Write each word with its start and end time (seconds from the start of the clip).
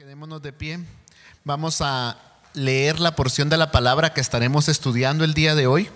Quedémonos 0.00 0.40
de 0.40 0.54
pie. 0.54 0.80
Vamos 1.44 1.82
a 1.82 2.16
leer 2.54 3.00
la 3.00 3.14
porción 3.14 3.50
de 3.50 3.58
la 3.58 3.70
palabra 3.70 4.14
que 4.14 4.22
estaremos 4.22 4.70
estudiando 4.70 5.24
el 5.24 5.34
día 5.34 5.54
de 5.54 5.66
hoy 5.66 5.90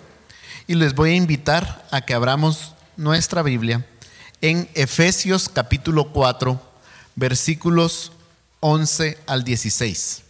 y 0.67 0.75
les 0.75 0.93
voy 0.93 1.09
a 1.09 1.15
invitar 1.15 1.83
a 1.89 2.01
que 2.01 2.13
abramos 2.13 2.75
nuestra 2.97 3.41
Biblia 3.41 3.83
en 4.41 4.69
Efesios 4.75 5.49
capítulo 5.49 6.11
4, 6.11 6.61
versículos 7.15 8.11
11 8.59 9.17
al 9.25 9.43
16. 9.43 10.21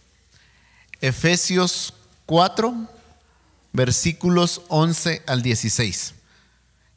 Efesios 1.02 1.92
4, 2.24 2.74
versículos 3.74 4.62
11 4.68 5.22
al 5.26 5.42
16. 5.42 6.14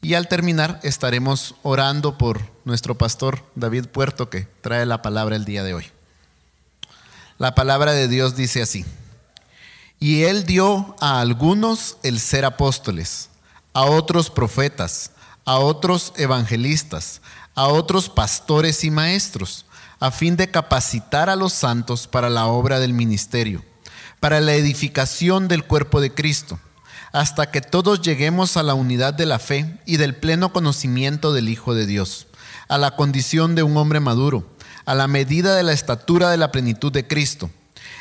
Y 0.02 0.14
al 0.14 0.30
terminar 0.30 0.80
estaremos 0.84 1.56
orando 1.62 2.18
por 2.18 2.40
nuestro 2.64 2.98
pastor 2.98 3.44
David 3.56 3.88
Puerto 3.88 4.30
que 4.30 4.48
trae 4.62 4.86
la 4.86 5.02
palabra 5.02 5.36
el 5.36 5.44
día 5.44 5.66
de 5.66 5.74
hoy. 5.74 5.92
La 7.40 7.56
palabra 7.56 7.94
de 7.94 8.10
Dios 8.10 8.36
dice 8.36 8.62
así. 8.62 8.84
Y 9.98 10.24
él 10.24 10.46
dio 10.46 10.98
a 11.00 11.22
algunos 11.22 11.96
el 12.04 12.20
ser 12.20 12.44
apóstoles, 12.44 13.30
a 13.72 13.84
otros 13.84 14.30
profetas, 14.30 15.12
a 15.46 15.58
otros 15.58 16.12
evangelistas, 16.18 17.22
a 17.56 17.68
otros 17.68 18.10
pastores 18.10 18.84
y 18.84 18.92
maestros, 18.92 19.66
a 20.02 20.12
fin 20.12 20.36
de 20.36 20.52
capacitar 20.52 21.30
a 21.30 21.38
los 21.38 21.54
santos 21.54 22.08
para 22.08 22.30
la 22.30 22.46
obra 22.48 22.82
del 22.82 22.92
ministerio, 22.92 23.64
para 24.20 24.42
la 24.42 24.56
edificación 24.56 25.48
del 25.48 25.64
cuerpo 25.64 26.02
de 26.02 26.14
Cristo, 26.14 26.60
hasta 27.14 27.52
que 27.52 27.62
todos 27.62 28.02
lleguemos 28.02 28.58
a 28.58 28.64
la 28.64 28.74
unidad 28.74 29.14
de 29.14 29.26
la 29.26 29.40
fe 29.40 29.80
y 29.86 29.96
del 29.96 30.14
pleno 30.14 30.52
conocimiento 30.52 31.32
del 31.32 31.48
Hijo 31.48 31.74
de 31.74 31.86
Dios, 31.86 32.28
a 32.68 32.78
la 32.78 32.98
condición 32.98 33.56
de 33.56 33.64
un 33.64 33.78
hombre 33.78 34.02
maduro 34.02 34.46
a 34.90 34.96
la 34.96 35.08
medida 35.08 35.56
de 35.56 35.62
la 35.62 35.72
estatura 35.72 36.32
de 36.32 36.38
la 36.38 36.52
plenitud 36.52 36.92
de 36.92 37.06
Cristo. 37.06 37.52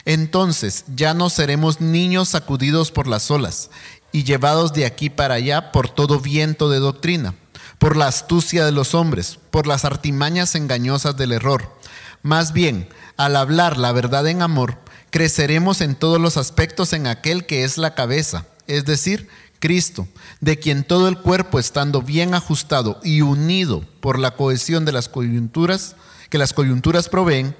Entonces 0.06 0.86
ya 0.96 1.12
no 1.12 1.28
seremos 1.28 1.82
niños 1.82 2.30
sacudidos 2.30 2.92
por 2.92 3.06
las 3.06 3.30
olas 3.30 3.68
y 4.10 4.24
llevados 4.24 4.72
de 4.72 4.86
aquí 4.86 5.10
para 5.10 5.34
allá 5.34 5.70
por 5.70 5.90
todo 5.90 6.18
viento 6.18 6.70
de 6.70 6.78
doctrina, 6.78 7.34
por 7.78 7.94
la 7.98 8.06
astucia 8.06 8.64
de 8.64 8.72
los 8.72 8.94
hombres, 8.94 9.38
por 9.50 9.66
las 9.66 9.84
artimañas 9.84 10.54
engañosas 10.54 11.14
del 11.18 11.32
error. 11.32 11.76
Más 12.22 12.54
bien, 12.54 12.88
al 13.18 13.36
hablar 13.36 13.76
la 13.76 13.92
verdad 13.92 14.26
en 14.26 14.40
amor, 14.40 14.78
creceremos 15.10 15.82
en 15.82 15.94
todos 15.94 16.18
los 16.18 16.38
aspectos 16.38 16.94
en 16.94 17.06
aquel 17.06 17.44
que 17.44 17.64
es 17.64 17.76
la 17.76 17.94
cabeza, 17.94 18.46
es 18.66 18.86
decir, 18.86 19.28
Cristo, 19.60 20.08
de 20.40 20.58
quien 20.58 20.84
todo 20.84 21.08
el 21.08 21.18
cuerpo 21.18 21.58
estando 21.58 22.00
bien 22.00 22.32
ajustado 22.32 22.98
y 23.04 23.20
unido 23.20 23.84
por 24.00 24.18
la 24.18 24.36
cohesión 24.36 24.86
de 24.86 24.92
las 24.92 25.10
coyunturas, 25.10 25.94
que 26.30 26.38
las 26.38 26.52
coyunturas 26.52 27.08
proveen, 27.08 27.56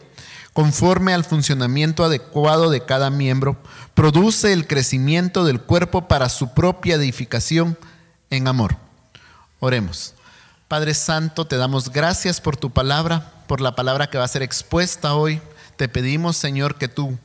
conforme 0.52 1.14
al 1.14 1.24
funcionamiento 1.24 2.04
adecuado 2.04 2.70
de 2.70 2.84
cada 2.84 3.10
miembro, 3.10 3.56
produce 3.94 4.52
el 4.52 4.66
crecimiento 4.66 5.44
del 5.44 5.60
cuerpo 5.60 6.08
para 6.08 6.28
su 6.28 6.52
propia 6.54 6.96
edificación 6.96 7.78
en 8.30 8.48
amor. 8.48 8.76
Oremos. 9.60 10.14
Padre 10.68 10.94
Santo, 10.94 11.46
te 11.46 11.56
damos 11.56 11.90
gracias 11.90 12.40
por 12.40 12.56
tu 12.56 12.70
palabra, 12.70 13.32
por 13.46 13.60
la 13.60 13.74
palabra 13.74 14.10
que 14.10 14.18
va 14.18 14.24
a 14.24 14.28
ser 14.28 14.42
expuesta 14.42 15.14
hoy. 15.14 15.40
Te 15.76 15.88
pedimos, 15.88 16.36
Señor, 16.36 16.76
que 16.76 16.88
tú 16.88 17.18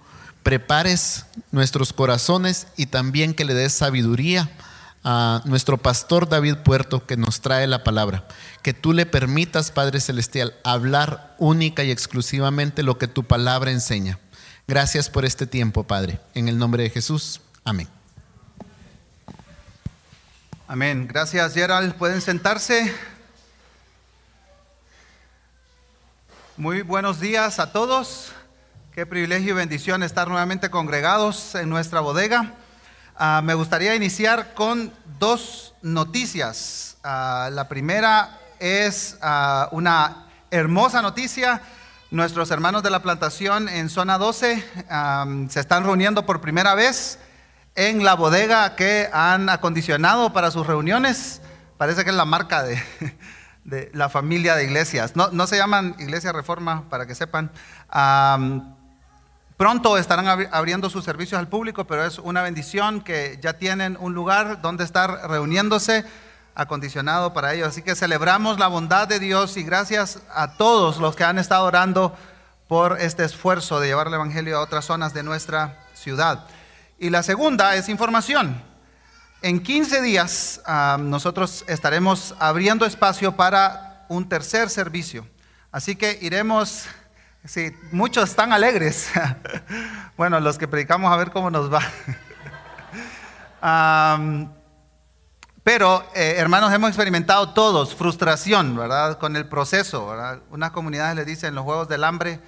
prepares 0.44 1.26
nuestros 1.52 1.92
corazones 1.92 2.68
y 2.78 2.86
también 2.86 3.34
que 3.34 3.46
le 3.46 3.54
des 3.54 3.74
sabiduría 3.74 4.50
a 5.04 5.42
nuestro 5.46 5.78
pastor 5.78 6.30
David 6.30 6.58
Puerto 6.58 7.06
que 7.06 7.18
nos 7.18 7.42
trae 7.42 7.68
la 7.68 7.84
palabra. 7.84 8.26
Que 8.62 8.74
tú 8.74 8.94
le 8.94 9.06
permitas, 9.06 9.72
Padre 9.72 10.00
Celestial, 10.00 10.56
hablar 10.64 11.36
única 11.38 11.84
y 11.84 11.92
exclusivamente 11.92 12.84
lo 12.84 12.98
que 12.98 13.08
tu 13.08 13.24
palabra 13.24 13.72
enseña. 13.72 14.20
Gracias 14.68 15.10
por 15.10 15.26
este 15.26 15.46
tiempo, 15.46 15.84
Padre. 15.84 16.20
En 16.34 16.48
el 16.48 16.58
nombre 16.58 16.84
de 16.84 16.90
Jesús. 16.90 17.42
Amén. 17.66 17.88
Amén. 20.68 21.08
Gracias, 21.08 21.54
Gerald. 21.54 21.96
Pueden 21.96 22.22
sentarse. 22.22 22.94
Muy 26.56 26.82
buenos 26.82 27.20
días 27.20 27.60
a 27.60 27.72
todos. 27.72 28.32
Qué 28.94 29.06
privilegio 29.06 29.50
y 29.50 29.54
bendición 29.54 30.04
estar 30.04 30.28
nuevamente 30.28 30.70
congregados 30.70 31.56
en 31.56 31.68
nuestra 31.68 32.00
bodega. 32.00 32.54
Ah, 33.16 33.42
me 33.44 33.54
gustaría 33.54 33.94
iniciar 33.94 34.56
con 34.56 34.92
dos 35.20 35.76
noticias. 35.84 36.98
Ah, 37.04 37.50
la 37.52 37.68
primera 37.68 38.40
es 38.60 39.18
ah, 39.22 39.70
una 39.72 40.26
hermosa 40.50 41.04
noticia. 41.04 41.62
Nuestros 42.10 42.50
hermanos 42.50 42.82
de 42.82 42.90
la 42.90 43.04
plantación 43.04 43.70
en 43.70 43.90
zona 43.90 44.18
12 44.18 44.66
se 45.50 45.60
están 45.60 45.84
reuniendo 45.84 46.26
por 46.26 46.42
primera 46.42 46.76
vez 46.76 47.20
en 47.76 48.04
la 48.04 48.16
bodega 48.16 48.76
que 48.76 49.10
han 49.14 49.50
acondicionado 49.50 50.34
para 50.34 50.50
sus 50.52 50.66
reuniones. 50.66 51.42
Parece 51.78 52.04
que 52.04 52.12
es 52.12 52.16
la 52.16 52.26
marca 52.26 52.64
de, 52.64 52.82
la 53.94 54.10
familia 54.10 54.56
de 54.56 54.66
iglesias. 54.66 55.16
No, 55.16 55.30
no, 55.32 55.48
se 55.48 55.58
llaman 55.58 55.96
Iglesia 56.00 56.32
Reforma, 56.32 56.88
para 56.90 57.06
que 57.06 57.16
sepan. 57.16 57.52
Pronto 59.64 59.98
estarán 59.98 60.28
abriendo 60.52 60.90
sus 60.90 61.06
servicios 61.06 61.40
al 61.40 61.48
público, 61.48 61.88
pero 61.88 62.04
es 62.04 62.20
una 62.20 62.42
bendición 62.42 63.00
que 63.00 63.40
ya 63.42 63.54
tienen 63.54 63.96
un 63.98 64.14
lugar 64.14 64.62
donde 64.62 64.84
estar 64.84 65.30
reuniéndose 65.30 66.04
acondicionado 66.54 67.32
para 67.32 67.54
ellos. 67.54 67.70
Así 67.70 67.82
que 67.82 67.96
celebramos 67.96 68.60
la 68.60 68.68
bondad 68.68 69.08
de 69.08 69.20
Dios 69.20 69.56
y 69.56 69.64
gracias 69.64 70.20
a 70.36 70.58
todos 70.58 70.98
los 70.98 71.16
que 71.16 71.24
han 71.24 71.40
estado 71.40 71.64
orando 71.64 72.14
por 72.68 73.00
este 73.00 73.24
esfuerzo 73.24 73.80
de 73.80 73.88
llevar 73.88 74.08
el 74.08 74.16
Evangelio 74.16 74.58
a 74.58 74.62
otras 74.62 74.84
zonas 74.84 75.14
de 75.14 75.24
nuestra 75.24 75.80
ciudad. 75.94 76.46
Y 77.00 77.10
la 77.10 77.24
segunda 77.24 77.78
es 77.78 77.88
información. 77.88 78.62
En 79.42 79.64
15 79.64 80.02
días 80.02 80.62
nosotros 81.00 81.64
estaremos 81.70 82.36
abriendo 82.38 82.86
espacio 82.86 83.38
para 83.38 84.06
un 84.10 84.28
tercer 84.28 84.70
servicio. 84.70 85.26
Así 85.72 85.96
que 85.96 86.20
iremos 86.22 86.84
Sí, 87.46 87.76
muchos 87.92 88.30
están 88.30 88.54
alegres. 88.54 89.12
bueno, 90.18 90.40
los 90.40 90.58
que 90.58 90.66
predicamos 90.66 91.12
a 91.12 91.18
ver 91.18 91.30
cómo 91.32 91.52
nos 91.52 91.70
va. 91.70 91.82
pero, 95.64 96.06
eh, 96.16 96.36
hermanos, 96.38 96.72
hemos 96.72 96.88
experimentado 96.88 97.50
todos 97.50 97.96
frustración, 97.96 98.78
¿verdad? 98.78 99.18
Con 99.18 99.36
el 99.36 99.46
proceso, 99.46 100.08
¿verdad? 100.08 100.40
Unas 100.52 100.72
comunidades 100.72 101.18
le 101.18 101.26
dicen 101.26 101.54
los 101.54 101.66
juegos 101.66 101.90
del 101.90 102.06
hambre, 102.06 102.40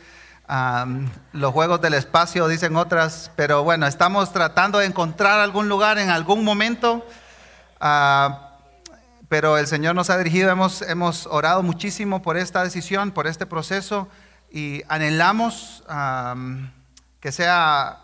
los 1.33 1.51
juegos 1.51 1.81
del 1.81 1.95
espacio, 1.95 2.47
dicen 2.47 2.77
otras, 2.77 3.31
pero 3.35 3.65
bueno, 3.65 3.87
estamos 3.87 4.31
tratando 4.31 4.79
de 4.79 4.85
encontrar 4.85 5.41
algún 5.41 5.67
lugar 5.67 5.97
en 5.97 6.09
algún 6.09 6.45
momento. 6.45 7.05
Ah, 7.81 8.59
pero 9.27 9.57
el 9.57 9.67
Señor 9.67 9.93
nos 9.93 10.09
ha 10.09 10.17
dirigido, 10.17 10.49
hemos, 10.51 10.81
hemos 10.83 11.27
orado 11.27 11.63
muchísimo 11.63 12.21
por 12.21 12.37
esta 12.37 12.63
decisión, 12.63 13.11
por 13.11 13.27
este 13.27 13.45
proceso 13.45 14.07
y 14.55 14.83
anhelamos 14.87 15.83
que 17.19 17.31
sea 17.33 17.99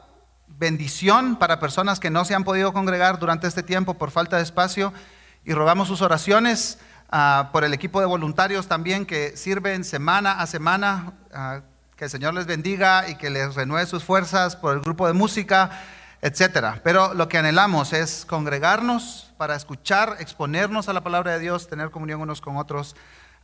bendición 0.50 1.38
para 1.38 1.62
personas 1.62 2.02
que 2.02 2.10
no 2.10 2.26
se 2.26 2.36
han 2.36 2.44
podido 2.44 2.74
congregar 2.74 3.20
durante 3.20 3.48
este 3.48 3.64
tiempo 3.64 3.94
por 3.94 4.12
falta 4.12 4.36
de 4.36 4.44
espacio 4.44 4.92
y 5.46 5.54
rogamos 5.54 5.88
sus 5.88 6.02
oraciones 6.02 6.78
ah, 7.10 7.52
por 7.54 7.64
el 7.64 7.74
equipo 7.74 8.02
de 8.02 8.06
voluntarios 8.06 8.68
también 8.68 9.06
que 9.06 9.38
sirven 9.38 9.86
semana 9.86 10.42
a 10.42 10.46
semana. 10.46 11.14
Ah, 11.34 11.62
que 11.96 12.06
el 12.06 12.12
Señor 12.12 12.34
les 12.34 12.48
bendiga 12.48 13.08
y 13.08 13.16
que 13.16 13.30
les 13.30 13.56
renueve 13.56 13.86
sus 13.86 14.04
fuerzas 14.04 14.58
por 14.58 14.74
el 14.74 14.82
grupo 14.82 15.08
de 15.08 15.14
música, 15.14 15.70
etcétera. 16.22 16.82
Pero 16.84 17.14
lo 17.14 17.30
que 17.30 17.38
anhelamos 17.38 17.94
es 17.94 18.26
congregarnos 18.26 19.32
para 19.38 19.56
escuchar, 19.56 20.18
exponernos 20.20 20.90
a 20.90 20.94
la 20.94 21.02
palabra 21.02 21.32
de 21.32 21.40
Dios, 21.40 21.70
tener 21.70 21.92
comunión 21.92 22.20
unos 22.20 22.42
con 22.42 22.58
otros 22.58 22.96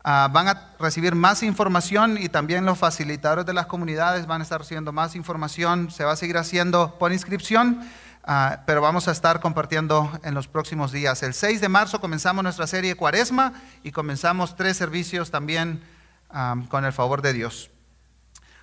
Ah, 0.03 0.29
van 0.31 0.47
a 0.47 0.69
recibir 0.79 1.15
más 1.15 1.43
información 1.43 2.17
y 2.17 2.29
también 2.29 2.65
los 2.65 2.77
facilitadores 2.77 3.45
de 3.45 3.53
las 3.53 3.65
comunidades 3.65 4.25
van 4.25 4.41
a 4.41 4.43
estar 4.43 4.59
recibiendo 4.59 4.93
más 4.93 5.15
información. 5.15 5.91
Se 5.91 6.03
va 6.03 6.13
a 6.13 6.15
seguir 6.15 6.37
haciendo 6.37 6.97
por 6.97 7.11
inscripción, 7.11 7.81
ah, 8.23 8.61
pero 8.65 8.81
vamos 8.81 9.07
a 9.07 9.11
estar 9.11 9.41
compartiendo 9.41 10.09
en 10.23 10.33
los 10.33 10.47
próximos 10.47 10.91
días. 10.91 11.23
El 11.23 11.33
6 11.33 11.59
de 11.59 11.69
marzo 11.69 11.99
comenzamos 11.99 12.43
nuestra 12.43 12.67
serie 12.67 12.95
Cuaresma 12.95 13.53
y 13.83 13.91
comenzamos 13.91 14.55
tres 14.55 14.77
servicios 14.77 15.31
también 15.31 15.83
ah, 16.29 16.55
con 16.69 16.85
el 16.85 16.93
favor 16.93 17.21
de 17.21 17.33
Dios. 17.33 17.71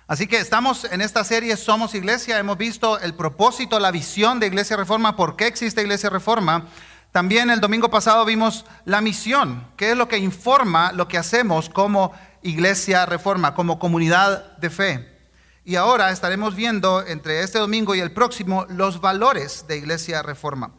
Así 0.07 0.27
que 0.27 0.37
estamos 0.37 0.85
en 0.85 1.01
esta 1.01 1.23
serie 1.23 1.57
Somos 1.57 1.95
Iglesia, 1.95 2.37
hemos 2.37 2.59
visto 2.59 2.99
el 2.99 3.15
propósito, 3.15 3.79
la 3.79 3.89
visión 3.89 4.39
de 4.39 4.47
Iglesia 4.47 4.77
Reforma, 4.77 5.15
por 5.15 5.35
qué 5.35 5.47
existe 5.47 5.81
Iglesia 5.81 6.11
Reforma. 6.11 6.67
También 7.15 7.49
el 7.49 7.61
domingo 7.61 7.89
pasado 7.89 8.25
vimos 8.25 8.65
la 8.83 8.99
misión, 8.99 9.65
que 9.77 9.91
es 9.91 9.97
lo 9.97 10.09
que 10.09 10.17
informa 10.17 10.91
lo 10.91 11.07
que 11.07 11.17
hacemos 11.17 11.69
como 11.69 12.11
iglesia 12.41 13.05
reforma, 13.05 13.53
como 13.53 13.79
comunidad 13.79 14.57
de 14.57 14.69
fe. 14.69 15.17
Y 15.63 15.77
ahora 15.77 16.11
estaremos 16.11 16.55
viendo 16.55 17.07
entre 17.07 17.39
este 17.39 17.57
domingo 17.57 17.95
y 17.95 18.01
el 18.01 18.11
próximo 18.11 18.65
los 18.67 18.99
valores 18.99 19.65
de 19.65 19.77
iglesia 19.77 20.23
reforma. 20.23 20.71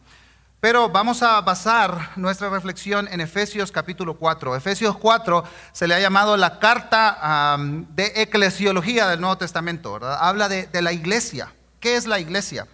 Pero 0.59 0.89
vamos 0.89 1.23
a 1.23 1.41
basar 1.41 2.11
nuestra 2.17 2.51
reflexión 2.51 3.07
en 3.11 3.19
Efesios 3.19 3.71
capítulo 3.71 4.19
4. 4.19 4.55
Efesios 4.55 4.95
4 4.95 5.43
se 5.71 5.87
le 5.87 5.95
ha 5.95 5.99
llamado 5.99 6.37
la 6.37 6.59
carta 6.59 7.57
de 7.95 8.11
eclesiología 8.15 9.07
del 9.07 9.21
Nuevo 9.21 9.39
Testamento. 9.39 9.95
Habla 10.05 10.49
de, 10.49 10.67
de 10.67 10.83
la 10.83 10.93
iglesia. 10.93 11.51
¿Qué 11.79 11.95
es 11.95 12.05
la 12.05 12.19
iglesia? 12.19 12.67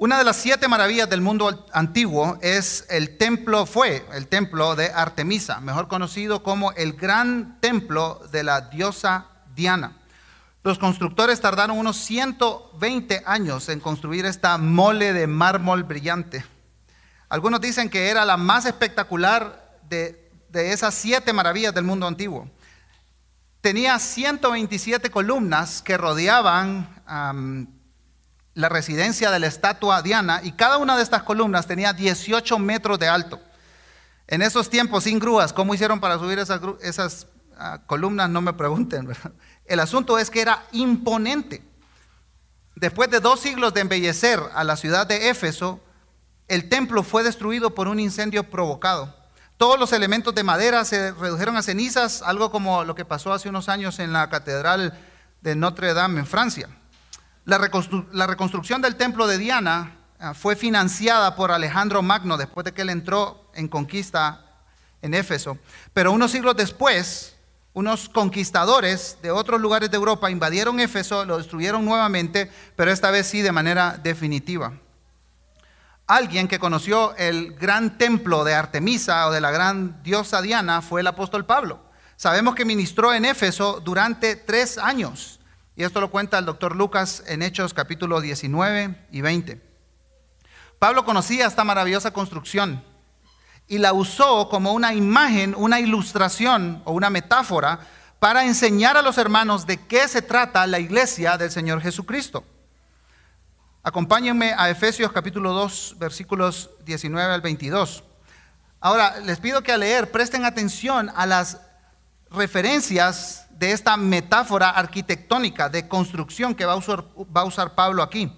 Una 0.00 0.16
de 0.16 0.22
las 0.22 0.36
siete 0.36 0.68
maravillas 0.68 1.10
del 1.10 1.20
mundo 1.20 1.66
antiguo 1.72 2.38
es 2.40 2.86
el 2.88 3.18
templo, 3.18 3.66
fue 3.66 4.06
el 4.12 4.28
templo 4.28 4.76
de 4.76 4.92
Artemisa, 4.92 5.60
mejor 5.60 5.88
conocido 5.88 6.44
como 6.44 6.70
el 6.74 6.92
gran 6.92 7.58
templo 7.60 8.20
de 8.30 8.44
la 8.44 8.60
diosa 8.60 9.26
Diana. 9.56 9.96
Los 10.62 10.78
constructores 10.78 11.40
tardaron 11.40 11.76
unos 11.76 11.96
120 11.96 13.24
años 13.26 13.68
en 13.68 13.80
construir 13.80 14.24
esta 14.24 14.56
mole 14.56 15.12
de 15.12 15.26
mármol 15.26 15.82
brillante. 15.82 16.44
Algunos 17.28 17.60
dicen 17.60 17.90
que 17.90 18.08
era 18.08 18.24
la 18.24 18.36
más 18.36 18.66
espectacular 18.66 19.80
de, 19.88 20.30
esas 20.52 20.94
siete 20.94 21.32
maravillas 21.32 21.74
del 21.74 21.82
mundo 21.82 22.06
antiguo. 22.06 22.48
Tenía 23.60 23.98
127 23.98 25.10
columnas 25.10 25.82
que 25.82 25.96
rodeaban 25.96 27.77
la 28.58 28.68
residencia 28.68 29.30
de 29.30 29.38
la 29.38 29.46
estatua 29.46 30.02
Diana 30.02 30.40
y 30.42 30.50
cada 30.50 30.78
una 30.78 30.96
de 30.96 31.04
estas 31.04 31.22
columnas 31.22 31.68
tenía 31.68 31.92
18 31.92 32.58
metros 32.58 32.98
de 32.98 33.06
alto. 33.06 33.40
En 34.26 34.42
esos 34.42 34.68
tiempos, 34.68 35.04
sin 35.04 35.20
grúas, 35.20 35.52
¿cómo 35.52 35.74
hicieron 35.74 36.00
para 36.00 36.18
subir 36.18 36.40
esas, 36.40 36.60
esas 36.82 37.28
ah, 37.56 37.82
columnas? 37.86 38.28
No 38.28 38.40
me 38.40 38.52
pregunten. 38.52 39.06
¿verdad? 39.06 39.30
El 39.64 39.78
asunto 39.78 40.18
es 40.18 40.28
que 40.28 40.40
era 40.40 40.64
imponente. 40.72 41.62
Después 42.74 43.08
de 43.10 43.20
dos 43.20 43.38
siglos 43.38 43.74
de 43.74 43.82
embellecer 43.82 44.40
a 44.52 44.64
la 44.64 44.74
ciudad 44.74 45.06
de 45.06 45.30
Éfeso, 45.30 45.80
el 46.48 46.68
templo 46.68 47.04
fue 47.04 47.22
destruido 47.22 47.76
por 47.76 47.86
un 47.86 48.00
incendio 48.00 48.50
provocado. 48.50 49.14
Todos 49.56 49.78
los 49.78 49.92
elementos 49.92 50.34
de 50.34 50.42
madera 50.42 50.84
se 50.84 51.12
redujeron 51.12 51.56
a 51.56 51.62
cenizas, 51.62 52.22
algo 52.22 52.50
como 52.50 52.82
lo 52.82 52.96
que 52.96 53.04
pasó 53.04 53.32
hace 53.32 53.48
unos 53.48 53.68
años 53.68 54.00
en 54.00 54.12
la 54.12 54.28
catedral 54.28 54.98
de 55.42 55.54
Notre 55.54 55.94
Dame 55.94 56.18
en 56.18 56.26
Francia. 56.26 56.68
La, 57.48 57.56
reconstrucción 58.26 58.82
del 58.82 58.96
templo 58.96 59.26
de 59.26 59.38
Diana 59.38 59.96
ah, 60.20 60.34
fue 60.34 60.54
financiada 60.54 61.34
por 61.34 61.50
Alejandro 61.50 62.02
Magno 62.02 62.36
después 62.36 62.62
de 62.66 62.74
que 62.74 62.82
él 62.82 62.90
entró 62.90 63.50
en 63.54 63.68
conquista 63.68 64.44
en 65.00 65.14
Éfeso. 65.14 65.56
Pero 65.94 66.12
unos 66.12 66.30
siglos 66.30 66.54
después, 66.58 67.36
unos 67.72 68.10
conquistadores 68.10 69.16
de 69.22 69.30
otros 69.30 69.62
lugares 69.62 69.90
de 69.90 69.96
Europa 69.96 70.30
invadieron 70.30 70.78
Éfeso, 70.78 71.24
lo 71.24 71.38
destruyeron 71.38 71.86
nuevamente, 71.86 72.52
pero 72.76 72.90
esta 72.90 73.10
vez 73.10 73.26
sí 73.26 73.40
de 73.40 73.50
manera 73.50 73.96
definitiva. 73.96 74.74
Alguien 76.06 76.48
que 76.48 76.58
conoció 76.58 77.16
el 77.16 77.54
gran 77.54 77.96
templo 77.96 78.44
de 78.44 78.52
Artemisa 78.52 79.26
o 79.26 79.30
de 79.30 79.40
la 79.40 79.50
gran 79.50 80.02
diosa 80.02 80.42
Diana 80.42 80.82
fue 80.82 81.00
el 81.00 81.06
apóstol 81.06 81.46
Pablo. 81.46 81.80
Sabemos 82.16 82.54
que 82.54 82.66
ministró 82.66 83.14
en 83.14 83.24
Éfeso 83.24 83.80
durante 83.80 84.36
tres 84.36 84.76
años. 84.76 85.37
Y 85.78 85.84
esto 85.84 86.00
lo 86.00 86.10
cuenta 86.10 86.40
el 86.40 86.44
doctor 86.44 86.74
Lucas 86.74 87.22
en 87.28 87.40
Hechos 87.40 87.72
capítulo 87.72 88.20
19 88.20 89.06
y 89.12 89.20
20. 89.20 89.62
Pablo 90.80 91.04
conocía 91.04 91.46
esta 91.46 91.62
maravillosa 91.62 92.12
construcción 92.12 92.82
y 93.68 93.78
la 93.78 93.92
usó 93.92 94.48
como 94.48 94.72
una 94.72 94.92
imagen, 94.92 95.54
una 95.56 95.78
ilustración 95.78 96.82
o 96.84 96.90
una 96.90 97.10
metáfora 97.10 97.78
para 98.18 98.44
enseñar 98.44 98.96
a 98.96 99.02
los 99.02 99.18
hermanos 99.18 99.68
de 99.68 99.76
qué 99.76 100.08
se 100.08 100.20
trata 100.20 100.66
la 100.66 100.80
iglesia 100.80 101.38
del 101.38 101.52
Señor 101.52 101.80
Jesucristo. 101.80 102.42
Acompáñenme 103.84 104.54
a 104.58 104.70
Efesios 104.70 105.12
capítulo 105.12 105.52
2, 105.52 105.94
versículos 106.00 106.70
19 106.86 107.34
al 107.34 107.40
22. 107.40 108.02
Ahora, 108.80 109.20
les 109.20 109.38
pido 109.38 109.62
que 109.62 109.70
al 109.70 109.78
leer 109.78 110.10
presten 110.10 110.44
atención 110.44 111.08
a 111.14 111.24
las 111.24 111.60
referencias 112.32 113.47
de 113.58 113.72
esta 113.72 113.96
metáfora 113.96 114.70
arquitectónica 114.70 115.68
de 115.68 115.88
construcción 115.88 116.54
que 116.54 116.64
va 116.64 116.74
a 116.74 116.76
usar, 116.76 117.04
va 117.36 117.40
a 117.40 117.44
usar 117.46 117.74
Pablo 117.74 118.04
aquí. 118.04 118.32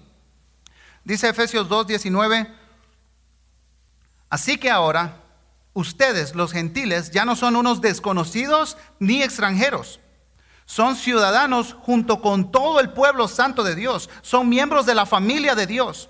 Dice 1.03 1.29
Efesios 1.29 1.69
2, 1.69 1.87
19, 1.87 2.51
así 4.29 4.57
que 4.57 4.71
ahora 4.71 5.17
ustedes, 5.73 6.33
los 6.33 6.51
gentiles, 6.51 7.11
ya 7.11 7.23
no 7.23 7.35
son 7.35 7.55
unos 7.55 7.81
desconocidos 7.81 8.77
ni 8.99 9.21
extranjeros. 9.21 9.99
Son 10.65 10.95
ciudadanos 10.95 11.75
junto 11.81 12.21
con 12.21 12.51
todo 12.51 12.79
el 12.79 12.91
pueblo 12.91 13.27
santo 13.27 13.63
de 13.63 13.75
Dios. 13.75 14.09
Son 14.21 14.49
miembros 14.49 14.85
de 14.85 14.95
la 14.95 15.05
familia 15.05 15.53
de 15.53 15.67
Dios. 15.67 16.09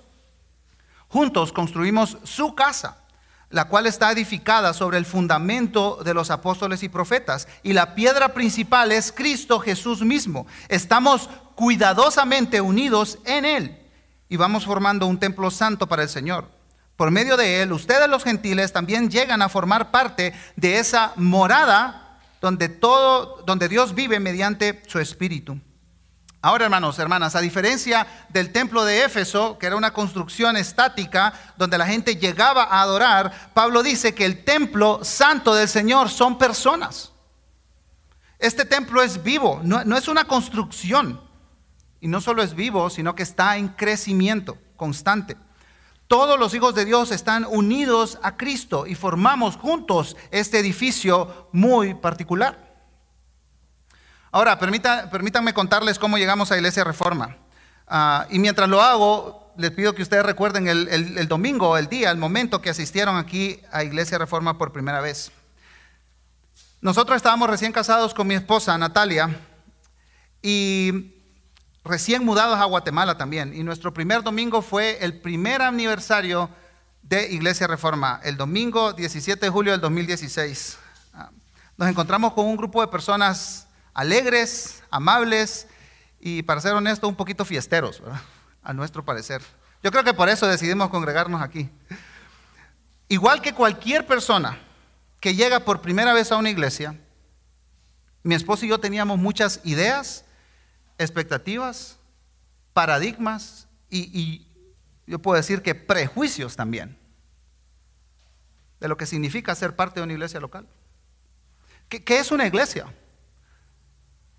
Juntos 1.09 1.51
construimos 1.51 2.17
su 2.23 2.55
casa, 2.55 3.00
la 3.51 3.65
cual 3.65 3.86
está 3.86 4.12
edificada 4.12 4.74
sobre 4.74 4.98
el 4.98 5.06
fundamento 5.06 6.01
de 6.03 6.13
los 6.13 6.31
apóstoles 6.31 6.83
y 6.83 6.89
profetas. 6.89 7.48
Y 7.63 7.74
la 7.74 7.95
piedra 7.95 8.30
principal 8.30 8.92
es 8.92 9.12
Cristo 9.12 9.59
Jesús 9.59 10.01
mismo. 10.01 10.48
Estamos 10.69 11.30
cuidadosamente 11.56 12.62
unidos 12.62 13.19
en 13.25 13.45
Él 13.45 13.77
y 14.30 14.38
vamos 14.38 14.65
formando 14.65 15.06
un 15.06 15.19
templo 15.19 15.51
santo 15.51 15.88
para 15.88 16.03
el 16.03 16.09
Señor 16.09 16.62
por 17.01 17.09
medio 17.09 17.36
de 17.36 17.63
él, 17.63 17.74
ustedes 17.74 18.07
los 18.07 18.24
gentiles 18.24 18.74
también 18.74 19.09
llegan 19.09 19.42
a 19.42 19.50
formar 19.50 19.89
parte 19.89 20.33
de 20.56 20.77
esa 20.77 21.13
morada 21.15 22.19
donde 22.39 22.69
todo, 22.69 23.42
donde 23.44 23.68
Dios 23.68 23.95
vive 23.95 24.19
mediante 24.19 24.83
su 24.86 25.00
espíritu. 25.00 25.59
Ahora, 26.43 26.65
hermanos, 26.65 26.97
hermanas, 26.97 27.35
a 27.35 27.41
diferencia 27.41 28.07
del 28.29 28.51
templo 28.51 28.83
de 28.83 29.03
Éfeso, 29.03 29.59
que 29.59 29.67
era 29.67 29.75
una 29.75 29.93
construcción 29.93 30.57
estática 30.57 31.33
donde 31.55 31.77
la 31.77 31.85
gente 31.85 32.15
llegaba 32.15 32.63
a 32.63 32.81
adorar, 32.81 33.51
Pablo 33.53 33.83
dice 33.83 34.15
que 34.15 34.25
el 34.25 34.43
templo 34.43 35.03
santo 35.03 35.53
del 35.53 35.67
Señor 35.67 36.09
son 36.09 36.39
personas. 36.39 37.11
Este 38.39 38.65
templo 38.65 39.03
es 39.03 39.21
vivo, 39.21 39.61
no, 39.63 39.83
no 39.83 39.95
es 39.95 40.07
una 40.07 40.23
construcción. 40.25 41.21
Y 41.99 42.07
no 42.07 42.19
solo 42.19 42.41
es 42.41 42.55
vivo, 42.55 42.89
sino 42.89 43.13
que 43.13 43.21
está 43.21 43.57
en 43.57 43.67
crecimiento 43.67 44.57
constante. 44.75 45.37
Todos 46.07 46.39
los 46.39 46.55
hijos 46.55 46.73
de 46.73 46.85
Dios 46.85 47.11
están 47.11 47.45
unidos 47.45 48.17
a 48.23 48.35
Cristo 48.35 48.87
y 48.87 48.95
formamos 48.95 49.57
juntos 49.57 50.17
este 50.31 50.57
edificio 50.57 51.49
muy 51.51 51.94
particular. 51.94 52.70
Ahora, 54.31 54.57
permítanme 54.60 55.54
contarles 55.54 56.00
cómo 56.00 56.18
llegamos 56.18 56.51
a 56.51 56.56
Iglesia 56.56 56.86
Reforma. 56.86 57.36
Ah, 57.86 58.28
y 58.30 58.39
mientras 58.39 58.69
lo 58.69 58.81
hago, 58.81 59.51
les 59.57 59.72
pido 59.72 59.94
que 59.94 60.01
ustedes 60.01 60.25
recuerden 60.25 60.69
el, 60.69 60.88
el 60.88 61.28
domingo, 61.28 61.78
el 61.78 61.88
día, 61.88 62.12
el 62.12 62.18
momento 62.18 62.62
que 62.62 62.69
asistieron 62.69 63.18
aquí 63.18 63.60
a 63.72 63.83
Iglesia 63.83 64.18
Reforma 64.18 64.57
por 64.57 64.72
primera 64.72 65.01
vez. 65.01 65.31
Nosotros 66.80 67.18
estábamos 67.18 67.50
recién 67.50 67.74
casados 67.74 68.13
con 68.13 68.25
mi 68.25 68.36
esposa 68.36 68.78
Natalia 68.78 69.38
y 70.42 71.13
recién 71.83 72.24
mudados 72.24 72.57
a 72.57 72.66
Guatemala 72.66 73.18
también. 73.18 73.54
Y 73.54 73.64
nuestro 73.64 73.94
primer 73.94 74.23
domingo 74.23 74.61
fue 74.61 74.97
el 75.04 75.19
primer 75.19 75.61
aniversario 75.61 76.50
de 77.04 77.30
Iglesia 77.31 77.68
Reforma, 77.68 78.21
el 78.23 78.38
domingo 78.38 78.94
17 78.94 79.45
de 79.45 79.50
julio 79.52 79.73
del 79.73 79.81
2016. 79.81 80.78
Ah, 81.14 81.30
nos 81.76 81.90
encontramos 81.90 82.31
con 82.31 82.45
un 82.45 82.56
grupo 82.56 82.80
de 82.80 82.88
personas 82.88 83.68
alegres, 83.94 84.83
amables 84.90 85.68
y, 86.19 86.44
para 86.44 86.62
ser 86.62 86.74
honesto, 86.74 87.07
un 87.07 87.16
poquito 87.16 87.45
fiesteros, 87.45 88.02
a 88.64 88.74
nuestro 88.74 89.04
parecer. 89.04 89.42
Yo 89.83 89.92
creo 89.92 90.04
que 90.04 90.14
por 90.14 90.30
eso 90.30 90.48
decidimos 90.48 90.90
congregarnos 90.90 91.42
aquí. 91.42 91.69
Igual 93.07 93.42
que 93.42 93.54
cualquier 93.54 94.06
persona 94.06 94.57
que 95.19 95.36
llega 95.36 95.62
por 95.62 95.81
primera 95.81 96.14
vez 96.14 96.31
a 96.31 96.38
una 96.38 96.50
iglesia, 96.50 97.00
mi 98.24 98.36
esposo 98.36 98.66
y 98.66 98.69
yo 98.69 98.80
teníamos 98.80 99.18
muchas 99.18 99.60
ideas, 99.64 100.26
expectativas, 100.98 101.98
paradigmas 102.74 103.68
y, 103.90 104.48
yo 105.07 105.19
puedo 105.19 105.36
decir 105.36 105.62
que 105.62 105.76
prejuicios 105.76 106.56
también 106.56 106.98
de 108.80 108.88
lo 108.88 108.95
que 108.95 109.06
significa 109.06 109.54
ser 109.56 109.76
parte 109.76 110.00
de 110.00 110.06
una 110.06 110.14
iglesia 110.14 110.40
local. 110.40 110.68
¿Qué, 111.90 112.02
¿Qué, 112.02 112.19
es 112.19 112.31
una 112.31 112.48
iglesia? 112.48 112.86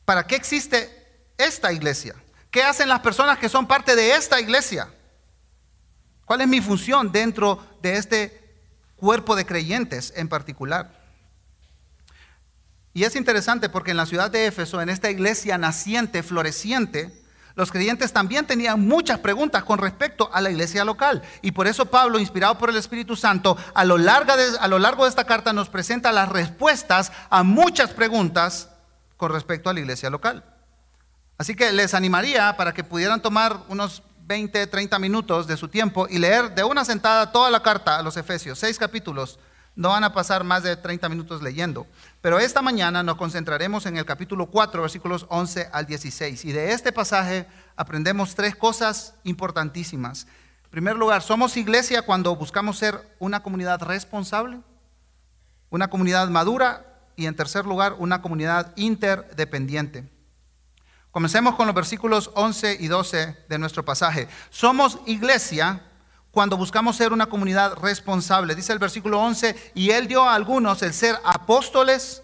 ¿Para 0.05 0.27
qué 0.27 0.37
existe 0.37 0.91
esta 1.39 1.73
iglesia? 1.73 2.15
¿Qué 2.51 2.63
hacen 2.63 2.89
las 2.89 3.01
personas 3.01 3.39
que 3.39 3.49
son 3.49 3.67
parte 3.67 3.97
de 3.97 4.15
esta 4.15 4.41
iglesia? 4.41 4.89
¿Cuál 6.25 6.43
es 6.43 6.49
mi 6.49 6.61
función 6.61 7.13
dentro 7.13 7.67
de 7.81 7.97
este 7.97 8.57
cuerpo 8.97 9.37
de 9.37 9.47
creyentes 9.47 10.13
en 10.17 10.29
particular? 10.29 11.01
Y 12.95 13.05
es 13.05 13.17
interesante 13.17 13.69
porque 13.69 13.93
en 13.93 13.97
la 13.97 14.07
ciudad 14.07 14.31
de 14.31 14.47
Éfeso, 14.47 14.83
en 14.83 14.91
esta 14.91 15.11
iglesia 15.11 15.57
naciente, 15.57 16.23
floreciente, 16.23 17.23
los 17.55 17.71
creyentes 17.71 18.13
también 18.13 18.47
tenían 18.47 18.81
muchas 18.81 19.19
preguntas 19.19 19.65
con 19.65 19.79
respecto 19.79 20.31
a 20.33 20.41
la 20.41 20.51
iglesia 20.51 20.85
local. 20.85 21.23
Y 21.43 21.53
por 21.53 21.67
eso 21.67 21.87
Pablo, 21.87 22.19
inspirado 22.19 22.59
por 22.59 22.71
el 22.71 22.77
Espíritu 22.77 23.17
Santo, 23.17 23.57
a 23.75 23.85
lo, 23.85 23.99
largo 23.99 24.37
de, 24.37 24.45
a 24.59 24.69
lo 24.69 24.79
largo 24.79 25.05
de 25.05 25.11
esta 25.11 25.25
carta 25.25 25.53
nos 25.53 25.69
presenta 25.69 26.13
las 26.13 26.29
respuestas 26.29 27.13
a 27.31 27.43
muchas 27.43 27.91
preguntas 27.91 28.69
con 29.23 29.31
respecto 29.31 29.71
a 29.71 29.73
la 29.73 29.79
iglesia 29.79 30.11
local. 30.11 30.43
Así 31.39 31.55
que 31.55 31.71
les 31.71 31.95
animaría 31.95 32.57
para 32.57 32.75
que 32.75 32.83
pudieran 32.83 33.23
tomar 33.23 33.57
unos 33.69 34.03
20, 34.23 34.67
30 34.67 34.99
minutos 34.99 35.47
de 35.47 35.57
su 35.57 35.69
tiempo 35.69 36.09
y 36.11 36.19
leer 36.19 36.53
de 36.57 36.65
una 36.65 36.85
sentada 36.85 37.31
toda 37.31 37.49
la 37.49 37.63
carta 37.63 38.01
a 38.01 38.03
los 38.03 38.17
Efesios, 38.17 38.59
seis 38.59 38.81
capítulos, 38.81 39.39
no 39.77 39.91
van 39.91 40.03
a 40.03 40.13
pasar 40.13 40.43
más 40.43 40.65
de 40.65 40.75
30 40.75 41.09
minutos 41.09 41.41
leyendo. 41.41 41.87
Pero 42.21 42.41
esta 42.41 42.63
mañana 42.63 43.05
nos 43.05 43.15
concentraremos 43.15 43.87
en 43.87 43.97
el 43.97 44.05
capítulo 44.05 44.47
4, 44.47 44.83
versículos 44.83 45.25
11 45.29 45.71
al 45.73 45.87
16. 45.87 46.45
Y 46.45 46.51
de 46.51 46.73
este 46.73 46.91
pasaje 46.91 47.47
aprendemos 47.77 48.35
tres 48.35 48.57
cosas 48.57 49.15
importantísimas. 49.23 50.27
En 50.65 50.71
primer 50.71 50.97
lugar, 50.97 51.23
somos 51.23 51.57
iglesia 51.57 52.03
cuando 52.03 52.35
buscamos 52.35 52.77
ser 52.77 53.01
una 53.21 53.41
comunidad 53.41 53.81
responsable, 53.83 54.59
una 55.71 55.89
comunidad 55.89 56.29
madura 56.29 56.92
y 57.17 57.27
en 57.27 57.37
tercer 57.37 57.67
lugar, 57.67 57.97
una 57.99 58.23
comunidad 58.23 58.73
interdependiente. 58.77 60.09
Comencemos 61.11 61.57
con 61.57 61.67
los 61.67 61.75
versículos 61.75 62.31
11 62.35 62.79
y 62.81 62.89
12 62.89 63.45
de 63.49 63.59
nuestro 63.59 63.85
pasaje. 63.85 64.29
Somos 64.49 64.99
iglesia 65.07 65.83
cuando 66.31 66.57
buscamos 66.57 66.97
ser 66.97 67.13
una 67.13 67.27
comunidad 67.27 67.75
responsable. 67.75 68.55
Dice 68.55 68.73
el 68.73 68.79
versículo 68.79 69.21
11, 69.21 69.73
y 69.75 69.91
él 69.91 70.09
dio 70.09 70.23
a 70.23 70.35
algunos 70.35 70.83
el 70.83 70.95
ser 70.95 71.17
apóstoles, 71.23 72.23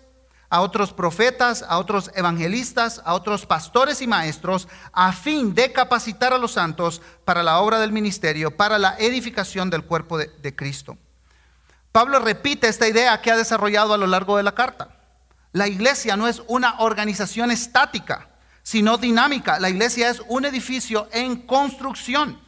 a 0.49 0.63
otros 0.63 0.95
profetas, 0.95 1.63
a 1.69 1.79
otros 1.79 2.11
evangelistas, 2.15 3.03
a 3.05 3.13
otros 3.13 3.45
pastores 3.45 4.01
y 4.01 4.07
maestros, 4.07 4.67
a 4.93 5.13
fin 5.13 5.55
de 5.55 5.71
capacitar 5.73 6.33
a 6.33 6.39
los 6.39 6.53
santos 6.53 7.03
para 7.27 7.43
la 7.43 7.61
obra 7.61 7.79
del 7.79 7.93
ministerio, 7.93 8.57
para 8.57 8.79
la 8.79 8.97
edificación 8.99 9.69
del 9.69 9.85
cuerpo 9.85 10.17
de, 10.17 10.29
de 10.41 10.57
Cristo. 10.57 10.97
Pablo 11.93 12.19
repite 12.21 12.69
esta 12.69 12.89
idea 12.89 13.21
que 13.21 13.31
ha 13.31 13.37
desarrollado 13.37 13.95
a 13.95 13.99
lo 13.99 14.07
largo 14.07 14.37
de 14.37 14.43
la 14.43 14.55
carta. 14.55 14.89
La 15.53 15.67
iglesia 15.67 16.17
no 16.17 16.29
es 16.29 16.43
una 16.47 16.81
organización 16.81 17.51
estática, 17.51 18.29
sino 18.63 18.99
dinámica. 18.99 19.59
La 19.59 19.71
iglesia 19.71 20.11
es 20.11 20.23
un 20.29 20.45
edificio 20.45 21.09
en 21.13 21.47
construcción. 21.47 22.41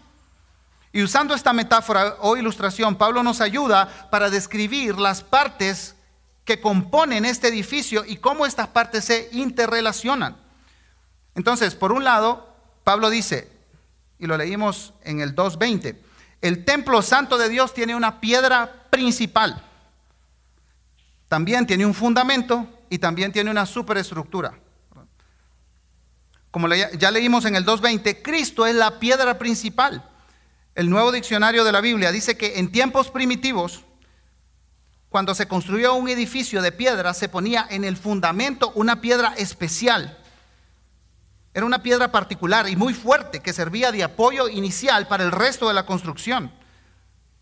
Y 0.92 1.02
usando 1.02 1.35
esta 1.35 1.52
metáfora 1.52 2.16
o 2.20 2.37
ilustración, 2.37 2.97
Pablo 2.97 3.23
nos 3.23 3.40
ayuda 3.40 4.09
para 4.11 4.28
describir 4.28 4.99
las 4.99 5.23
partes 5.23 5.94
que 6.44 6.61
componen 6.61 7.25
este 7.25 7.49
edificio 7.49 8.04
y 8.04 8.16
cómo 8.16 8.44
estas 8.44 8.68
partes 8.68 9.04
se 9.04 9.28
interrelacionan. 9.32 10.37
Entonces, 11.35 11.75
por 11.75 11.92
un 11.92 12.02
lado, 12.02 12.54
Pablo 12.82 13.09
dice, 13.09 13.50
y 14.18 14.26
lo 14.26 14.37
leímos 14.37 14.92
en 15.02 15.20
el 15.20 15.35
2.20, 15.35 15.97
el 16.40 16.64
templo 16.64 17.02
santo 17.02 17.38
de 17.38 17.49
Dios 17.49 17.73
tiene 17.73 17.94
una 17.94 18.20
piedra 18.20 18.80
principal, 18.90 19.64
también 21.28 21.66
tiene 21.66 21.87
un 21.87 21.94
fundamento 21.94 22.68
y 22.90 22.99
también 22.99 23.32
tiene 23.32 23.50
una 23.50 23.64
superestructura. 23.64 24.59
Como 26.50 26.66
ya 26.68 27.11
leímos 27.12 27.44
en 27.44 27.54
el 27.54 27.64
2.20, 27.64 28.23
Cristo 28.23 28.66
es 28.66 28.75
la 28.75 28.99
piedra 28.99 29.38
principal. 29.38 30.04
El 30.75 30.90
nuevo 30.90 31.12
diccionario 31.12 31.62
de 31.62 31.73
la 31.73 31.80
Biblia 31.80 32.11
dice 32.11 32.37
que 32.37 32.59
en 32.59 32.73
tiempos 32.73 33.11
primitivos, 33.11 33.85
cuando 35.09 35.35
se 35.35 35.47
construyó 35.47 35.94
un 35.94 36.09
edificio 36.09 36.62
de 36.62 36.73
piedra, 36.73 37.14
se 37.14 37.28
ponía 37.28 37.66
en 37.70 37.85
el 37.85 37.97
fundamento 37.97 38.73
una 38.75 39.00
piedra 39.00 39.35
especial. 39.37 40.18
Era 41.54 41.66
una 41.66 41.82
piedra 41.82 42.11
particular 42.11 42.68
y 42.68 42.76
muy 42.76 42.94
fuerte 42.94 43.40
que 43.40 43.52
servía 43.52 43.92
de 43.92 44.02
apoyo 44.02 44.49
inicial 44.49 45.06
para 45.06 45.25
el 45.25 45.32
resto 45.32 45.68
de 45.68 45.75
la 45.75 45.87
construcción. 45.87 46.52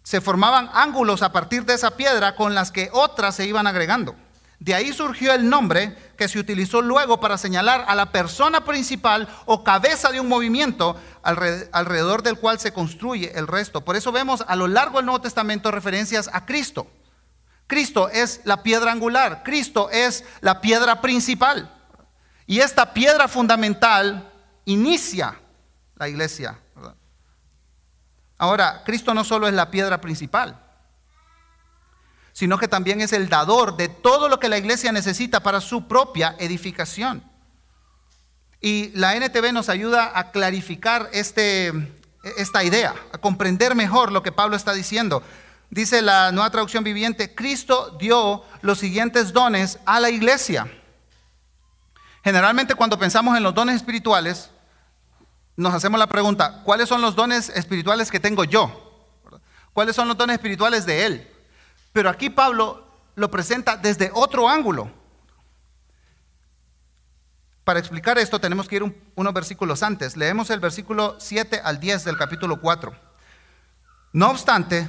Se 0.08 0.22
formaban 0.22 0.70
ángulos 0.72 1.20
a 1.20 1.32
partir 1.32 1.66
de 1.66 1.74
esa 1.74 1.90
piedra 1.90 2.34
con 2.34 2.54
las 2.54 2.72
que 2.72 2.88
otras 2.94 3.34
se 3.34 3.44
iban 3.44 3.66
agregando. 3.66 4.16
De 4.58 4.74
ahí 4.74 4.94
surgió 4.94 5.34
el 5.34 5.50
nombre 5.50 5.94
que 6.16 6.28
se 6.28 6.38
utilizó 6.38 6.80
luego 6.80 7.20
para 7.20 7.36
señalar 7.36 7.84
a 7.86 7.94
la 7.94 8.10
persona 8.10 8.64
principal 8.64 9.28
o 9.44 9.62
cabeza 9.62 10.10
de 10.10 10.18
un 10.18 10.26
movimiento 10.26 10.96
alrededor 11.20 12.22
del 12.22 12.38
cual 12.38 12.58
se 12.58 12.72
construye 12.72 13.38
el 13.38 13.46
resto. 13.46 13.84
Por 13.84 13.96
eso 13.96 14.10
vemos 14.10 14.42
a 14.48 14.56
lo 14.56 14.66
largo 14.66 14.96
del 14.96 15.04
Nuevo 15.04 15.20
Testamento 15.20 15.70
referencias 15.70 16.30
a 16.32 16.46
Cristo. 16.46 16.86
Cristo 17.66 18.08
es 18.08 18.40
la 18.44 18.62
piedra 18.62 18.92
angular, 18.92 19.42
Cristo 19.44 19.90
es 19.90 20.24
la 20.40 20.62
piedra 20.62 21.02
principal. 21.02 21.70
Y 22.46 22.60
esta 22.60 22.94
piedra 22.94 23.28
fundamental 23.28 24.32
inicia 24.64 25.38
la 25.96 26.08
iglesia. 26.08 26.58
Ahora, 28.38 28.82
Cristo 28.84 29.12
no 29.14 29.24
solo 29.24 29.48
es 29.48 29.54
la 29.54 29.70
piedra 29.70 30.00
principal, 30.00 30.58
sino 32.32 32.56
que 32.56 32.68
también 32.68 33.00
es 33.00 33.12
el 33.12 33.28
dador 33.28 33.76
de 33.76 33.88
todo 33.88 34.28
lo 34.28 34.38
que 34.38 34.48
la 34.48 34.58
iglesia 34.58 34.92
necesita 34.92 35.40
para 35.40 35.60
su 35.60 35.88
propia 35.88 36.36
edificación. 36.38 37.22
Y 38.60 38.90
la 38.94 39.16
NTV 39.16 39.52
nos 39.52 39.68
ayuda 39.68 40.12
a 40.14 40.30
clarificar 40.30 41.10
este, 41.12 41.72
esta 42.36 42.62
idea, 42.62 42.94
a 43.12 43.18
comprender 43.18 43.74
mejor 43.74 44.12
lo 44.12 44.22
que 44.22 44.32
Pablo 44.32 44.56
está 44.56 44.72
diciendo. 44.72 45.22
Dice 45.70 46.00
la 46.00 46.32
nueva 46.32 46.50
traducción 46.50 46.84
viviente, 46.84 47.34
Cristo 47.34 47.96
dio 47.98 48.44
los 48.62 48.78
siguientes 48.78 49.32
dones 49.32 49.78
a 49.84 50.00
la 50.00 50.10
iglesia. 50.10 50.66
Generalmente 52.22 52.74
cuando 52.74 52.98
pensamos 52.98 53.36
en 53.36 53.42
los 53.42 53.54
dones 53.54 53.76
espirituales, 53.76 54.50
nos 55.58 55.74
hacemos 55.74 55.98
la 55.98 56.06
pregunta, 56.06 56.62
¿cuáles 56.62 56.88
son 56.88 57.00
los 57.02 57.16
dones 57.16 57.48
espirituales 57.48 58.12
que 58.12 58.20
tengo 58.20 58.44
yo? 58.44 58.70
¿Cuáles 59.72 59.96
son 59.96 60.06
los 60.06 60.16
dones 60.16 60.34
espirituales 60.34 60.86
de 60.86 61.04
Él? 61.04 61.28
Pero 61.92 62.08
aquí 62.08 62.30
Pablo 62.30 62.86
lo 63.16 63.28
presenta 63.28 63.76
desde 63.76 64.12
otro 64.14 64.48
ángulo. 64.48 64.88
Para 67.64 67.80
explicar 67.80 68.18
esto 68.18 68.40
tenemos 68.40 68.68
que 68.68 68.76
ir 68.76 68.96
unos 69.16 69.34
versículos 69.34 69.82
antes. 69.82 70.16
Leemos 70.16 70.48
el 70.50 70.60
versículo 70.60 71.16
7 71.18 71.60
al 71.64 71.80
10 71.80 72.04
del 72.04 72.16
capítulo 72.16 72.60
4. 72.60 72.94
No 74.12 74.30
obstante, 74.30 74.88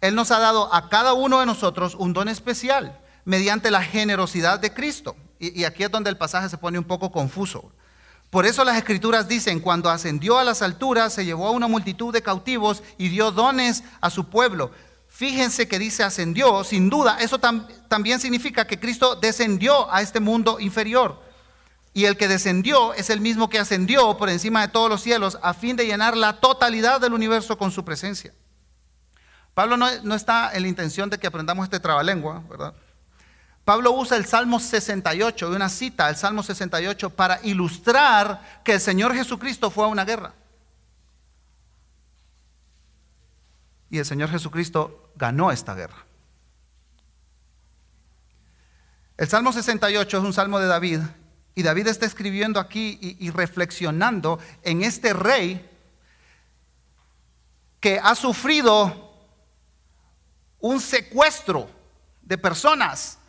Él 0.00 0.16
nos 0.16 0.32
ha 0.32 0.40
dado 0.40 0.74
a 0.74 0.88
cada 0.88 1.12
uno 1.12 1.38
de 1.38 1.46
nosotros 1.46 1.94
un 1.94 2.12
don 2.12 2.28
especial 2.28 2.98
mediante 3.24 3.70
la 3.70 3.84
generosidad 3.84 4.58
de 4.58 4.74
Cristo. 4.74 5.14
Y, 5.38 5.60
y 5.60 5.64
aquí 5.64 5.84
es 5.84 5.90
donde 5.92 6.10
el 6.10 6.16
pasaje 6.16 6.48
se 6.48 6.58
pone 6.58 6.80
un 6.80 6.84
poco 6.84 7.12
confuso. 7.12 7.70
Por 8.30 8.46
eso 8.46 8.64
las 8.64 8.76
escrituras 8.76 9.26
dicen, 9.26 9.58
cuando 9.58 9.90
ascendió 9.90 10.38
a 10.38 10.44
las 10.44 10.62
alturas, 10.62 11.12
se 11.12 11.24
llevó 11.24 11.48
a 11.48 11.50
una 11.50 11.66
multitud 11.66 12.12
de 12.12 12.22
cautivos 12.22 12.84
y 12.96 13.08
dio 13.08 13.32
dones 13.32 13.82
a 14.00 14.08
su 14.08 14.30
pueblo. 14.30 14.70
Fíjense 15.08 15.66
que 15.66 15.80
dice 15.80 16.04
ascendió, 16.04 16.62
sin 16.62 16.88
duda, 16.88 17.18
eso 17.20 17.40
también 17.40 18.20
significa 18.20 18.68
que 18.68 18.78
Cristo 18.78 19.16
descendió 19.16 19.92
a 19.92 20.00
este 20.00 20.20
mundo 20.20 20.60
inferior. 20.60 21.20
Y 21.92 22.04
el 22.04 22.16
que 22.16 22.28
descendió 22.28 22.94
es 22.94 23.10
el 23.10 23.20
mismo 23.20 23.50
que 23.50 23.58
ascendió 23.58 24.16
por 24.16 24.30
encima 24.30 24.60
de 24.62 24.68
todos 24.68 24.88
los 24.88 25.02
cielos 25.02 25.36
a 25.42 25.52
fin 25.52 25.74
de 25.74 25.86
llenar 25.86 26.16
la 26.16 26.38
totalidad 26.38 27.00
del 27.00 27.12
universo 27.12 27.58
con 27.58 27.72
su 27.72 27.84
presencia. 27.84 28.32
Pablo 29.54 29.76
no, 29.76 29.86
no 30.04 30.14
está 30.14 30.52
en 30.54 30.62
la 30.62 30.68
intención 30.68 31.10
de 31.10 31.18
que 31.18 31.26
aprendamos 31.26 31.64
este 31.64 31.80
trabalengua, 31.80 32.44
¿verdad? 32.48 32.74
Pablo 33.70 33.92
usa 33.92 34.16
el 34.16 34.26
Salmo 34.26 34.58
68, 34.58 35.48
una 35.48 35.68
cita 35.68 36.08
al 36.08 36.16
Salmo 36.16 36.42
68, 36.42 37.10
para 37.10 37.38
ilustrar 37.44 38.62
que 38.64 38.72
el 38.72 38.80
Señor 38.80 39.14
Jesucristo 39.14 39.70
fue 39.70 39.84
a 39.84 39.86
una 39.86 40.04
guerra. 40.04 40.34
Y 43.88 43.98
el 43.98 44.04
Señor 44.04 44.28
Jesucristo 44.28 45.12
ganó 45.14 45.52
esta 45.52 45.76
guerra. 45.76 46.04
El 49.16 49.28
Salmo 49.28 49.52
68 49.52 50.18
es 50.18 50.24
un 50.24 50.32
salmo 50.32 50.58
de 50.58 50.66
David 50.66 51.02
y 51.54 51.62
David 51.62 51.86
está 51.86 52.06
escribiendo 52.06 52.58
aquí 52.58 52.98
y, 53.00 53.24
y, 53.24 53.30
reflexionando 53.30 54.40
en 54.64 54.82
este 54.82 55.12
rey 55.12 55.70
que 57.78 58.00
ha 58.02 58.16
sufrido 58.16 59.14
un 60.58 60.80
secuestro 60.80 61.70
de 62.22 62.36
personas, 62.36 63.19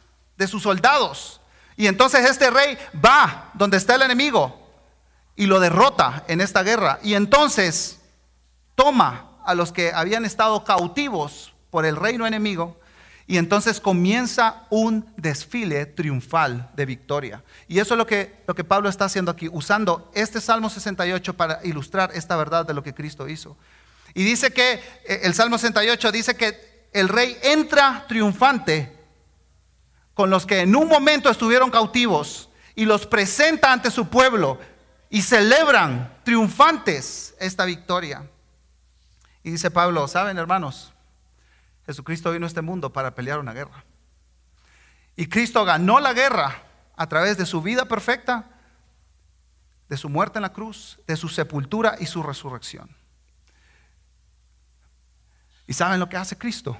de 0.41 0.47
sus 0.47 0.63
soldados. 0.63 1.39
Y 1.77 1.85
entonces 1.85 2.27
este 2.27 2.49
rey 2.49 2.75
va 2.93 3.51
donde 3.53 3.77
está 3.77 3.93
el 3.93 4.01
enemigo 4.01 4.59
y 5.35 5.45
lo 5.45 5.59
derrota 5.59 6.23
en 6.27 6.41
esta 6.41 6.63
guerra. 6.63 6.99
Y 7.03 7.13
entonces 7.13 7.99
toma 8.73 9.37
a 9.45 9.53
los 9.53 9.71
que 9.71 9.93
habían 9.93 10.25
estado 10.25 10.63
cautivos 10.63 11.53
por 11.69 11.85
el 11.85 11.95
reino 11.95 12.25
enemigo 12.25 12.79
y 13.27 13.37
entonces 13.37 13.79
comienza 13.79 14.65
un 14.71 15.05
desfile 15.15 15.85
triunfal 15.85 16.71
de 16.75 16.87
victoria. 16.87 17.43
Y 17.67 17.77
eso 17.77 17.93
es 17.93 17.99
lo 17.99 18.07
que, 18.07 18.41
lo 18.47 18.55
que 18.55 18.63
Pablo 18.63 18.89
está 18.89 19.05
haciendo 19.05 19.29
aquí, 19.29 19.47
usando 19.47 20.11
este 20.15 20.41
Salmo 20.41 20.71
68 20.71 21.37
para 21.37 21.59
ilustrar 21.63 22.09
esta 22.15 22.35
verdad 22.35 22.65
de 22.65 22.73
lo 22.73 22.81
que 22.81 22.95
Cristo 22.95 23.29
hizo. 23.29 23.55
Y 24.15 24.23
dice 24.23 24.51
que 24.51 24.73
eh, 25.05 25.21
el 25.21 25.35
Salmo 25.35 25.59
68 25.59 26.11
dice 26.11 26.35
que 26.35 26.87
el 26.93 27.09
rey 27.09 27.37
entra 27.43 28.05
triunfante 28.07 29.00
con 30.21 30.29
los 30.29 30.45
que 30.45 30.59
en 30.59 30.75
un 30.75 30.87
momento 30.87 31.31
estuvieron 31.31 31.71
cautivos 31.71 32.47
y 32.75 32.85
los 32.85 33.07
presenta 33.07 33.73
ante 33.73 33.89
su 33.89 34.07
pueblo 34.07 34.59
y 35.09 35.23
celebran 35.23 36.15
triunfantes 36.23 37.33
esta 37.39 37.65
victoria. 37.65 38.29
Y 39.41 39.49
dice 39.49 39.71
Pablo, 39.71 40.07
¿saben 40.07 40.37
hermanos? 40.37 40.93
Jesucristo 41.87 42.31
vino 42.31 42.45
a 42.45 42.49
este 42.49 42.61
mundo 42.61 42.93
para 42.93 43.15
pelear 43.15 43.39
una 43.39 43.51
guerra. 43.51 43.83
Y 45.15 45.25
Cristo 45.25 45.65
ganó 45.65 45.99
la 45.99 46.13
guerra 46.13 46.65
a 46.95 47.09
través 47.09 47.35
de 47.39 47.47
su 47.47 47.63
vida 47.63 47.85
perfecta, 47.85 48.45
de 49.89 49.97
su 49.97 50.07
muerte 50.07 50.37
en 50.37 50.43
la 50.43 50.53
cruz, 50.53 50.99
de 51.07 51.17
su 51.17 51.29
sepultura 51.29 51.95
y 51.99 52.05
su 52.05 52.21
resurrección. 52.21 52.95
¿Y 55.65 55.73
saben 55.73 55.99
lo 55.99 56.07
que 56.07 56.17
hace 56.17 56.37
Cristo? 56.37 56.77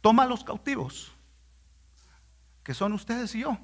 Toma 0.00 0.24
a 0.24 0.26
los 0.26 0.42
cautivos, 0.42 1.11
que 2.62 2.74
son 2.74 2.92
ustedes 2.92 3.34
y 3.34 3.40
yo, 3.40 3.58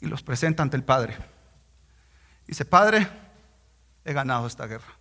y 0.00 0.06
los 0.06 0.22
presenta 0.22 0.62
ante 0.62 0.76
el 0.76 0.84
Padre. 0.84 1.16
Dice, 2.46 2.64
Padre, 2.64 3.06
he 4.04 4.12
ganado 4.12 4.46
esta 4.46 4.66
guerra. 4.66 4.96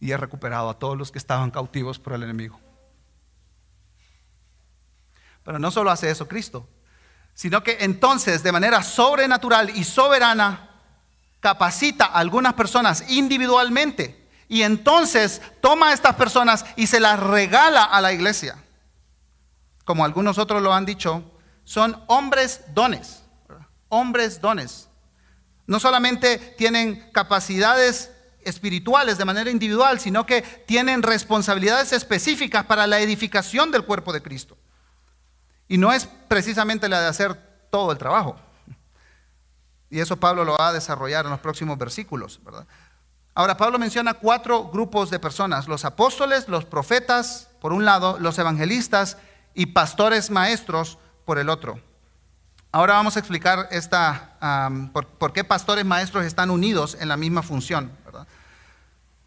Y 0.00 0.10
he 0.10 0.16
recuperado 0.16 0.70
a 0.70 0.78
todos 0.78 0.96
los 0.96 1.12
que 1.12 1.18
estaban 1.18 1.50
cautivos 1.50 1.98
por 1.98 2.14
el 2.14 2.22
enemigo. 2.22 2.58
Pero 5.44 5.58
no 5.58 5.70
solo 5.70 5.90
hace 5.90 6.10
eso 6.10 6.26
Cristo, 6.26 6.68
sino 7.34 7.62
que 7.62 7.78
entonces 7.80 8.42
de 8.42 8.52
manera 8.52 8.82
sobrenatural 8.82 9.70
y 9.70 9.84
soberana 9.84 10.70
capacita 11.40 12.06
a 12.06 12.18
algunas 12.18 12.54
personas 12.54 13.10
individualmente 13.10 14.28
y 14.48 14.62
entonces 14.62 15.42
toma 15.60 15.88
a 15.88 15.92
estas 15.92 16.14
personas 16.14 16.64
y 16.76 16.86
se 16.86 17.00
las 17.00 17.18
regala 17.18 17.84
a 17.84 18.00
la 18.00 18.12
iglesia. 18.12 18.61
Como 19.84 20.04
algunos 20.04 20.38
otros 20.38 20.62
lo 20.62 20.72
han 20.72 20.86
dicho, 20.86 21.22
son 21.64 22.02
hombres 22.06 22.62
dones, 22.74 23.22
hombres 23.88 24.40
dones. 24.40 24.88
No 25.66 25.80
solamente 25.80 26.38
tienen 26.58 27.10
capacidades 27.12 28.10
espirituales 28.44 29.18
de 29.18 29.24
manera 29.24 29.50
individual, 29.50 30.00
sino 30.00 30.26
que 30.26 30.42
tienen 30.42 31.02
responsabilidades 31.02 31.92
específicas 31.92 32.66
para 32.66 32.86
la 32.86 33.00
edificación 33.00 33.70
del 33.70 33.84
cuerpo 33.84 34.12
de 34.12 34.22
Cristo. 34.22 34.56
Y 35.68 35.78
no 35.78 35.92
es 35.92 36.06
precisamente 36.28 36.88
la 36.88 37.00
de 37.00 37.06
hacer 37.06 37.34
todo 37.70 37.92
el 37.92 37.98
trabajo. 37.98 38.36
Y 39.88 40.00
eso 40.00 40.18
Pablo 40.18 40.44
lo 40.44 40.52
va 40.54 40.68
a 40.68 40.72
desarrollar 40.72 41.24
en 41.24 41.30
los 41.30 41.40
próximos 41.40 41.78
versículos, 41.78 42.40
Ahora, 43.34 43.56
Pablo 43.56 43.78
menciona 43.78 44.12
cuatro 44.12 44.68
grupos 44.68 45.08
de 45.08 45.18
personas, 45.18 45.66
los 45.66 45.86
apóstoles, 45.86 46.48
los 46.48 46.66
profetas, 46.66 47.48
por 47.62 47.72
un 47.72 47.86
lado, 47.86 48.18
los 48.18 48.38
evangelistas 48.38 49.16
y 49.54 49.66
pastores 49.66 50.30
maestros, 50.30 50.98
por 51.24 51.38
el 51.38 51.48
otro. 51.48 51.80
Ahora 52.70 52.94
vamos 52.94 53.16
a 53.16 53.18
explicar 53.18 53.68
esta, 53.70 54.90
por, 54.92 55.32
qué 55.32 55.44
pastores 55.44 55.84
maestros 55.84 56.24
están 56.24 56.50
unidos 56.50 56.96
en 57.00 57.08
la 57.08 57.16
misma 57.16 57.42
función. 57.42 57.92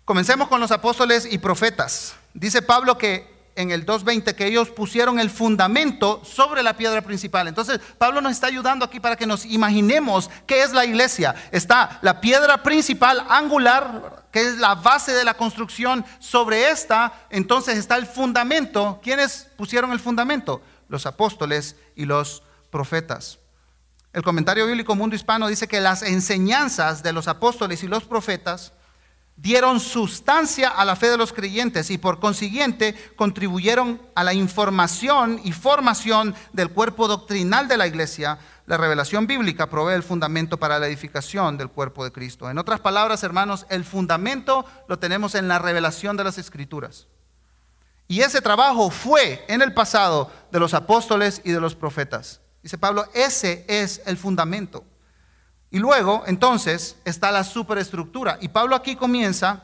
Comencemos 0.03 0.47
con 0.47 0.59
los 0.59 0.71
apóstoles 0.71 1.27
y 1.31 1.37
profetas. 1.37 2.15
Dice 2.33 2.61
Pablo 2.61 2.97
que 2.97 3.34
en 3.55 3.71
el 3.71 3.85
2.20 3.85 4.35
que 4.35 4.47
ellos 4.47 4.69
pusieron 4.69 5.19
el 5.19 5.29
fundamento 5.29 6.21
sobre 6.25 6.61
la 6.61 6.75
piedra 6.75 7.01
principal. 7.01 7.47
Entonces, 7.47 7.79
Pablo 7.97 8.21
nos 8.21 8.33
está 8.33 8.47
ayudando 8.47 8.85
aquí 8.85 8.99
para 8.99 9.15
que 9.15 9.25
nos 9.25 9.45
imaginemos 9.45 10.29
qué 10.45 10.61
es 10.61 10.73
la 10.73 10.85
iglesia. 10.85 11.35
Está 11.51 11.99
la 12.01 12.19
piedra 12.19 12.63
principal 12.63 13.25
angular, 13.29 14.25
que 14.31 14.41
es 14.41 14.57
la 14.57 14.75
base 14.75 15.13
de 15.13 15.23
la 15.23 15.35
construcción. 15.35 16.05
Sobre 16.19 16.69
esta, 16.69 17.13
entonces 17.29 17.77
está 17.77 17.95
el 17.95 18.05
fundamento. 18.05 18.99
¿Quiénes 19.01 19.47
pusieron 19.57 19.91
el 19.91 19.99
fundamento? 19.99 20.61
Los 20.89 21.05
apóstoles 21.05 21.77
y 21.95 22.05
los 22.05 22.43
profetas. 22.69 23.39
El 24.11 24.23
comentario 24.23 24.65
bíblico 24.65 24.95
Mundo 24.95 25.15
Hispano 25.15 25.47
dice 25.47 25.67
que 25.67 25.81
las 25.81 26.01
enseñanzas 26.01 27.03
de 27.03 27.13
los 27.13 27.27
apóstoles 27.27 27.83
y 27.83 27.87
los 27.87 28.03
profetas 28.05 28.73
dieron 29.35 29.79
sustancia 29.79 30.69
a 30.69 30.85
la 30.85 30.95
fe 30.95 31.09
de 31.09 31.17
los 31.17 31.33
creyentes 31.33 31.89
y 31.91 31.97
por 31.97 32.19
consiguiente 32.19 32.95
contribuyeron 33.15 34.01
a 34.15 34.23
la 34.23 34.33
información 34.33 35.41
y 35.43 35.51
formación 35.51 36.35
del 36.53 36.69
cuerpo 36.69 37.07
doctrinal 37.07 37.67
de 37.67 37.77
la 37.77 37.87
iglesia. 37.87 38.39
La 38.65 38.77
revelación 38.77 39.27
bíblica 39.27 39.69
provee 39.69 39.93
el 39.93 40.03
fundamento 40.03 40.57
para 40.57 40.79
la 40.79 40.87
edificación 40.87 41.57
del 41.57 41.69
cuerpo 41.69 42.03
de 42.03 42.11
Cristo. 42.11 42.49
En 42.49 42.57
otras 42.57 42.79
palabras, 42.79 43.23
hermanos, 43.23 43.65
el 43.69 43.83
fundamento 43.83 44.65
lo 44.87 44.99
tenemos 44.99 45.35
en 45.35 45.47
la 45.47 45.59
revelación 45.59 46.17
de 46.17 46.23
las 46.23 46.37
escrituras. 46.37 47.07
Y 48.07 48.21
ese 48.21 48.41
trabajo 48.41 48.89
fue 48.89 49.43
en 49.47 49.61
el 49.61 49.73
pasado 49.73 50.31
de 50.51 50.59
los 50.59 50.73
apóstoles 50.73 51.41
y 51.43 51.51
de 51.51 51.59
los 51.59 51.75
profetas. 51.75 52.41
Dice 52.63 52.77
Pablo, 52.77 53.05
ese 53.13 53.65
es 53.67 54.01
el 54.05 54.17
fundamento. 54.17 54.83
Y 55.75 55.79
luego, 55.79 56.23
entonces, 56.25 56.95
está 57.03 57.33
la 57.33 57.43
superestructura. 57.43 58.37
Y 58.39 58.47
Pablo 58.47 58.77
aquí 58.77 58.95
comienza 58.95 59.63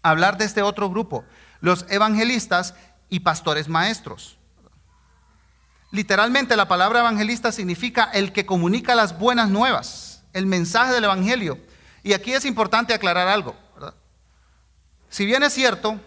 a 0.00 0.10
hablar 0.10 0.38
de 0.38 0.44
este 0.44 0.62
otro 0.62 0.88
grupo, 0.88 1.24
los 1.60 1.86
evangelistas 1.88 2.76
y 3.08 3.18
pastores 3.18 3.68
maestros. 3.68 4.38
Literalmente 5.90 6.54
la 6.54 6.68
palabra 6.68 7.00
evangelista 7.00 7.50
significa 7.50 8.04
el 8.14 8.32
que 8.32 8.46
comunica 8.46 8.94
las 8.94 9.18
buenas 9.18 9.50
nuevas, 9.50 10.22
el 10.34 10.46
mensaje 10.46 10.92
del 10.92 11.02
evangelio. 11.02 11.58
Y 12.04 12.12
aquí 12.12 12.32
es 12.32 12.44
importante 12.44 12.94
aclarar 12.94 13.26
algo. 13.26 13.56
Si 15.08 15.26
bien 15.26 15.42
es 15.42 15.52
cierto, 15.52 15.98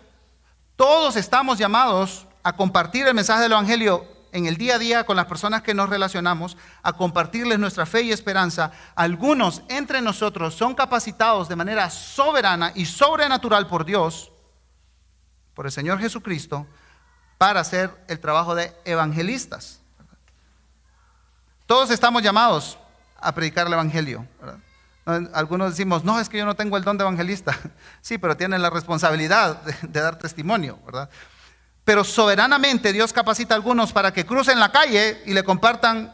todos 0.78 1.18
estamos 1.18 1.58
llamados 1.58 2.28
a 2.44 2.56
compartir 2.56 3.06
el 3.06 3.13
mensaje 3.13 3.42
del 3.42 3.52
evangelio 3.52 4.08
en 4.38 4.45
el 4.45 4.58
día 4.58 4.76
a 4.76 4.80
día 4.80 5.06
con 5.06 5.15
las 5.15 5.26
personas 5.26 5.62
que 5.62 5.73
nos 5.73 5.89
relacionamos, 5.89 6.58
a 6.84 6.93
compartirles 6.93 7.60
nuestra 7.60 7.86
fe 7.86 8.02
y 8.04 8.12
esperanza, 8.12 8.71
algunos 8.95 9.63
entre 9.67 10.02
nosotros 10.02 10.54
son 10.54 10.76
capacitados 10.76 11.50
de 11.50 11.56
manera 11.56 11.89
soberana 11.89 12.71
y 12.76 12.86
sobrenatural 12.86 13.67
por 13.67 13.86
Dios, 13.86 14.32
por 15.54 15.65
el 15.65 15.71
Señor 15.71 16.00
Jesucristo, 16.00 16.67
para 17.38 17.60
hacer 17.60 17.91
el 18.08 18.19
trabajo 18.19 18.56
de 18.56 18.73
evangelistas. 18.86 19.82
Todos 21.65 21.91
estamos 21.91 22.23
llamados 22.23 22.78
a 23.19 23.34
predicar 23.34 23.67
el 23.67 23.73
Evangelio. 23.73 24.26
Algunos 25.34 25.71
decimos, 25.71 26.04
no, 26.04 26.19
es 26.19 26.30
que 26.30 26.38
yo 26.38 26.45
no 26.45 26.56
tengo 26.56 26.78
el 26.78 26.84
don 26.84 26.97
de 26.97 27.04
evangelista. 27.04 27.58
Sí, 28.02 28.17
pero 28.17 28.38
tienen 28.38 28.62
la 28.62 28.69
responsabilidad 28.69 29.62
de, 29.63 29.76
de 29.88 30.02
dar 30.02 30.17
testimonio, 30.17 30.80
¿verdad? 30.86 31.10
Pero 31.88 32.04
soberanamente 32.04 32.91
Dios 32.91 33.13
capacita 33.13 33.54
a 33.54 33.56
algunos 33.56 33.93
para 33.93 34.12
que 34.12 34.26
crucen 34.26 34.60
la 34.60 34.73
calle 34.73 35.21
y 35.26 35.34
le 35.34 35.45
compartan 35.45 36.13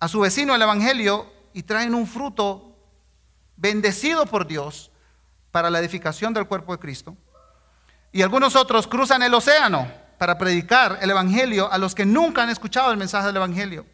a 0.00 0.08
su 0.08 0.20
vecino 0.20 0.54
el 0.54 0.62
Evangelio 0.62 1.30
y 1.52 1.64
traen 1.64 1.94
un 1.94 2.06
fruto 2.06 2.78
bendecido 3.54 4.24
por 4.24 4.46
Dios 4.46 4.90
para 5.50 5.68
la 5.68 5.80
edificación 5.80 6.32
del 6.32 6.46
cuerpo 6.46 6.72
de 6.72 6.78
Cristo. 6.78 7.14
Y 8.10 8.22
algunos 8.22 8.56
otros 8.56 8.86
cruzan 8.86 9.22
el 9.22 9.34
océano 9.34 9.86
para 10.16 10.38
predicar 10.38 10.98
el 11.02 11.10
Evangelio 11.10 11.70
a 11.70 11.76
los 11.76 11.94
que 11.94 12.06
nunca 12.06 12.44
han 12.44 12.48
escuchado 12.48 12.90
el 12.90 12.96
mensaje 12.96 13.26
del 13.26 13.36
Evangelio. 13.36 13.84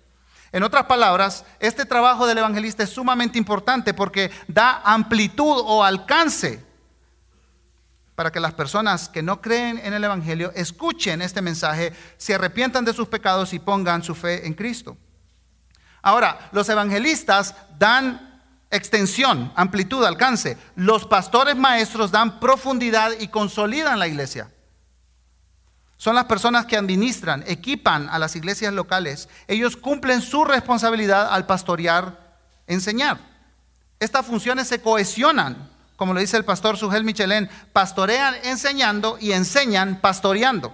En 0.53 0.63
otras 0.63 0.85
palabras, 0.85 1.45
este 1.59 1.85
trabajo 1.85 2.29
del 2.29 2.39
evangelista 2.39 2.85
es 2.85 2.91
sumamente 2.91 3.39
importante 3.39 3.93
porque 3.93 4.31
da 4.47 4.83
amplitud 4.85 5.63
o 5.67 5.83
alcance 5.83 6.65
para 8.19 8.33
que 8.33 8.41
las 8.41 8.55
personas 8.55 9.09
que 9.09 9.23
no 9.23 9.41
creen 9.41 9.81
en 9.81 9.95
el 9.95 10.03
Evangelio 10.03 10.51
escuchen 10.57 11.23
este 11.23 11.41
mensaje, 11.41 11.93
se 12.17 12.35
arrepientan 12.35 12.85
de 12.85 12.93
sus 12.93 13.07
pecados 13.07 13.53
y 13.53 13.61
pongan 13.61 14.03
su 14.03 14.13
fe 14.13 14.45
en 14.45 14.55
Cristo. 14.55 14.97
Ahora, 16.03 16.51
los 16.51 16.69
evangelistas 16.69 17.55
dan 17.79 18.43
extensión, 18.73 19.53
amplitud, 19.55 20.05
alcance. 20.05 20.59
Los 20.75 21.07
pastores 21.07 21.55
maestros 21.55 22.11
dan 22.11 22.41
profundidad 22.41 23.13
y 23.21 23.29
consolidan 23.29 24.01
la 24.01 24.09
iglesia. 24.09 24.51
Son 25.97 26.17
las 26.17 26.25
personas 26.25 26.67
que 26.67 26.77
administran, 26.77 27.45
equipan 27.47 28.09
a 28.09 28.19
las 28.19 28.35
iglesias 28.35 28.75
locales. 28.75 29.29
Ellos 29.47 29.77
cumplen 29.77 30.23
su 30.23 30.45
responsabilidad 30.45 31.33
al 31.33 31.47
pastorear, 31.47 32.35
enseñar. 32.67 33.21
Estas 34.01 34.27
funciones 34.27 34.67
se 34.67 34.83
cohesionan 34.83 35.78
como 35.99 36.15
lo 36.15 36.21
dice 36.21 36.37
el 36.37 36.45
pastor 36.45 36.77
Sugel 36.77 37.03
Michelén, 37.03 37.51
pastorean 37.73 38.37
enseñando 38.45 39.19
y 39.21 39.33
enseñan 39.33 40.01
pastoreando. 40.01 40.73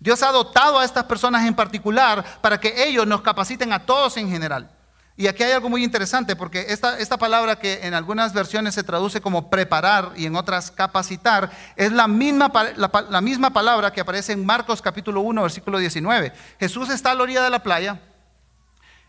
Dios 0.00 0.24
ha 0.24 0.32
dotado 0.32 0.80
a 0.80 0.84
estas 0.84 1.04
personas 1.04 1.46
en 1.46 1.54
particular 1.54 2.24
para 2.40 2.58
que 2.58 2.88
ellos 2.88 3.06
nos 3.06 3.22
capaciten 3.22 3.72
a 3.72 3.86
todos 3.86 4.16
en 4.16 4.28
general. 4.28 4.68
Y 5.16 5.28
aquí 5.28 5.44
hay 5.44 5.52
algo 5.52 5.68
muy 5.68 5.84
interesante, 5.84 6.34
porque 6.34 6.66
esta, 6.70 6.98
esta 6.98 7.18
palabra 7.18 7.60
que 7.60 7.86
en 7.86 7.94
algunas 7.94 8.32
versiones 8.32 8.74
se 8.74 8.82
traduce 8.82 9.20
como 9.20 9.48
preparar 9.48 10.10
y 10.16 10.26
en 10.26 10.34
otras 10.34 10.72
capacitar, 10.72 11.52
es 11.76 11.92
la 11.92 12.08
misma, 12.08 12.50
la 12.76 13.20
misma 13.20 13.50
palabra 13.50 13.92
que 13.92 14.00
aparece 14.00 14.32
en 14.32 14.44
Marcos 14.44 14.82
capítulo 14.82 15.20
1, 15.20 15.40
versículo 15.42 15.78
19. 15.78 16.32
Jesús 16.58 16.90
está 16.90 17.12
a 17.12 17.14
la 17.14 17.22
orilla 17.22 17.44
de 17.44 17.50
la 17.50 17.62
playa 17.62 18.00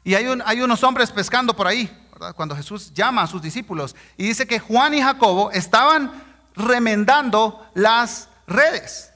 y 0.04 0.14
hay, 0.14 0.28
hay 0.46 0.62
unos 0.62 0.84
hombres 0.84 1.10
pescando 1.10 1.56
por 1.56 1.66
ahí 1.66 1.90
cuando 2.36 2.55
Jesús 2.55 2.93
llama 2.93 3.23
a 3.23 3.27
sus 3.27 3.41
discípulos 3.41 3.95
y 4.17 4.25
dice 4.25 4.47
que 4.47 4.60
Juan 4.60 4.93
y 4.93 5.01
Jacobo 5.01 5.51
estaban 5.51 6.12
remendando 6.55 7.65
las 7.73 8.29
redes. 8.47 9.12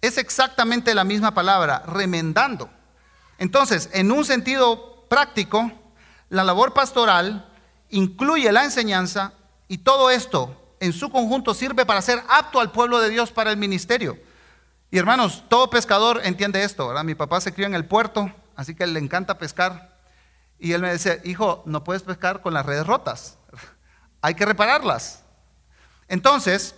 Es 0.00 0.18
exactamente 0.18 0.94
la 0.94 1.04
misma 1.04 1.34
palabra, 1.34 1.82
remendando. 1.86 2.70
Entonces, 3.38 3.90
en 3.92 4.10
un 4.10 4.24
sentido 4.24 5.04
práctico, 5.08 5.70
la 6.28 6.44
labor 6.44 6.72
pastoral 6.72 7.48
incluye 7.90 8.50
la 8.50 8.64
enseñanza 8.64 9.32
y 9.68 9.78
todo 9.78 10.10
esto 10.10 10.56
en 10.80 10.92
su 10.92 11.10
conjunto 11.10 11.54
sirve 11.54 11.86
para 11.86 12.02
ser 12.02 12.22
apto 12.28 12.58
al 12.58 12.72
pueblo 12.72 12.98
de 12.98 13.10
Dios 13.10 13.30
para 13.30 13.50
el 13.50 13.56
ministerio. 13.56 14.18
Y 14.90 14.98
hermanos, 14.98 15.44
todo 15.48 15.70
pescador 15.70 16.20
entiende 16.24 16.64
esto, 16.64 16.92
Mi 17.04 17.14
papá 17.14 17.40
se 17.40 17.52
crió 17.52 17.66
en 17.66 17.74
el 17.74 17.84
puerto, 17.84 18.32
así 18.56 18.74
que 18.74 18.86
le 18.86 18.98
encanta 18.98 19.38
pescar. 19.38 19.91
Y 20.62 20.74
él 20.74 20.80
me 20.80 20.92
decía, 20.92 21.18
hijo, 21.24 21.64
no 21.66 21.82
puedes 21.82 22.04
pescar 22.04 22.40
con 22.40 22.54
las 22.54 22.64
redes 22.64 22.86
rotas, 22.86 23.36
hay 24.22 24.36
que 24.36 24.46
repararlas. 24.46 25.24
Entonces, 26.06 26.76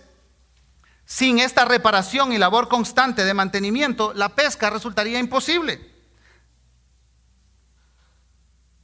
Sin 1.07 1.37
esta 1.37 1.65
reparación 1.65 2.33
y 2.33 2.39
labor 2.39 2.67
constante 2.67 3.25
de 3.25 3.35
mantenimiento, 3.35 4.11
la 4.15 4.29
pesca 4.29 4.71
resultaría 4.71 5.19
imposible. 5.19 5.79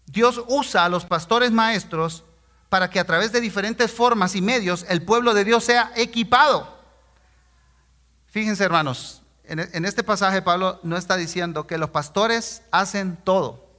Dios 0.05 0.43
usa 0.47 0.85
a 0.85 0.89
los 0.89 1.03
pastores 1.03 1.51
maestros 1.51 2.23
para 2.69 2.91
que 2.91 2.99
a 2.99 3.05
través 3.05 3.31
de 3.31 3.41
diferentes 3.41 3.91
formas 3.91 4.35
y 4.35 4.41
medios 4.43 4.85
el 4.87 5.01
pueblo 5.01 5.33
de 5.33 5.45
Dios 5.45 5.63
sea 5.63 5.91
equipado. 5.95 6.77
Fíjense 8.27 8.63
hermanos, 8.63 9.23
en, 9.45 9.83
este 9.83 10.03
pasaje 10.03 10.43
Pablo 10.43 10.79
no 10.83 10.97
está 10.97 11.17
diciendo 11.17 11.65
que 11.65 11.79
los 11.79 11.89
pastores 11.89 12.61
hacen 12.69 13.17
todo. 13.17 13.70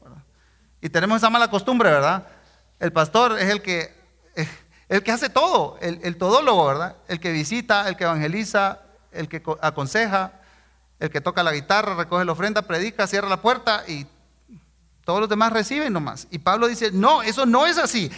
Y 0.82 0.90
tenemos 0.90 1.16
esa 1.16 1.30
mala 1.30 1.48
costumbre, 1.48 1.90
¿verdad? 1.90 2.26
El 2.80 2.92
pastor 2.92 3.38
es 3.38 3.48
el 3.48 3.62
que, 3.62 3.94
el 4.88 5.02
que 5.02 5.12
hace 5.12 5.30
todo, 5.30 5.78
el, 5.80 6.00
el 6.02 6.18
todólogo, 6.18 6.66
¿verdad? 6.66 6.96
El 7.06 7.20
que 7.20 7.30
visita, 7.30 7.88
el 7.88 7.96
que 7.96 8.04
evangeliza, 8.04 8.80
el 9.12 9.28
que 9.28 9.42
aconseja, 9.60 10.32
el 10.98 11.08
que 11.08 11.20
toca 11.20 11.44
la 11.44 11.52
guitarra, 11.52 11.94
recoge 11.94 12.24
la 12.24 12.32
ofrenda, 12.32 12.62
predica, 12.62 13.06
cierra 13.06 13.28
la 13.28 13.40
puerta 13.40 13.84
y 13.86 14.06
todos 15.04 15.20
los 15.20 15.28
demás 15.28 15.52
reciben 15.52 15.92
nomás. 15.92 16.26
Y 16.30 16.38
Pablo 16.38 16.66
dice, 16.66 16.90
no, 16.92 17.22
eso 17.22 17.46
no 17.46 17.66
es 17.66 17.78
así. 17.78 18.10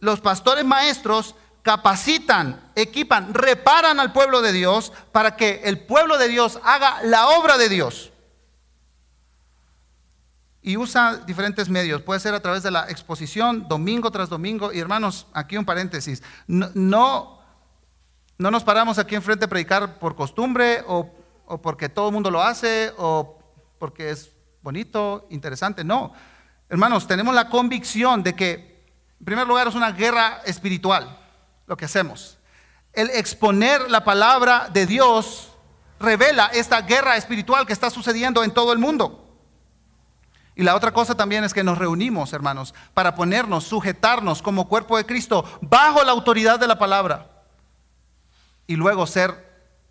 Los 0.00 0.20
pastores 0.20 0.64
maestros 0.64 1.34
capacitan, 1.62 2.72
equipan, 2.74 3.34
reparan 3.34 4.00
al 4.00 4.12
pueblo 4.12 4.40
de 4.40 4.52
Dios 4.52 4.92
para 5.12 5.36
que 5.36 5.60
el 5.64 5.80
pueblo 5.80 6.16
de 6.16 6.28
Dios 6.28 6.58
haga 6.64 7.02
la 7.04 7.28
obra 7.28 7.58
de 7.58 7.68
Dios. 7.68 8.09
Y 10.62 10.76
usa 10.76 11.16
diferentes 11.16 11.68
medios, 11.68 12.02
puede 12.02 12.20
ser 12.20 12.34
a 12.34 12.40
través 12.40 12.62
de 12.62 12.70
la 12.70 12.90
exposición, 12.90 13.66
domingo 13.66 14.10
tras 14.10 14.28
domingo. 14.28 14.72
Y 14.72 14.78
hermanos, 14.78 15.26
aquí 15.32 15.56
un 15.56 15.64
paréntesis, 15.64 16.22
no, 16.46 17.38
no, 18.36 18.50
nos 18.50 18.62
paramos 18.62 18.98
aquí 18.98 19.14
enfrente 19.14 19.46
a 19.46 19.48
predicar 19.48 19.98
por 19.98 20.14
costumbre 20.14 20.84
o, 20.86 21.10
o 21.46 21.62
porque 21.62 21.88
todo 21.88 22.08
el 22.08 22.14
mundo 22.14 22.30
lo 22.30 22.42
hace 22.42 22.92
o 22.98 23.38
porque 23.78 24.10
es 24.10 24.32
bonito, 24.62 25.26
interesante. 25.30 25.82
No, 25.82 26.12
hermanos, 26.68 27.06
tenemos 27.06 27.34
la 27.34 27.48
convicción 27.48 28.22
de 28.22 28.34
que, 28.34 28.84
en 29.18 29.24
primer 29.24 29.46
lugar, 29.46 29.68
es 29.68 29.74
una 29.74 29.92
guerra 29.92 30.42
espiritual 30.44 31.18
lo 31.66 31.76
que 31.76 31.86
hacemos. 31.86 32.38
El 32.92 33.08
exponer 33.10 33.90
la 33.90 34.04
palabra 34.04 34.68
de 34.70 34.84
Dios 34.84 35.52
revela 36.00 36.46
esta 36.46 36.82
guerra 36.82 37.16
espiritual 37.16 37.66
que 37.66 37.72
está 37.72 37.90
sucediendo 37.90 38.42
en 38.42 38.50
todo 38.50 38.72
el 38.72 38.78
mundo. 38.78 39.29
Y 40.60 40.62
la 40.62 40.76
otra 40.76 40.92
cosa 40.92 41.14
también 41.14 41.42
es 41.42 41.54
que 41.54 41.64
nos 41.64 41.78
reunimos, 41.78 42.34
hermanos, 42.34 42.74
para 42.92 43.14
ponernos, 43.14 43.64
sujetarnos 43.64 44.42
como 44.42 44.68
cuerpo 44.68 44.98
de 44.98 45.06
Cristo 45.06 45.42
bajo 45.62 46.04
la 46.04 46.12
autoridad 46.12 46.60
de 46.60 46.66
la 46.66 46.78
palabra 46.78 47.30
y 48.66 48.76
luego 48.76 49.06
ser 49.06 49.32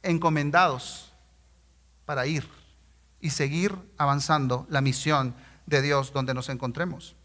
encomendados 0.04 1.12
para 2.06 2.28
ir 2.28 2.48
y 3.20 3.32
seguir 3.32 3.76
avanzando 3.98 4.68
la 4.70 4.80
misión 4.82 5.34
de 5.66 5.82
Dios 5.82 6.14
donde 6.14 6.36
nos 6.36 6.50
encontremos. 6.50 7.16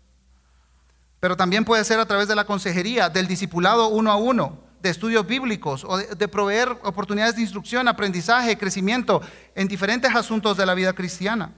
Pero 1.21 1.37
también 1.37 1.67
puede 1.67 1.85
ser 1.85 2.01
a 2.01 2.07
través 2.07 2.29
de 2.29 2.37
la 2.37 2.47
consejería, 2.47 3.11
del 3.11 3.27
discipulado 3.27 3.89
uno 3.89 4.11
a 4.11 4.17
uno, 4.17 4.59
de 4.81 4.89
estudios 4.89 5.27
bíblicos 5.27 5.85
o 5.85 5.99
de, 5.99 6.29
proveer 6.29 6.71
oportunidades 6.83 7.37
de 7.37 7.43
instrucción, 7.43 7.89
aprendizaje, 7.89 8.57
crecimiento 8.57 9.21
en 9.55 9.69
diferentes 9.69 10.15
asuntos 10.15 10.57
de 10.57 10.65
la 10.65 10.73
vida 10.73 10.95
cristiana. 10.95 11.53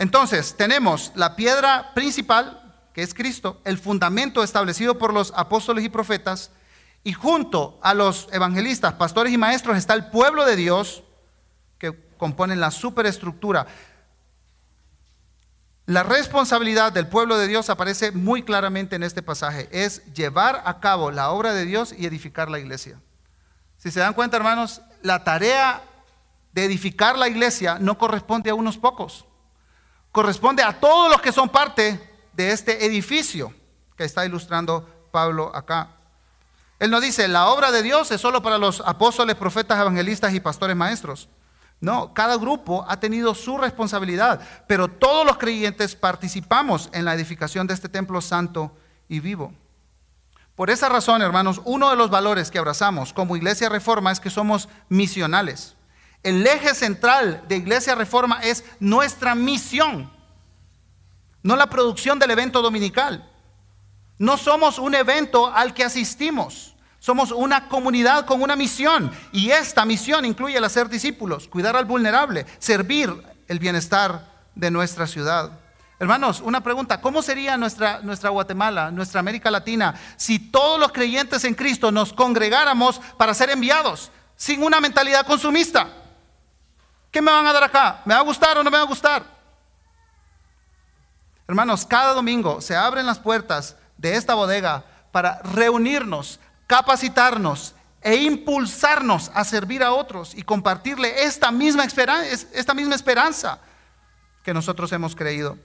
Entonces, 0.00 0.56
tenemos 0.56 1.12
la 1.14 1.36
piedra 1.36 1.92
principal, 1.92 2.74
que 2.94 3.02
es 3.02 3.12
Cristo, 3.12 3.60
el 3.66 3.76
fundamento 3.76 4.42
establecido 4.42 4.96
por 4.96 5.12
los 5.12 5.30
apóstoles 5.36 5.84
y 5.84 5.90
profetas, 5.90 6.52
y 7.04 7.12
junto 7.12 7.78
a 7.82 7.92
los 7.92 8.26
evangelistas, 8.32 8.94
pastores 8.94 9.30
y 9.30 9.36
maestros 9.36 9.76
está 9.76 9.92
el 9.92 10.06
pueblo 10.06 10.46
de 10.46 10.56
Dios, 10.56 11.02
que 11.76 11.94
componen 12.16 12.60
la 12.60 12.70
superestructura. 12.70 13.66
La 15.84 16.02
responsabilidad 16.02 16.92
del 16.92 17.06
pueblo 17.06 17.36
de 17.36 17.46
Dios 17.46 17.68
aparece 17.68 18.10
muy 18.10 18.42
claramente 18.42 18.96
en 18.96 19.02
este 19.02 19.22
pasaje. 19.22 19.68
Es 19.70 20.02
llevar 20.14 20.62
a 20.64 20.80
cabo 20.80 21.10
la 21.10 21.28
obra 21.28 21.52
de 21.52 21.66
Dios 21.66 21.94
y 21.94 22.06
edificar 22.06 22.50
la 22.50 22.58
iglesia. 22.58 22.98
Si 23.76 23.90
se 23.90 24.00
dan 24.00 24.14
cuenta, 24.14 24.38
hermanos, 24.38 24.80
la 25.02 25.24
tarea 25.24 25.82
de 26.52 26.64
edificar 26.64 27.18
la 27.18 27.28
iglesia 27.28 27.78
no 27.78 27.98
corresponde 27.98 28.48
a 28.48 28.54
unos 28.54 28.78
pocos. 28.78 29.26
Corresponde 30.12 30.62
a 30.62 30.78
todos 30.78 31.10
los 31.10 31.20
que 31.20 31.32
son 31.32 31.48
parte 31.48 32.00
de 32.32 32.52
este 32.52 32.84
edificio 32.84 33.54
que 33.96 34.04
está 34.04 34.24
ilustrando 34.24 34.88
Pablo 35.12 35.54
acá. 35.54 35.90
Él 36.78 36.90
no 36.90 37.00
dice, 37.00 37.28
la 37.28 37.48
obra 37.48 37.70
de 37.70 37.82
Dios 37.82 38.10
es 38.10 38.20
solo 38.20 38.42
para 38.42 38.58
los 38.58 38.82
apóstoles, 38.86 39.36
profetas, 39.36 39.78
evangelistas 39.78 40.32
y 40.32 40.40
pastores 40.40 40.74
maestros. 40.74 41.28
No, 41.80 42.12
cada 42.12 42.36
grupo 42.36 42.84
ha 42.88 42.98
tenido 42.98 43.34
su 43.34 43.56
responsabilidad, 43.56 44.40
pero 44.66 44.88
todos 44.88 45.26
los 45.26 45.38
creyentes 45.38 45.94
participamos 45.94 46.90
en 46.92 47.04
la 47.04 47.14
edificación 47.14 47.66
de 47.66 47.74
este 47.74 47.88
templo 47.88 48.20
santo 48.20 48.74
y 49.08 49.20
vivo. 49.20 49.52
Por 50.56 50.68
esa 50.68 50.88
razón, 50.88 51.22
hermanos, 51.22 51.60
uno 51.64 51.88
de 51.88 51.96
los 51.96 52.10
valores 52.10 52.50
que 52.50 52.58
abrazamos 52.58 53.12
como 53.12 53.36
Iglesia 53.36 53.68
Reforma 53.68 54.12
es 54.12 54.20
que 54.20 54.28
somos 54.28 54.68
misionales. 54.88 55.76
El 56.22 56.46
eje 56.46 56.74
central 56.74 57.44
de 57.48 57.56
Iglesia 57.56 57.94
Reforma 57.94 58.40
es 58.42 58.64
nuestra 58.78 59.34
misión, 59.34 60.10
no 61.42 61.56
la 61.56 61.70
producción 61.70 62.18
del 62.18 62.30
evento 62.30 62.60
dominical. 62.60 63.26
No 64.18 64.36
somos 64.36 64.78
un 64.78 64.94
evento 64.94 65.46
al 65.46 65.72
que 65.72 65.84
asistimos. 65.84 66.74
Somos 66.98 67.30
una 67.30 67.68
comunidad 67.68 68.26
con 68.26 68.42
una 68.42 68.56
misión 68.56 69.10
y 69.32 69.50
esta 69.50 69.86
misión 69.86 70.26
incluye 70.26 70.58
el 70.58 70.64
hacer 70.64 70.90
discípulos, 70.90 71.48
cuidar 71.48 71.74
al 71.74 71.86
vulnerable, 71.86 72.44
servir 72.58 73.10
el 73.48 73.58
bienestar 73.58 74.30
de 74.54 74.70
nuestra 74.70 75.06
ciudad. 75.06 75.52
Hermanos, 75.98 76.42
una 76.42 76.62
pregunta, 76.62 77.00
¿cómo 77.00 77.22
sería 77.22 77.56
nuestra, 77.56 78.00
nuestra 78.02 78.28
Guatemala, 78.28 78.90
nuestra 78.90 79.20
América 79.20 79.50
Latina, 79.50 79.94
si 80.16 80.38
todos 80.38 80.78
los 80.78 80.92
creyentes 80.92 81.44
en 81.44 81.54
Cristo 81.54 81.90
nos 81.90 82.12
congregáramos 82.12 83.00
para 83.16 83.32
ser 83.32 83.48
enviados 83.48 84.10
sin 84.36 84.62
una 84.62 84.80
mentalidad 84.80 85.26
consumista? 85.26 85.88
¿Qué 87.10 87.20
me 87.20 87.30
van 87.30 87.46
a 87.46 87.52
dar 87.52 87.64
acá? 87.64 88.02
¿Me 88.04 88.14
va 88.14 88.20
a 88.20 88.24
gustar 88.24 88.56
o 88.58 88.62
no 88.62 88.70
me 88.70 88.76
va 88.76 88.84
a 88.84 88.86
gustar? 88.86 89.24
Hermanos, 91.48 91.84
cada 91.84 92.14
domingo 92.14 92.60
se 92.60 92.76
abren 92.76 93.06
las 93.06 93.18
puertas 93.18 93.76
de 93.96 94.14
esta 94.14 94.34
bodega 94.34 94.84
para 95.10 95.40
reunirnos 95.42 96.38
capacitarnos 96.66 97.74
e 98.00 98.14
impulsarnos 98.14 99.30
a 99.34 99.44
servir 99.44 99.82
a 99.82 99.92
otros 99.92 100.34
y 100.34 100.42
compartirle 100.42 101.24
esta 101.24 101.50
misma, 101.50 101.84
esperanza, 101.84 102.46
esta 102.52 102.74
misma 102.74 102.94
esperanza 102.94 103.58
que 104.44 104.54
nosotros 104.54 104.92
hemos 104.92 105.16
creído. 105.16 105.58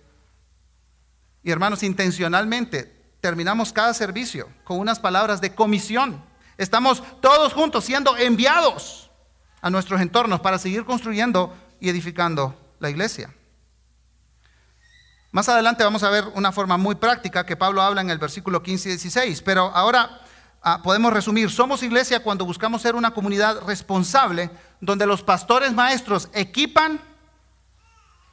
Y 1.44 1.52
hermanos, 1.52 1.84
intencionalmente 1.84 2.92
terminamos 3.22 3.72
cada 3.72 3.94
servicio 3.94 4.50
con 4.64 4.80
unas 4.80 5.00
palabras 5.00 5.40
de 5.40 5.54
comisión. 5.54 6.24
Estamos 6.58 7.04
todos 7.22 7.54
juntos 7.54 7.86
siendo 7.86 8.18
enviados 8.18 9.05
a 9.66 9.70
nuestros 9.72 10.00
entornos 10.00 10.42
para 10.42 10.60
seguir 10.60 10.86
construyendo 10.86 11.52
y 11.80 11.90
edificando 11.90 12.54
la 12.80 12.92
iglesia. 12.92 13.34
Más 15.32 15.50
adelante 15.50 15.84
vamos 15.84 16.04
a 16.04 16.10
ver 16.12 16.26
una 16.36 16.52
forma 16.52 16.78
muy 16.78 16.94
práctica 16.94 17.46
que 17.46 17.58
Pablo 17.58 17.82
habla 17.82 18.02
en 18.02 18.12
el 18.12 18.20
versículo 18.20 18.62
15 18.62 18.90
y 18.90 18.92
16, 18.92 19.42
pero 19.42 19.72
ahora 19.74 20.22
Ah, 20.68 20.82
podemos 20.82 21.14
resumir, 21.14 21.52
somos 21.52 21.84
iglesia 21.84 22.24
cuando 22.24 22.44
buscamos 22.44 22.82
ser 22.82 22.96
una 22.96 23.14
comunidad 23.14 23.62
responsable, 23.68 24.50
donde 24.82 25.06
los 25.06 25.22
pastores 25.22 25.72
maestros 25.74 26.28
equipan 26.34 27.00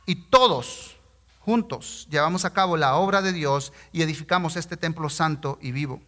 y 0.07 0.15
todos 0.15 0.97
juntos 1.41 2.09
llevamos 2.11 2.47
a 2.47 2.55
cabo 2.55 2.79
la 2.79 2.95
obra 2.95 3.21
de 3.21 3.35
Dios 3.35 3.75
y 3.93 4.01
edificamos 4.01 4.57
este 4.57 4.79
templo 4.79 5.11
santo 5.11 5.59
y 5.61 5.73
vivo. 5.73 6.01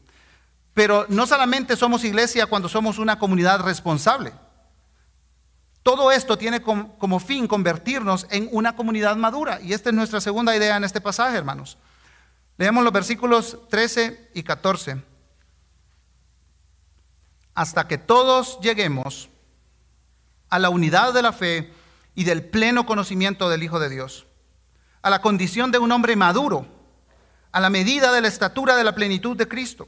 Pero 0.73 1.05
no 1.11 1.27
solamente 1.27 1.77
somos 1.77 2.05
iglesia 2.05 2.47
cuando 2.47 2.71
somos 2.71 2.99
una 2.99 3.19
comunidad 3.19 3.61
responsable. 3.61 4.33
Todo 5.85 6.11
esto 6.11 6.39
tiene 6.39 6.63
como, 6.63 7.21
fin 7.21 7.47
convertirnos 7.47 8.27
en 8.31 8.49
una 8.53 8.75
comunidad 8.75 9.17
madura. 9.17 9.61
Y 9.61 9.75
esta 9.75 9.91
es 9.91 9.95
nuestra 9.95 10.19
segunda 10.19 10.57
idea 10.57 10.79
en 10.79 10.83
este 10.83 10.99
pasaje, 10.99 11.37
hermanos. 11.37 11.77
Leemos 12.57 12.83
los 12.83 12.93
versículos 12.93 13.59
13 13.69 14.31
y 14.33 14.43
14 14.43 15.03
hasta 17.55 17.87
que 17.87 17.99
todos 17.99 18.59
lleguemos 18.63 19.29
a 20.49 20.59
la 20.59 20.71
unidad 20.71 21.13
de 21.13 21.23
la 21.23 21.33
fe 21.33 21.71
y 22.15 22.25
del 22.25 22.47
pleno 22.47 22.87
conocimiento 22.87 23.51
del 23.51 23.63
Hijo 23.63 23.79
de 23.79 23.91
Dios, 23.91 24.27
a 25.03 25.11
la 25.11 25.21
condición 25.21 25.71
de 25.71 25.79
un 25.79 25.93
hombre 25.93 26.17
maduro, 26.17 26.67
a 27.53 27.61
la 27.61 27.69
medida 27.69 28.11
de 28.11 28.23
la 28.23 28.29
estatura 28.29 28.75
de 28.75 28.85
la 28.85 28.95
plenitud 28.95 29.37
de 29.37 29.47
Cristo. 29.47 29.87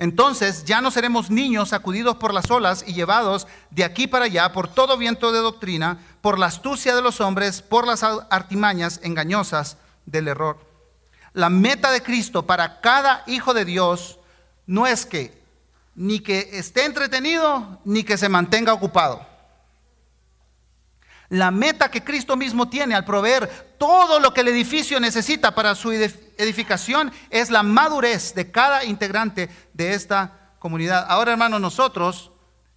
Entonces 0.00 0.64
ya 0.64 0.80
no 0.80 0.90
seremos 0.90 1.30
niños 1.30 1.68
sacudidos 1.68 2.16
por 2.16 2.32
las 2.32 2.50
olas 2.50 2.82
y 2.86 2.94
llevados 2.94 3.46
de 3.70 3.84
aquí 3.84 4.06
para 4.06 4.24
allá 4.24 4.50
por 4.50 4.66
todo 4.66 4.96
viento 4.96 5.30
de 5.30 5.40
doctrina, 5.40 5.98
por 6.22 6.38
la 6.38 6.46
astucia 6.46 6.96
de 6.96 7.02
los 7.02 7.20
hombres, 7.20 7.60
por 7.60 7.86
las 7.86 8.02
artimañas 8.02 9.00
engañosas 9.02 9.76
del 10.06 10.28
error. 10.28 10.58
La 11.34 11.50
meta 11.50 11.92
de 11.92 12.02
Cristo 12.02 12.46
para 12.46 12.80
cada 12.80 13.24
hijo 13.26 13.52
de 13.52 13.66
Dios 13.66 14.18
no 14.66 14.86
es 14.86 15.04
que 15.04 15.38
ni 15.94 16.20
que 16.20 16.48
esté 16.54 16.86
entretenido, 16.86 17.78
ni 17.84 18.02
que 18.02 18.16
se 18.16 18.30
mantenga 18.30 18.72
ocupado. 18.72 19.26
La 21.30 21.52
meta 21.52 21.92
que 21.92 22.02
Cristo 22.02 22.36
mismo 22.36 22.68
tiene 22.68 22.96
al 22.96 23.04
proveer 23.04 23.74
todo 23.78 24.18
lo 24.18 24.34
que 24.34 24.40
el 24.40 24.48
edificio 24.48 24.98
necesita 24.98 25.54
para 25.54 25.76
su 25.76 25.92
edificación 25.92 27.12
es 27.30 27.50
la 27.50 27.62
madurez 27.62 28.34
de 28.34 28.50
cada 28.50 28.84
integrante 28.84 29.48
de 29.72 29.94
esta 29.94 30.54
comunidad. 30.58 31.06
Ahora, 31.08 31.30
hermanos, 31.30 31.60
nosotros 31.60 32.32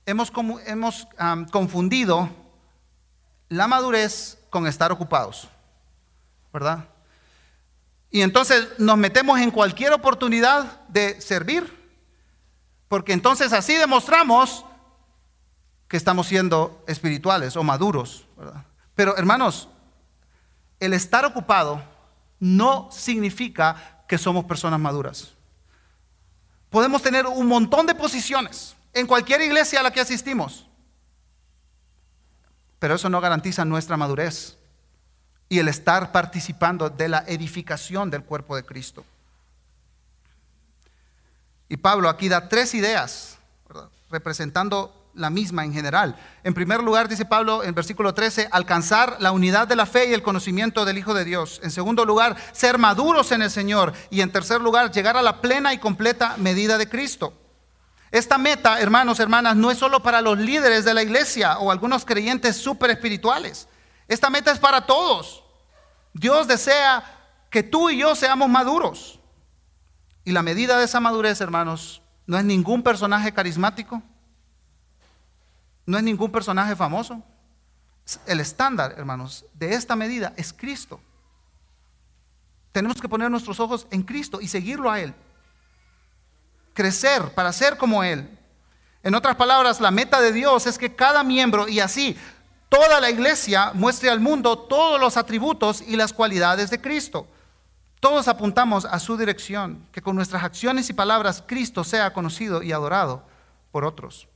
hemos, 0.06 0.32
hemos 0.68 1.08
confundido 1.52 2.30
la 3.50 3.68
madurez 3.68 4.38
con 4.52 4.68
estar 4.68 4.92
ocupados, 4.92 5.48
¿verdad? 6.54 6.86
Y 8.12 8.22
entonces 8.22 8.68
nos 8.78 8.98
metemos 8.98 9.39
en 9.39 9.50
cualquier 9.50 9.94
oportunidad 9.94 10.82
de 10.89 11.20
servir, 11.20 11.76
porque 12.88 13.13
entonces 13.13 13.52
así 13.52 13.74
demostramos 13.74 14.63
que 15.93 15.97
estamos 15.97 16.25
siendo 16.25 16.84
espirituales 16.88 17.56
o 17.56 17.62
maduros. 17.62 18.25
Pero 18.95 19.15
hermanos, 19.15 19.69
el 20.79 20.91
estar 20.91 21.23
ocupado 21.23 21.84
no 22.39 22.89
significa 22.91 24.03
que 24.08 24.17
somos 24.17 24.45
personas 24.45 24.79
maduras. 24.79 25.34
Podemos 26.71 27.03
tener 27.03 27.27
un 27.27 27.45
montón 27.45 27.86
de 27.86 27.93
posiciones 27.93 28.75
en 28.91 29.06
cualquier 29.06 29.41
iglesia 29.41 29.82
a 29.82 29.84
la 29.84 29.91
que 29.91 30.01
asistimos, 30.01 30.65
pero 32.79 32.95
eso 32.95 33.08
no 33.08 33.21
garantiza 33.21 33.63
nuestra 33.63 33.95
madurez 33.95 34.58
y 35.47 35.60
el 35.60 35.67
estar 35.67 36.12
participando 36.12 36.89
de 36.89 37.08
la 37.08 37.23
edificación 37.27 38.10
del 38.10 38.23
cuerpo 38.23 38.56
de 38.56 38.65
Cristo. 38.65 39.06
Y 41.69 41.77
Pablo 41.77 42.10
aquí 42.10 42.29
da 42.29 42.49
tres 42.49 42.73
ideas, 42.73 43.38
representando 44.10 45.03
la 45.15 45.30
misma 45.30 45.63
en 45.63 45.73
general. 45.73 46.15
En 46.43 46.54
primer 46.54 46.82
lugar, 46.82 47.08
dice 47.08 47.26
Pablo 47.26 47.63
en 47.63 47.76
versículo 47.76 48.13
13, 48.13 48.49
alcanzar 48.52 49.17
la 49.19 49.32
unidad 49.32 49.67
de 49.67 49.76
la 49.76 49.86
fe 49.86 50.10
y 50.10 50.13
el 50.13 50.23
conocimiento 50.23 50.86
del 50.86 50.97
Hijo 50.97 51.13
de 51.13 51.26
Dios. 51.26 51.60
En 51.63 51.71
segundo 51.71 52.06
lugar, 52.06 52.36
ser 52.52 52.78
maduros 52.78 53.32
en 53.32 53.41
el 53.41 53.52
Señor. 53.52 53.93
Y 54.10 54.21
en 54.21 54.32
tercer 54.32 54.62
lugar, 54.62 54.91
llegar 54.91 55.17
a 55.17 55.21
la 55.21 55.41
plena 55.41 55.73
y 55.73 55.78
completa 55.78 56.36
medida 56.38 56.78
de 56.78 56.89
Cristo. 56.89 57.34
Esta 58.12 58.38
meta, 58.38 58.80
hermanos, 58.80 59.19
hermanas, 59.19 59.56
no 59.56 59.71
es 59.71 59.78
solo 59.78 60.02
para 60.04 60.21
los 60.21 60.38
líderes 60.38 60.86
de 60.86 60.93
la 60.93 61.04
iglesia 61.04 61.58
o 61.58 61.71
algunos 61.71 62.06
creyentes 62.06 62.58
súper 62.58 62.91
espirituales. 62.91 63.67
Esta 64.08 64.30
meta 64.30 64.52
es 64.52 64.60
para 64.60 64.86
todos. 64.86 65.43
Dios 66.13 66.47
desea 66.47 67.04
que 67.49 67.63
tú 67.63 67.89
y 67.89 67.97
yo 67.97 68.15
seamos 68.15 68.49
maduros. 68.49 69.19
Y 70.26 70.32
la 70.32 70.43
medida 70.43 70.78
de 70.78 70.86
esa 70.86 70.99
madurez, 70.99 71.41
hermanos, 71.41 72.02
no 72.26 72.38
es 72.38 72.45
ningún 72.45 72.84
personaje 72.84 73.34
carismático 73.34 74.02
no 75.86 75.98
es 75.98 76.04
ningún 76.04 76.32
personaje 76.32 76.76
famoso. 76.76 77.22
El 78.26 78.39
estándar, 78.39 78.96
hermanos, 78.98 79.46
de 79.54 79.74
esta 79.74 79.96
medida 79.96 80.34
es 80.36 80.52
Cristo. 80.54 81.00
Tenemos 82.72 83.00
que 83.00 83.08
poner 83.08 83.30
nuestros 83.30 83.60
ojos 83.60 83.88
en 83.91 84.04
Cristo 84.04 84.41
y 84.41 84.48
seguirlo 84.48 84.89
a 84.91 85.00
Él. 85.00 85.13
Crecer 86.74 87.34
para 87.34 87.54
ser 87.54 87.78
como 87.78 88.04
Él. 88.04 88.38
En 89.04 89.15
otras 89.15 89.36
palabras, 89.36 89.80
la 89.80 89.91
meta 89.91 90.19
de 90.22 90.32
Dios 90.32 90.65
es 90.65 90.78
que 90.78 90.96
cada 90.96 91.24
miembro 91.24 91.67
y 91.67 91.80
así 91.80 92.17
toda 92.69 93.00
la 93.00 93.12
iglesia 93.12 93.72
muestre 93.74 94.10
al 94.10 94.19
mundo 94.19 94.58
todos 94.58 95.00
los 95.00 95.17
atributos 95.17 95.82
y 95.82 95.96
las 95.96 96.12
cualidades 96.12 96.69
de 96.72 96.82
Cristo. 96.82 97.28
Todos 98.00 98.28
apuntamos 98.28 98.86
a 98.86 99.00
su 99.00 99.15
dirección, 99.15 99.88
que 99.91 100.02
con 100.02 100.15
nuestras 100.15 100.43
acciones 100.43 100.89
y 100.89 100.93
palabras 100.93 101.43
Cristo 101.46 101.84
sea 101.84 102.12
conocido 102.12 102.63
y 102.63 102.72
adorado 102.72 103.24
por 103.72 103.86
otros. 103.86 104.28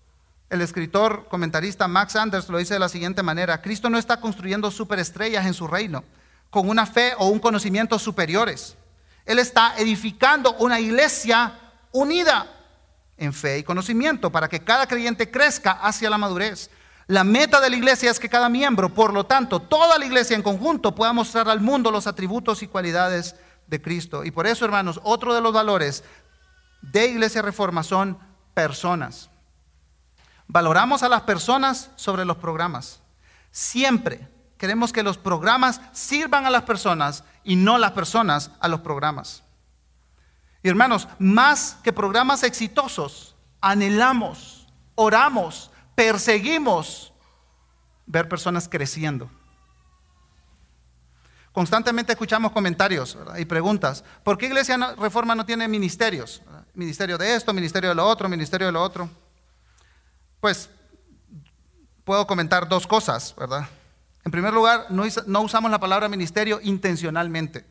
El 0.50 0.62
escritor 0.62 1.28
comentarista 1.30 1.88
Max 1.88 2.16
Anders 2.16 2.48
lo 2.48 2.58
dice 2.58 2.74
de 2.74 2.80
la 2.80 2.90
siguiente 2.90 3.22
manera, 3.22 3.62
Cristo 3.62 3.90
no 3.90 3.98
está 3.98 4.22
construyendo 4.22 4.72
superestrellas 4.72 5.46
en 5.46 5.54
su 5.54 5.68
reino 5.68 6.04
con 6.50 6.70
una 6.70 6.86
fe 6.86 7.14
o 7.18 7.28
un 7.28 7.40
conocimiento 7.40 8.00
superiores. 8.00 8.78
Él 9.26 9.40
está 9.40 9.78
edificando 9.78 10.54
una 10.60 10.80
iglesia 10.80 11.60
unida 11.92 12.48
en 13.18 13.34
fe 13.34 13.60
y 13.60 13.64
conocimiento 13.64 14.32
para 14.32 14.48
que 14.48 14.64
cada 14.64 14.88
creyente 14.88 15.30
crezca 15.30 15.72
hacia 15.72 16.10
la 16.10 16.18
madurez. 16.18 16.70
La 17.08 17.24
meta 17.24 17.60
de 17.60 17.70
la 17.70 17.76
iglesia 17.76 18.12
es 18.12 18.20
que 18.20 18.30
cada 18.30 18.48
miembro, 18.48 18.94
por 18.94 19.14
lo 19.14 19.26
tanto, 19.26 19.62
toda 19.62 19.98
la 19.98 20.06
iglesia 20.06 20.36
en 20.36 20.44
conjunto 20.44 20.96
pueda 20.96 21.14
mostrar 21.14 21.50
al 21.50 21.60
mundo 21.60 21.92
los 21.92 22.08
atributos 22.08 22.64
y 22.64 22.68
cualidades 22.68 23.36
de 23.68 23.82
Cristo. 23.82 24.24
Y 24.24 24.32
por 24.32 24.48
eso, 24.48 24.66
hermanos, 24.66 25.00
otro 25.04 25.34
de 25.34 25.42
los 25.42 25.54
valores 25.54 26.04
de 26.82 27.08
Iglesia 27.08 27.42
Reforma 27.42 27.84
son 27.84 28.18
personas. 28.54 29.30
Valoramos 30.48 31.04
a 31.04 31.10
las 31.10 31.22
personas 31.22 31.92
sobre 31.96 32.26
los 32.26 32.38
programas. 32.38 33.02
Siempre 33.52 34.28
queremos 34.58 34.94
que 34.94 35.04
los 35.04 35.18
programas 35.18 35.82
sirvan 35.92 36.46
a 36.46 36.50
las 36.50 36.64
personas 36.64 37.24
y 37.44 37.56
no 37.56 37.78
las 37.78 37.92
personas 37.92 38.52
a 38.60 38.68
los 38.68 38.82
programas. 38.82 39.44
Y 40.64 40.70
hermanos, 40.70 41.08
más 41.20 41.78
que 41.84 41.94
programas 41.94 42.44
exitosos, 42.44 43.36
anhelamos, 43.62 44.68
oramos, 44.96 45.72
perseguimos 45.96 47.14
ver 48.06 48.28
personas 48.28 48.68
creciendo. 48.68 49.30
Constantemente 51.52 52.14
escuchamos 52.14 52.52
comentarios 52.52 53.18
y 53.38 53.46
preguntas. 53.46 54.04
¿Por 54.24 54.38
qué 54.38 54.46
Iglesia 54.46 54.78
Reforma 54.96 55.36
no 55.36 55.46
tiene 55.46 55.68
ministerios? 55.68 56.42
Ministerio 56.74 57.18
de 57.18 57.36
esto, 57.36 57.52
ministerio 57.52 57.90
de 57.90 57.96
lo 57.96 58.06
otro, 58.06 58.30
ministerio 58.30 58.68
de 58.68 58.74
lo 58.74 58.82
otro. 58.82 59.10
Pues 60.40 60.70
puedo 62.04 62.26
comentar 62.28 62.68
dos 62.70 62.88
cosas, 62.88 63.36
¿verdad? 63.38 63.68
En 64.28 64.32
primer 64.32 64.54
lugar, 64.54 64.88
no, 64.90 65.42
usamos 65.42 65.72
la 65.72 65.80
palabra 65.80 66.10
ministerio 66.10 66.60
intencionalmente. 66.62 67.66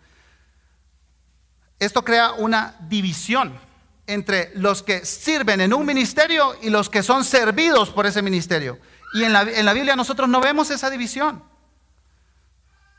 Esto 1.78 2.02
crea 2.02 2.32
una 2.32 2.76
división 2.80 3.58
entre 4.06 4.52
los 4.54 4.82
que 4.82 5.04
sirven 5.04 5.60
en 5.60 5.74
un 5.74 5.84
ministerio 5.84 6.56
y 6.62 6.70
los 6.70 6.88
que 6.88 7.02
son 7.02 7.24
servidos 7.24 7.90
por 7.90 8.06
ese 8.06 8.22
ministerio. 8.22 8.78
Y 9.12 9.24
en 9.24 9.32
la, 9.34 9.42
en 9.42 9.66
la, 9.66 9.74
Biblia 9.74 9.96
nosotros 9.96 10.28
no 10.30 10.40
vemos 10.40 10.70
esa 10.70 10.88
división. 10.88 11.42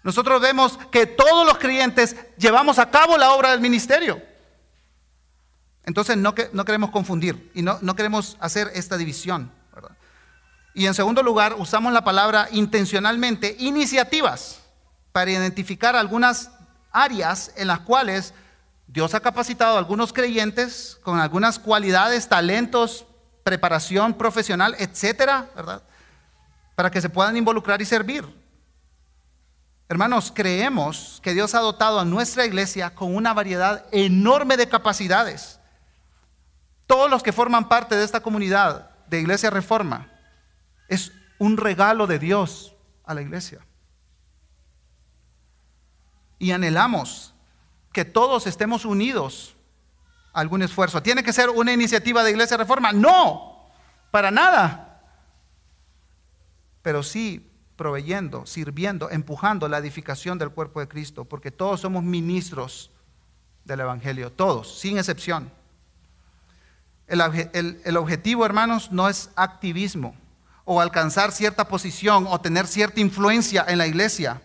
Nosotros 0.04 0.40
vemos 0.40 0.78
que 0.92 1.08
todos 1.08 1.46
los 1.46 1.58
creyentes 1.58 2.16
llevamos 2.38 2.78
a 2.78 2.92
cabo 2.92 3.18
la 3.18 3.32
obra 3.32 3.52
del 3.52 3.60
ministerio. 3.60 4.22
Entonces 5.84 6.16
no, 6.16 6.36
no 6.54 6.64
queremos 6.64 6.92
confundir 6.92 7.52
y 7.56 7.64
no, 7.64 7.80
no 7.82 7.96
queremos 7.96 8.38
hacer 8.40 8.70
esta 8.76 8.98
división. 8.98 9.57
Y 10.78 10.86
en 10.86 10.94
segundo 10.94 11.24
lugar, 11.24 11.56
usamos 11.58 11.92
la 11.92 12.04
palabra 12.04 12.50
intencionalmente 12.52 13.56
iniciativas 13.58 14.60
para 15.12 15.32
identificar 15.32 15.96
algunas 15.96 16.52
áreas 16.92 17.52
en 17.56 17.66
las 17.66 17.80
cuales 17.80 18.32
Dios 18.86 19.16
ha 19.16 19.20
capacitado 19.20 19.76
a 19.76 19.80
algunos 19.80 20.14
creyentes 20.14 21.00
con 21.02 21.20
algunas 21.20 21.58
cualidades, 21.58 22.30
talentos, 22.30 23.08
preparación 23.44 24.14
profesional, 24.14 24.76
etcétera, 24.78 25.50
¿verdad? 25.56 25.82
Para 26.76 26.92
que 26.92 27.02
se 27.02 27.10
puedan 27.10 27.36
involucrar 27.36 27.82
y 27.82 27.86
servir. 27.86 28.24
Hermanos, 29.90 30.32
creemos 30.32 31.20
que 31.24 31.34
Dios 31.34 31.56
ha 31.56 31.60
dotado 31.60 32.00
a 32.00 32.06
nuestra 32.06 32.46
iglesia 32.46 32.94
con 32.94 33.16
una 33.16 33.34
variedad 33.34 33.88
enorme 33.92 34.58
de 34.58 34.70
capacidades. 34.70 35.60
Todos 36.86 37.10
los 37.10 37.24
que 37.24 37.34
forman 37.34 37.68
parte 37.68 37.96
de 37.96 38.06
esta 38.06 38.20
comunidad 38.20 38.92
de 39.08 39.20
Iglesia 39.22 39.50
Reforma 39.50 40.12
es 40.88 41.12
un 41.38 41.58
regalo 41.58 42.08
de 42.08 42.20
Dios 42.20 42.76
a 43.04 43.14
la 43.14 43.22
iglesia. 43.22 43.60
Y 46.40 46.52
anhelamos 46.52 47.34
que 47.92 48.06
todos 48.06 48.48
estemos 48.48 48.86
unidos 48.86 49.56
a 50.34 50.42
algún 50.42 50.62
esfuerzo. 50.62 51.02
¿Tiene 51.02 51.24
que 51.24 51.34
ser 51.34 51.50
una 51.50 51.74
iniciativa 51.74 52.24
de 52.24 52.32
Iglesia 52.32 52.58
Reforma? 52.58 52.92
No, 52.92 53.66
para 54.12 54.30
nada. 54.30 55.02
Pero 56.82 57.02
sí 57.02 57.50
proveyendo, 57.76 58.46
sirviendo, 58.46 59.10
empujando 59.10 59.68
la 59.68 59.78
edificación 59.78 60.38
del 60.38 60.50
cuerpo 60.50 60.80
de 60.80 60.88
Cristo, 60.88 61.26
porque 61.26 61.52
todos 61.52 61.82
somos 61.82 62.04
ministros 62.04 62.92
del 63.66 63.82
Evangelio, 63.82 64.32
todos, 64.32 64.80
sin 64.80 64.98
excepción. 64.98 65.52
El, 67.08 67.22
el 67.84 67.98
objetivo, 67.98 68.46
hermanos, 68.46 68.92
no 68.92 69.10
es 69.10 69.32
activismo 69.36 70.16
o 70.70 70.82
alcanzar 70.82 71.32
cierta 71.32 71.70
posición 71.70 72.28
o 72.28 72.42
tener 72.42 72.68
cierta 72.68 73.00
influencia 73.00 73.64
en 73.70 73.78
la 73.78 73.88
iglesia. 73.88 74.42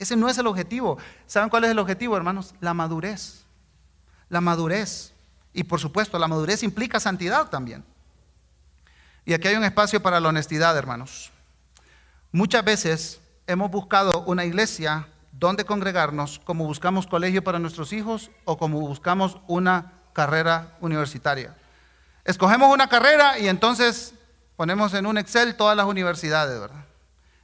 Ese 0.00 0.16
no 0.16 0.28
es 0.28 0.36
el 0.36 0.48
objetivo. 0.48 0.98
¿Saben 1.28 1.48
cuál 1.48 1.62
es 1.62 1.70
el 1.70 1.78
objetivo, 1.78 2.16
hermanos? 2.16 2.56
La 2.60 2.74
madurez. 2.74 3.44
La 4.28 4.40
madurez. 4.40 5.12
Y 5.54 5.62
por 5.62 5.78
supuesto, 5.78 6.18
la 6.18 6.26
madurez 6.26 6.64
implica 6.64 6.98
santidad 6.98 7.50
también. 7.50 7.84
Y 9.24 9.32
aquí 9.32 9.46
hay 9.46 9.54
un 9.54 9.62
espacio 9.62 10.02
para 10.02 10.18
la 10.18 10.30
honestidad, 10.30 10.76
hermanos. 10.76 11.30
Muchas 12.32 12.64
veces 12.64 13.20
hemos 13.46 13.70
buscado 13.70 14.24
una 14.26 14.44
iglesia 14.44 15.06
donde 15.30 15.64
congregarnos 15.64 16.40
como 16.40 16.66
buscamos 16.66 17.06
colegio 17.06 17.44
para 17.44 17.60
nuestros 17.60 17.92
hijos 17.92 18.32
o 18.44 18.58
como 18.58 18.80
buscamos 18.80 19.38
una 19.46 19.92
carrera 20.14 20.76
universitaria. 20.80 21.56
Escogemos 22.24 22.74
una 22.74 22.88
carrera 22.88 23.38
y 23.38 23.46
entonces 23.46 24.14
ponemos 24.60 24.92
en 24.92 25.06
un 25.06 25.16
Excel 25.16 25.56
todas 25.56 25.74
las 25.74 25.86
universidades, 25.86 26.60
¿verdad? 26.60 26.84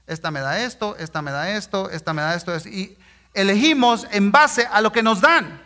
Esta 0.06 0.30
me 0.30 0.40
da 0.40 0.62
esto, 0.62 0.94
esta 0.98 1.22
me 1.22 1.30
da 1.30 1.50
esto, 1.56 1.88
esta 1.88 2.12
me 2.12 2.20
da 2.20 2.34
esto, 2.34 2.54
y 2.68 2.94
elegimos 3.32 4.06
en 4.10 4.30
base 4.30 4.68
a 4.70 4.82
lo 4.82 4.92
que 4.92 5.02
nos 5.02 5.22
dan. 5.22 5.62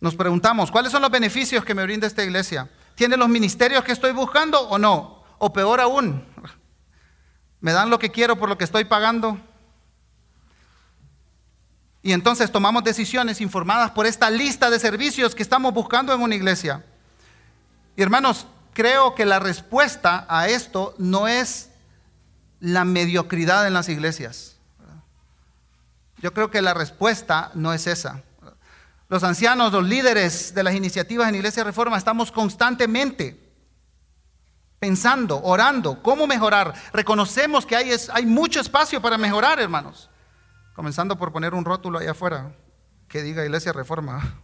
Nos 0.00 0.14
preguntamos, 0.16 0.70
¿cuáles 0.70 0.92
son 0.92 1.00
los 1.00 1.10
beneficios 1.10 1.64
que 1.64 1.74
me 1.74 1.82
brinda 1.82 2.06
esta 2.06 2.22
iglesia? 2.22 2.68
¿Tiene 2.94 3.16
los 3.16 3.30
ministerios 3.30 3.84
que 3.84 3.92
estoy 3.92 4.12
buscando 4.12 4.60
o 4.68 4.76
no? 4.76 5.24
O 5.38 5.50
peor 5.50 5.80
aún, 5.80 6.22
¿me 7.62 7.72
dan 7.72 7.88
lo 7.88 7.98
que 7.98 8.10
quiero 8.10 8.36
por 8.36 8.50
lo 8.50 8.58
que 8.58 8.64
estoy 8.64 8.84
pagando? 8.84 9.40
Y 12.02 12.12
entonces 12.12 12.52
tomamos 12.52 12.84
decisiones 12.84 13.40
informadas 13.40 13.92
por 13.92 14.04
esta 14.04 14.28
lista 14.28 14.68
de 14.68 14.78
servicios 14.78 15.34
que 15.34 15.42
estamos 15.42 15.72
buscando 15.72 16.12
en 16.12 16.20
una 16.20 16.34
iglesia. 16.34 16.84
Hermanos, 18.02 18.46
creo 18.72 19.14
que 19.14 19.26
la 19.26 19.38
respuesta 19.38 20.26
a 20.28 20.48
esto 20.48 20.94
no 20.98 21.28
es 21.28 21.70
la 22.60 22.84
mediocridad 22.84 23.66
en 23.66 23.74
las 23.74 23.88
iglesias. 23.88 24.56
Yo 26.18 26.34
creo 26.34 26.50
que 26.50 26.62
la 26.62 26.74
respuesta 26.74 27.50
no 27.54 27.72
es 27.72 27.86
esa. 27.86 28.22
Los 29.08 29.24
ancianos, 29.24 29.72
los 29.72 29.84
líderes 29.84 30.54
de 30.54 30.62
las 30.62 30.74
iniciativas 30.74 31.28
en 31.28 31.34
Iglesia 31.34 31.64
Reforma, 31.64 31.96
estamos 31.96 32.30
constantemente 32.30 33.50
pensando, 34.78 35.42
orando, 35.42 36.02
cómo 36.02 36.26
mejorar. 36.26 36.74
Reconocemos 36.92 37.66
que 37.66 37.76
hay, 37.76 37.90
hay 38.12 38.26
mucho 38.26 38.60
espacio 38.60 39.02
para 39.02 39.18
mejorar, 39.18 39.60
hermanos. 39.60 40.08
Comenzando 40.74 41.18
por 41.18 41.32
poner 41.32 41.54
un 41.54 41.64
rótulo 41.64 41.98
ahí 41.98 42.06
afuera 42.06 42.52
que 43.08 43.22
diga 43.22 43.44
Iglesia 43.44 43.72
Reforma. 43.72 44.40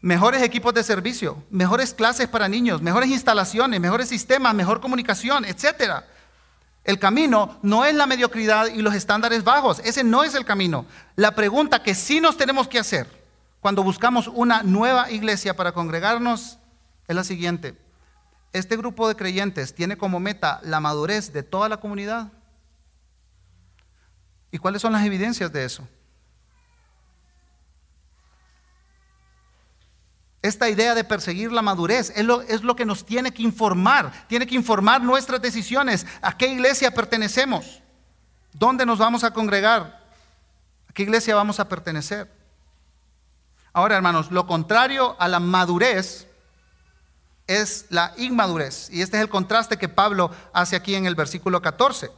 Mejores 0.00 0.42
equipos 0.42 0.72
de 0.74 0.84
servicio, 0.84 1.42
mejores 1.50 1.92
clases 1.92 2.28
para 2.28 2.48
niños, 2.48 2.80
mejores 2.80 3.10
instalaciones, 3.10 3.80
mejores 3.80 4.08
sistemas, 4.08 4.54
mejor 4.54 4.80
comunicación, 4.80 5.44
etcétera. 5.44 6.06
El 6.84 6.98
camino 6.98 7.58
no 7.62 7.84
es 7.84 7.94
la 7.94 8.06
mediocridad 8.06 8.68
y 8.68 8.80
los 8.80 8.94
estándares 8.94 9.42
bajos, 9.42 9.80
ese 9.84 10.04
no 10.04 10.22
es 10.22 10.34
el 10.34 10.44
camino. 10.44 10.86
La 11.16 11.34
pregunta 11.34 11.82
que 11.82 11.94
sí 11.94 12.20
nos 12.20 12.36
tenemos 12.36 12.68
que 12.68 12.78
hacer 12.78 13.08
cuando 13.60 13.82
buscamos 13.82 14.28
una 14.28 14.62
nueva 14.62 15.10
iglesia 15.10 15.56
para 15.56 15.72
congregarnos 15.72 16.58
es 17.08 17.16
la 17.16 17.24
siguiente. 17.24 17.76
¿Este 18.52 18.76
grupo 18.76 19.08
de 19.08 19.16
creyentes 19.16 19.74
tiene 19.74 19.98
como 19.98 20.20
meta 20.20 20.60
la 20.62 20.80
madurez 20.80 21.32
de 21.32 21.42
toda 21.42 21.68
la 21.68 21.78
comunidad? 21.78 22.32
¿Y 24.50 24.58
cuáles 24.58 24.80
son 24.80 24.92
las 24.92 25.04
evidencias 25.04 25.52
de 25.52 25.64
eso? 25.64 25.86
Esta 30.48 30.70
idea 30.70 30.94
de 30.94 31.04
perseguir 31.04 31.52
la 31.52 31.60
madurez 31.60 32.10
es 32.16 32.24
lo, 32.24 32.74
que 32.74 32.86
nos 32.86 33.04
tiene 33.04 33.32
que 33.32 33.42
informar, 33.42 34.10
tiene 34.28 34.46
que 34.46 34.54
informar 34.54 35.02
nuestras 35.02 35.42
decisiones, 35.42 36.06
a 36.22 36.38
qué 36.38 36.46
iglesia 36.46 36.90
pertenecemos, 36.90 37.82
dónde 38.54 38.86
nos 38.86 38.98
vamos 38.98 39.24
a 39.24 39.30
congregar, 39.30 40.08
a 40.88 40.92
qué 40.94 41.02
iglesia 41.02 41.34
vamos 41.34 41.60
a 41.60 41.68
pertenecer. 41.68 42.32
Ahora, 43.74 43.96
hermanos, 43.96 44.30
lo 44.30 44.46
contrario 44.46 45.16
a 45.18 45.28
la 45.28 45.38
madurez 45.38 46.26
es 47.46 47.84
la 47.90 48.14
inmadurez. 48.16 48.88
Y 48.90 49.02
este 49.02 49.18
es 49.18 49.22
el 49.22 49.28
contraste 49.28 49.76
que 49.76 49.90
Pablo 49.90 50.30
hace 50.54 50.76
aquí 50.76 50.94
en 50.94 51.04
el 51.04 51.14
versículo 51.14 51.60
14. 51.60 52.10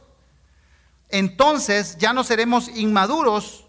Entonces 1.09 1.97
ya 1.97 2.13
no 2.13 2.23
seremos 2.23 2.69
inmaduros 2.69 3.67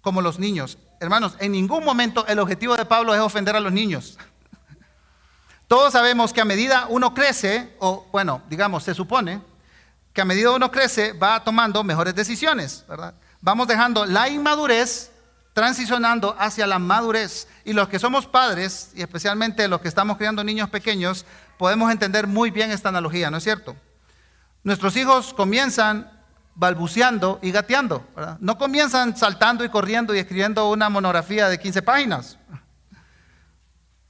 como 0.00 0.22
los 0.22 0.38
niños. 0.38 0.78
Hermanos, 1.00 1.36
en 1.38 1.52
ningún 1.52 1.84
momento 1.84 2.26
el 2.26 2.38
objetivo 2.38 2.76
de 2.76 2.84
Pablo 2.84 3.14
es 3.14 3.20
ofender 3.20 3.54
a 3.56 3.60
los 3.60 3.72
niños. 3.72 4.18
Todos 5.66 5.92
sabemos 5.92 6.32
que 6.32 6.40
a 6.40 6.44
medida 6.44 6.86
uno 6.88 7.14
crece, 7.14 7.76
o 7.78 8.06
bueno, 8.10 8.42
digamos, 8.48 8.84
se 8.84 8.94
supone 8.94 9.40
que 10.12 10.22
a 10.22 10.24
medida 10.24 10.50
uno 10.50 10.70
crece 10.70 11.12
va 11.12 11.44
tomando 11.44 11.84
mejores 11.84 12.14
decisiones, 12.14 12.84
¿verdad? 12.88 13.14
Vamos 13.40 13.68
dejando 13.68 14.06
la 14.06 14.28
inmadurez 14.28 15.12
transicionando 15.58 16.36
hacia 16.38 16.68
la 16.68 16.78
madurez. 16.78 17.48
Y 17.64 17.72
los 17.72 17.88
que 17.88 17.98
somos 17.98 18.26
padres, 18.26 18.92
y 18.94 19.02
especialmente 19.02 19.66
los 19.66 19.80
que 19.80 19.88
estamos 19.88 20.16
criando 20.16 20.44
niños 20.44 20.70
pequeños, 20.70 21.26
podemos 21.56 21.90
entender 21.90 22.28
muy 22.28 22.52
bien 22.52 22.70
esta 22.70 22.90
analogía, 22.90 23.28
¿no 23.28 23.38
es 23.38 23.42
cierto? 23.42 23.74
Nuestros 24.62 24.96
hijos 24.96 25.34
comienzan 25.34 26.12
balbuceando 26.58 27.38
y 27.40 27.52
gateando, 27.52 28.04
no 28.40 28.58
comienzan 28.58 29.16
saltando 29.16 29.64
y 29.64 29.68
corriendo 29.68 30.12
y 30.12 30.18
escribiendo 30.18 30.68
una 30.68 30.88
monografía 30.88 31.48
de 31.48 31.60
15 31.60 31.82
páginas. 31.82 32.36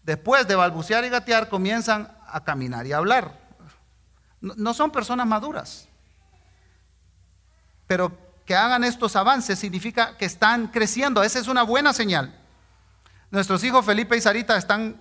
Después 0.03 0.49
de 0.49 0.57
balbucear 0.57 1.05
y 1.05 1.11
gatear, 1.11 1.51
comienzan 1.51 2.11
a 2.27 2.43
caminar 2.43 2.87
y 2.87 2.93
a 2.93 2.97
hablar. 2.97 3.39
No 4.41 4.73
son 4.73 4.91
personas 4.91 5.27
maduras, 5.27 5.89
pero 7.87 8.17
que 8.47 8.57
hagan 8.57 8.83
estos 8.83 9.15
avances 9.15 9.59
significa 9.59 10.17
que 10.17 10.25
están 10.25 10.69
creciendo. 10.69 11.23
Esa 11.23 11.39
es 11.41 11.49
una 11.49 11.65
buena 11.65 11.93
señal. 11.93 12.35
Nuestros 13.31 13.63
hijos 13.63 13.85
Felipe 13.85 14.17
y 14.17 14.23
Sarita 14.23 14.57
están 14.57 14.99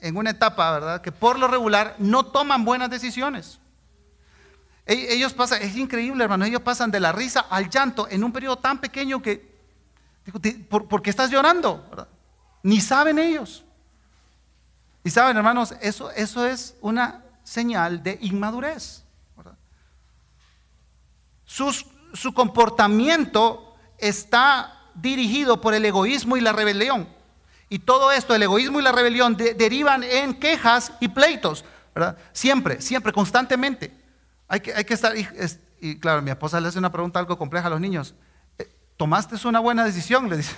en 0.00 0.16
una 0.16 0.30
etapa, 0.30 0.72
¿verdad? 0.72 1.00
Que 1.02 1.12
por 1.12 1.38
lo 1.38 1.46
regular 1.46 1.94
no 1.98 2.26
toman 2.26 2.64
buenas 2.64 2.90
decisiones. 2.90 3.60
Ellos 4.86 5.32
pasan, 5.34 5.62
es 5.62 5.76
increíble, 5.76 6.24
hermano, 6.24 6.44
ellos 6.44 6.62
pasan 6.62 6.90
de 6.90 7.00
la 7.00 7.12
risa 7.12 7.46
al 7.48 7.70
llanto 7.70 8.08
en 8.08 8.24
un 8.24 8.32
periodo 8.32 8.56
tan 8.56 8.80
pequeño 8.80 9.22
que, 9.22 9.56
¿por, 10.68 11.02
qué 11.02 11.10
estás 11.10 11.30
llorando? 11.30 11.88
Ni 12.62 12.80
saben 12.80 13.18
ellos. 13.18 13.64
Y 15.04 15.10
saben, 15.10 15.36
hermanos, 15.36 15.74
eso, 15.80 16.10
eso 16.10 16.46
es 16.46 16.76
una 16.80 17.22
señal 17.44 18.02
de 18.02 18.18
inmadurez. 18.22 19.04
Su 21.44 22.34
comportamiento 22.34 23.76
está 23.98 24.80
dirigido 24.94 25.60
por 25.60 25.74
el 25.74 25.84
egoísmo 25.84 26.36
y 26.36 26.40
la 26.40 26.52
rebelión. 26.52 27.08
Y 27.68 27.78
todo 27.78 28.10
esto, 28.10 28.34
el 28.34 28.42
egoísmo 28.42 28.80
y 28.80 28.82
la 28.82 28.92
rebelión, 28.92 29.36
derivan 29.36 30.02
en 30.02 30.34
quejas 30.34 30.92
y 31.00 31.08
pleitos. 31.08 31.64
Siempre, 32.32 32.80
siempre, 32.80 33.12
constantemente. 33.12 33.99
Hay 34.52 34.58
que, 34.58 34.74
hay 34.74 34.84
que 34.84 34.94
estar, 34.94 35.14
y, 35.80 36.00
claro, 36.00 36.22
mi 36.22 36.30
esposa 36.32 36.60
le 36.60 36.66
hace 36.66 36.78
una 36.80 36.90
pregunta 36.90 37.20
algo 37.20 37.38
compleja 37.38 37.68
a 37.68 37.70
los 37.70 37.80
niños. 37.80 38.16
Eh, 38.58 38.68
¿Tomaste 38.96 39.36
una 39.46 39.60
buena 39.60 39.84
decisión? 39.84 40.28
Le 40.28 40.38
dice. 40.38 40.56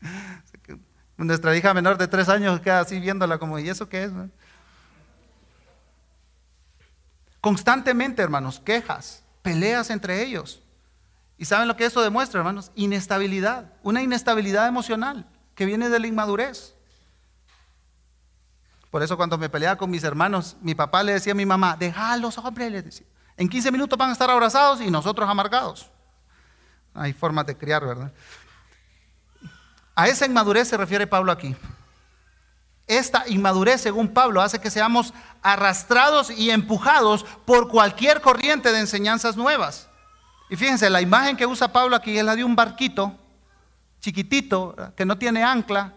Nuestra 1.18 1.54
hija 1.54 1.74
menor 1.74 1.98
de 1.98 2.08
tres 2.08 2.30
años 2.30 2.58
queda 2.60 2.80
así 2.80 2.98
viéndola 2.98 3.36
como, 3.36 3.58
¿y 3.58 3.68
eso 3.68 3.86
qué 3.86 4.04
es? 4.04 4.12
Constantemente, 7.42 8.22
hermanos, 8.22 8.60
quejas, 8.60 9.22
peleas 9.42 9.90
entre 9.90 10.22
ellos. 10.22 10.62
¿Y 11.36 11.44
saben 11.44 11.68
lo 11.68 11.76
que 11.76 11.84
eso 11.84 12.00
demuestra, 12.00 12.38
hermanos? 12.38 12.72
Inestabilidad, 12.76 13.74
una 13.82 14.00
inestabilidad 14.00 14.66
emocional 14.68 15.28
que 15.54 15.66
viene 15.66 15.90
de 15.90 16.00
la 16.00 16.06
inmadurez. 16.06 16.74
Por 18.90 19.02
eso 19.02 19.18
cuando 19.18 19.36
me 19.36 19.50
peleaba 19.50 19.76
con 19.76 19.90
mis 19.90 20.02
hermanos, 20.02 20.56
mi 20.62 20.74
papá 20.74 21.02
le 21.02 21.12
decía 21.12 21.32
a 21.32 21.36
mi 21.36 21.44
mamá, 21.44 21.76
deja 21.78 22.14
a 22.14 22.16
los 22.16 22.38
hombres, 22.38 22.72
le 22.72 22.80
decía. 22.80 23.06
En 23.38 23.48
15 23.48 23.70
minutos 23.70 23.96
van 23.96 24.10
a 24.10 24.12
estar 24.12 24.28
abrazados 24.28 24.80
y 24.80 24.90
nosotros 24.90 25.30
amargados. 25.30 25.88
Hay 26.92 27.12
formas 27.12 27.46
de 27.46 27.56
criar, 27.56 27.86
¿verdad? 27.86 28.12
A 29.94 30.08
esa 30.08 30.26
inmadurez 30.26 30.66
se 30.66 30.76
refiere 30.76 31.06
Pablo 31.06 31.30
aquí. 31.30 31.54
Esta 32.88 33.28
inmadurez, 33.28 33.80
según 33.80 34.08
Pablo, 34.08 34.42
hace 34.42 34.58
que 34.58 34.70
seamos 34.70 35.14
arrastrados 35.40 36.30
y 36.30 36.50
empujados 36.50 37.24
por 37.44 37.68
cualquier 37.68 38.20
corriente 38.20 38.72
de 38.72 38.80
enseñanzas 38.80 39.36
nuevas. 39.36 39.88
Y 40.50 40.56
fíjense, 40.56 40.90
la 40.90 41.00
imagen 41.00 41.36
que 41.36 41.46
usa 41.46 41.72
Pablo 41.72 41.94
aquí 41.94 42.18
es 42.18 42.24
la 42.24 42.34
de 42.34 42.42
un 42.42 42.56
barquito 42.56 43.16
chiquitito 44.00 44.74
que 44.96 45.04
no 45.04 45.16
tiene 45.16 45.44
ancla 45.44 45.94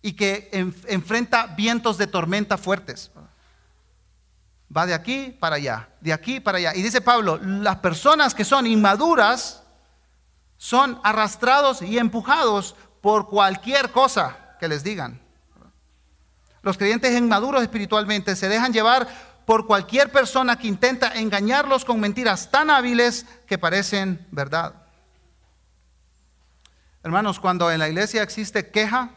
y 0.00 0.14
que 0.14 0.48
enfrenta 0.86 1.46
vientos 1.46 1.98
de 1.98 2.06
tormenta 2.06 2.56
fuertes. 2.56 3.10
Va 4.74 4.86
de 4.86 4.94
aquí 4.94 5.36
para 5.38 5.56
allá, 5.56 5.88
de 6.00 6.12
aquí 6.12 6.40
para 6.40 6.58
allá. 6.58 6.74
Y 6.74 6.82
dice 6.82 7.00
Pablo, 7.00 7.38
las 7.42 7.76
personas 7.76 8.34
que 8.34 8.44
son 8.44 8.66
inmaduras 8.66 9.62
son 10.56 10.98
arrastrados 11.02 11.82
y 11.82 11.98
empujados 11.98 12.74
por 13.00 13.28
cualquier 13.28 13.90
cosa 13.90 14.56
que 14.58 14.68
les 14.68 14.82
digan. 14.82 15.20
Los 16.62 16.78
creyentes 16.78 17.12
inmaduros 17.18 17.62
espiritualmente 17.62 18.36
se 18.36 18.48
dejan 18.48 18.72
llevar 18.72 19.08
por 19.44 19.66
cualquier 19.66 20.10
persona 20.12 20.56
que 20.56 20.68
intenta 20.68 21.12
engañarlos 21.18 21.84
con 21.84 21.98
mentiras 21.98 22.50
tan 22.50 22.70
hábiles 22.70 23.26
que 23.46 23.58
parecen 23.58 24.26
verdad. 24.30 24.74
Hermanos, 27.02 27.40
cuando 27.40 27.70
en 27.70 27.80
la 27.80 27.88
iglesia 27.88 28.22
existe 28.22 28.70
queja, 28.70 29.10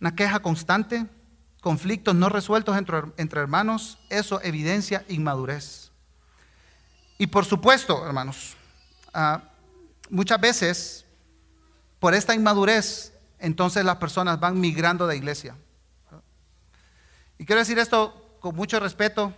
una 0.00 0.14
queja 0.14 0.38
constante, 0.38 1.06
conflictos 1.60 2.14
no 2.14 2.28
resueltos 2.28 2.76
entre, 2.76 3.40
hermanos, 3.40 3.98
eso 4.10 4.40
evidencia 4.42 5.04
inmadurez. 5.08 5.90
Y 7.18 7.28
por 7.28 7.44
supuesto, 7.44 8.06
hermanos, 8.06 8.56
ah, 9.14 9.42
muchas 10.10 10.40
veces 10.40 11.04
por 11.98 12.14
esta 12.14 12.34
inmadurez, 12.34 13.12
entonces 13.38 13.84
las 13.84 13.96
personas 13.96 14.38
van 14.38 14.60
migrando 14.60 15.06
de 15.06 15.16
iglesia. 15.16 15.56
Y 17.38 17.44
quiero 17.44 17.60
decir 17.60 17.78
esto 17.78 18.38
con 18.40 18.54
mucho 18.54 18.78
respeto. 18.80 19.32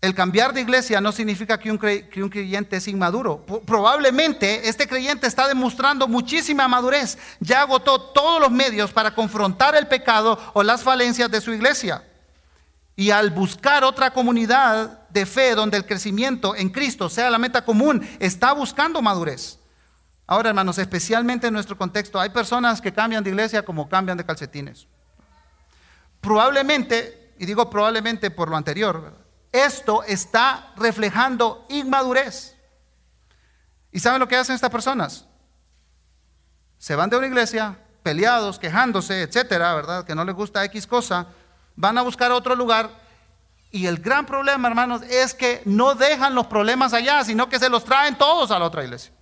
El 0.00 0.14
cambiar 0.14 0.54
de 0.54 0.62
iglesia 0.62 0.98
no 1.00 1.12
significa 1.12 1.58
que 1.58 1.70
un, 1.70 1.76
creyente 1.76 2.76
es 2.76 2.88
inmaduro. 2.88 3.44
Probablemente 3.66 4.66
este 4.66 4.88
creyente 4.88 5.26
está 5.26 5.46
demostrando 5.46 6.08
muchísima 6.08 6.66
madurez. 6.68 7.18
Ya 7.38 7.60
agotó 7.60 8.00
todos 8.00 8.40
los 8.40 8.50
medios 8.50 8.92
para 8.92 9.14
confrontar 9.14 9.74
el 9.74 9.88
pecado 9.88 10.38
o 10.54 10.62
las 10.62 10.82
falencias 10.82 11.30
de 11.30 11.42
su 11.42 11.52
iglesia. 11.52 12.02
Y 12.96 13.10
al 13.10 13.30
buscar 13.30 13.84
otra 13.84 14.10
comunidad 14.10 15.06
de 15.10 15.26
fe 15.26 15.54
donde 15.54 15.76
el 15.76 15.84
crecimiento 15.84 16.56
en 16.56 16.70
Cristo 16.70 17.10
sea 17.10 17.28
la 17.28 17.38
meta 17.38 17.62
común, 17.62 18.06
está 18.20 18.52
buscando 18.52 19.02
madurez. 19.02 19.58
Ahora, 20.26 20.48
hermanos, 20.48 20.78
especialmente 20.78 21.48
en 21.48 21.52
nuestro 21.52 21.76
contexto, 21.76 22.18
hay 22.18 22.30
personas 22.30 22.80
que 22.80 22.92
cambian 22.92 23.22
de 23.22 23.30
iglesia 23.30 23.64
como 23.64 23.88
cambian 23.88 24.16
de 24.16 24.24
calcetines. 24.24 24.86
Probablemente, 26.22 27.34
y 27.38 27.44
digo 27.44 27.68
probablemente 27.68 28.30
por 28.30 28.48
lo 28.48 28.56
anterior, 28.56 29.19
esto 29.52 30.02
está 30.04 30.72
reflejando 30.76 31.66
inmadurez. 31.68 32.56
¿Y 33.92 33.98
saben 33.98 34.20
lo 34.20 34.28
que 34.28 34.36
hacen 34.36 34.54
estas 34.54 34.70
personas? 34.70 35.26
Se 36.78 36.94
van 36.94 37.10
de 37.10 37.16
una 37.16 37.26
iglesia 37.26 37.76
peleados, 38.02 38.58
quejándose, 38.58 39.22
etcétera, 39.22 39.74
¿verdad? 39.74 40.04
Que 40.04 40.14
no 40.14 40.24
les 40.24 40.34
gusta 40.34 40.64
X 40.64 40.86
cosa, 40.86 41.26
van 41.76 41.98
a 41.98 42.02
buscar 42.02 42.30
otro 42.30 42.54
lugar. 42.54 42.90
Y 43.72 43.86
el 43.86 43.98
gran 43.98 44.26
problema, 44.26 44.68
hermanos, 44.68 45.02
es 45.02 45.34
que 45.34 45.62
no 45.64 45.94
dejan 45.94 46.34
los 46.34 46.46
problemas 46.46 46.92
allá, 46.92 47.22
sino 47.24 47.48
que 47.48 47.58
se 47.58 47.68
los 47.68 47.84
traen 47.84 48.16
todos 48.16 48.50
a 48.50 48.58
la 48.58 48.64
otra 48.64 48.84
iglesia. 48.84 49.12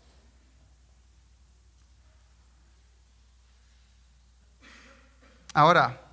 Ahora, 5.52 6.07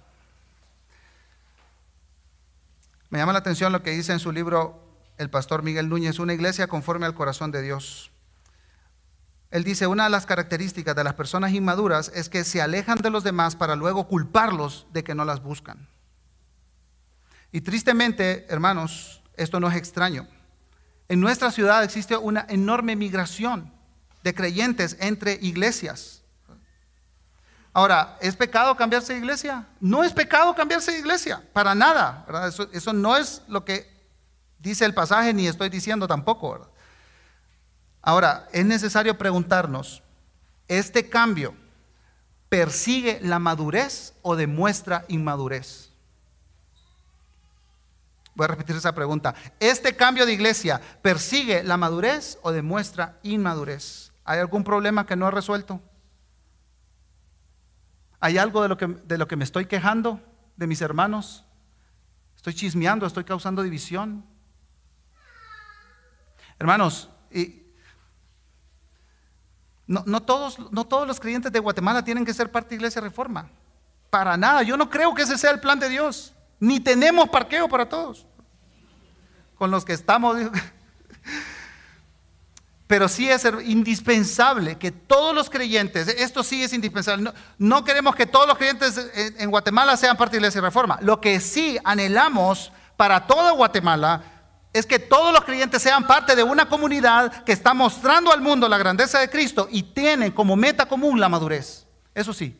me 3.16 3.22
llama 3.22 3.32
la 3.32 3.39
atención 3.39 3.72
lo 3.72 3.82
que 3.82 3.91
dice 3.91 4.11
en 4.11 4.20
su 4.20 4.34
libro 4.34 4.78
el 5.18 5.30
pastor 5.30 5.63
Miguel 5.63 5.88
Núñez, 5.88 6.20
una 6.20 6.34
iglesia 6.34 6.68
conforme 6.68 7.05
al 7.05 7.16
corazón 7.16 7.49
de 7.49 7.61
Dios. 7.61 8.11
Él 9.51 9.63
dice, 9.63 9.88
una 9.88 10.03
de 10.03 10.09
las 10.09 10.26
características 10.26 10.97
de 10.97 11.05
las 11.05 11.13
personas 11.13 11.53
inmaduras 11.53 12.11
es 12.13 12.28
que 12.28 12.43
se 12.43 12.61
alejan 12.61 12.97
de 12.97 13.09
los 13.09 13.24
demás 13.24 13.55
para 13.55 13.78
luego 13.78 14.09
culparlos 14.09 14.86
de 14.91 15.05
que 15.05 15.16
no 15.16 15.24
las 15.24 15.41
buscan. 15.41 15.88
Y 17.53 17.61
tristemente, 17.61 18.47
hermanos, 18.49 19.24
esto 19.38 19.61
no 19.61 19.70
es 19.70 19.78
extraño. 19.78 20.28
En 21.07 21.22
nuestra 21.22 21.51
ciudad 21.51 21.86
existe 21.86 22.18
una 22.18 22.45
enorme 22.49 22.97
migración 22.97 23.72
de 24.26 24.36
creyentes 24.36 24.97
entre 24.99 25.39
iglesias. 25.41 26.24
Ahora, 27.76 28.15
¿es 28.21 28.38
pecado 28.38 28.73
cambiarse 28.78 29.11
de 29.11 29.19
iglesia? 29.19 29.65
No 29.82 30.05
es 30.05 30.13
pecado 30.13 30.55
cambiarse 30.55 30.93
de 30.93 30.99
iglesia, 30.99 31.43
para 31.51 31.76
nada. 31.76 32.26
Eso, 32.71 32.93
no 32.93 33.17
es 33.17 33.41
lo 33.49 33.65
que 33.65 33.86
dice 34.59 34.86
el 34.86 34.93
pasaje, 34.93 35.34
ni 35.34 35.45
estoy 35.45 35.67
diciendo 35.67 36.07
tampoco. 36.07 36.71
Ahora, 38.01 38.47
es 38.53 38.65
necesario 38.65 39.17
preguntarnos, 39.17 40.01
¿este 40.69 41.09
cambio 41.09 41.53
persigue 42.47 43.19
la 43.21 43.39
madurez 43.39 44.13
o 44.21 44.38
demuestra 44.38 45.03
inmadurez? 45.09 45.89
Voy 48.36 48.45
a 48.45 48.47
repetir 48.47 48.78
esa 48.78 48.95
pregunta. 48.95 49.36
¿Este 49.59 49.97
cambio 49.97 50.26
de 50.26 50.32
iglesia 50.32 50.80
persigue 51.01 51.61
la 51.61 51.76
madurez 51.76 52.39
o 52.41 52.53
demuestra 52.53 53.19
inmadurez? 53.21 54.13
¿Hay 54.23 54.39
algún 54.39 54.63
problema 54.63 55.05
que 55.05 55.17
no 55.17 55.28
ha 55.28 55.32
resuelto? 55.32 55.82
¿Hay 58.20 58.38
algo 58.38 58.61
de 58.61 58.70
lo, 58.70 58.78
que, 58.78 58.88
de 58.88 59.18
lo 59.18 59.28
que 59.28 59.36
me 59.36 59.43
estoy 59.43 59.66
quejando 59.66 60.20
de 60.55 60.68
mis 60.68 60.82
hermanos? 60.82 61.45
¿Estoy 62.36 62.53
chismeando? 62.53 63.05
¿Estoy 63.05 63.24
causando 63.24 63.61
división? 63.61 64.26
Hermanos, 66.59 67.09
y 67.32 67.63
no, 69.88 70.03
no, 70.05 70.22
todos, 70.22 70.59
no 70.72 70.86
todos 70.86 71.07
los 71.07 71.20
creyentes 71.20 71.51
de 71.51 71.59
Guatemala 71.59 72.03
tienen 72.03 72.26
que 72.26 72.34
ser 72.34 72.51
parte 72.51 72.70
de 72.70 72.76
Iglesia 72.76 73.01
Reforma. 73.01 73.49
Para 74.09 74.38
nada. 74.38 74.63
Yo 74.63 74.78
no 74.78 74.89
creo 74.89 75.13
que 75.13 75.24
ese 75.24 75.38
sea 75.38 75.51
el 75.51 75.59
plan 75.59 75.80
de 75.80 75.89
Dios. 75.89 76.34
Ni 76.59 76.80
tenemos 76.80 77.30
parqueo 77.30 77.68
para 77.68 77.88
todos. 77.88 78.26
Con 79.55 79.72
los 79.72 79.86
que 79.86 79.93
estamos, 79.93 80.38
pero 82.88 83.07
sí 83.07 83.29
es 83.29 83.47
indispensable 83.63 84.77
que 84.77 84.91
todos 84.91 85.33
los 85.33 85.49
creyentes, 85.49 86.07
esto 86.07 86.43
sí 86.43 86.63
es 86.63 86.71
indispensable, 86.71 87.31
no, 87.57 87.83
queremos 87.83 88.15
que 88.15 88.27
todos 88.27 88.47
los 88.47 88.57
creyentes 88.57 89.09
en, 89.38 89.49
Guatemala 89.49 89.97
sean 89.97 90.15
parte 90.17 90.38
de 90.38 90.41
la 90.41 90.47
Iglesia 90.47 90.61
Reforma. 90.61 90.99
Lo 91.01 91.19
que 91.19 91.39
sí 91.39 91.79
anhelamos 91.83 92.71
para 92.95 93.25
toda 93.25 93.51
Guatemala 93.51 94.23
es 94.71 94.86
que 94.86 94.99
todos 94.99 95.33
los 95.33 95.43
creyentes 95.45 95.81
sean 95.81 96.05
parte 96.05 96.36
de 96.36 96.43
una 96.43 96.67
comunidad 96.67 97.43
que 97.43 97.53
está 97.53 97.73
mostrando 97.73 98.31
al 98.31 98.41
mundo 98.41 98.69
la 98.69 98.77
grandeza 98.77 99.19
de 99.19 99.29
Cristo 99.29 99.67
y 99.71 99.81
tiene 99.81 100.33
como 100.33 100.55
meta 100.55 100.86
común 100.86 101.19
la 101.19 101.29
madurez. 101.29 101.88
Eso 102.13 102.33
sí. 102.33 102.55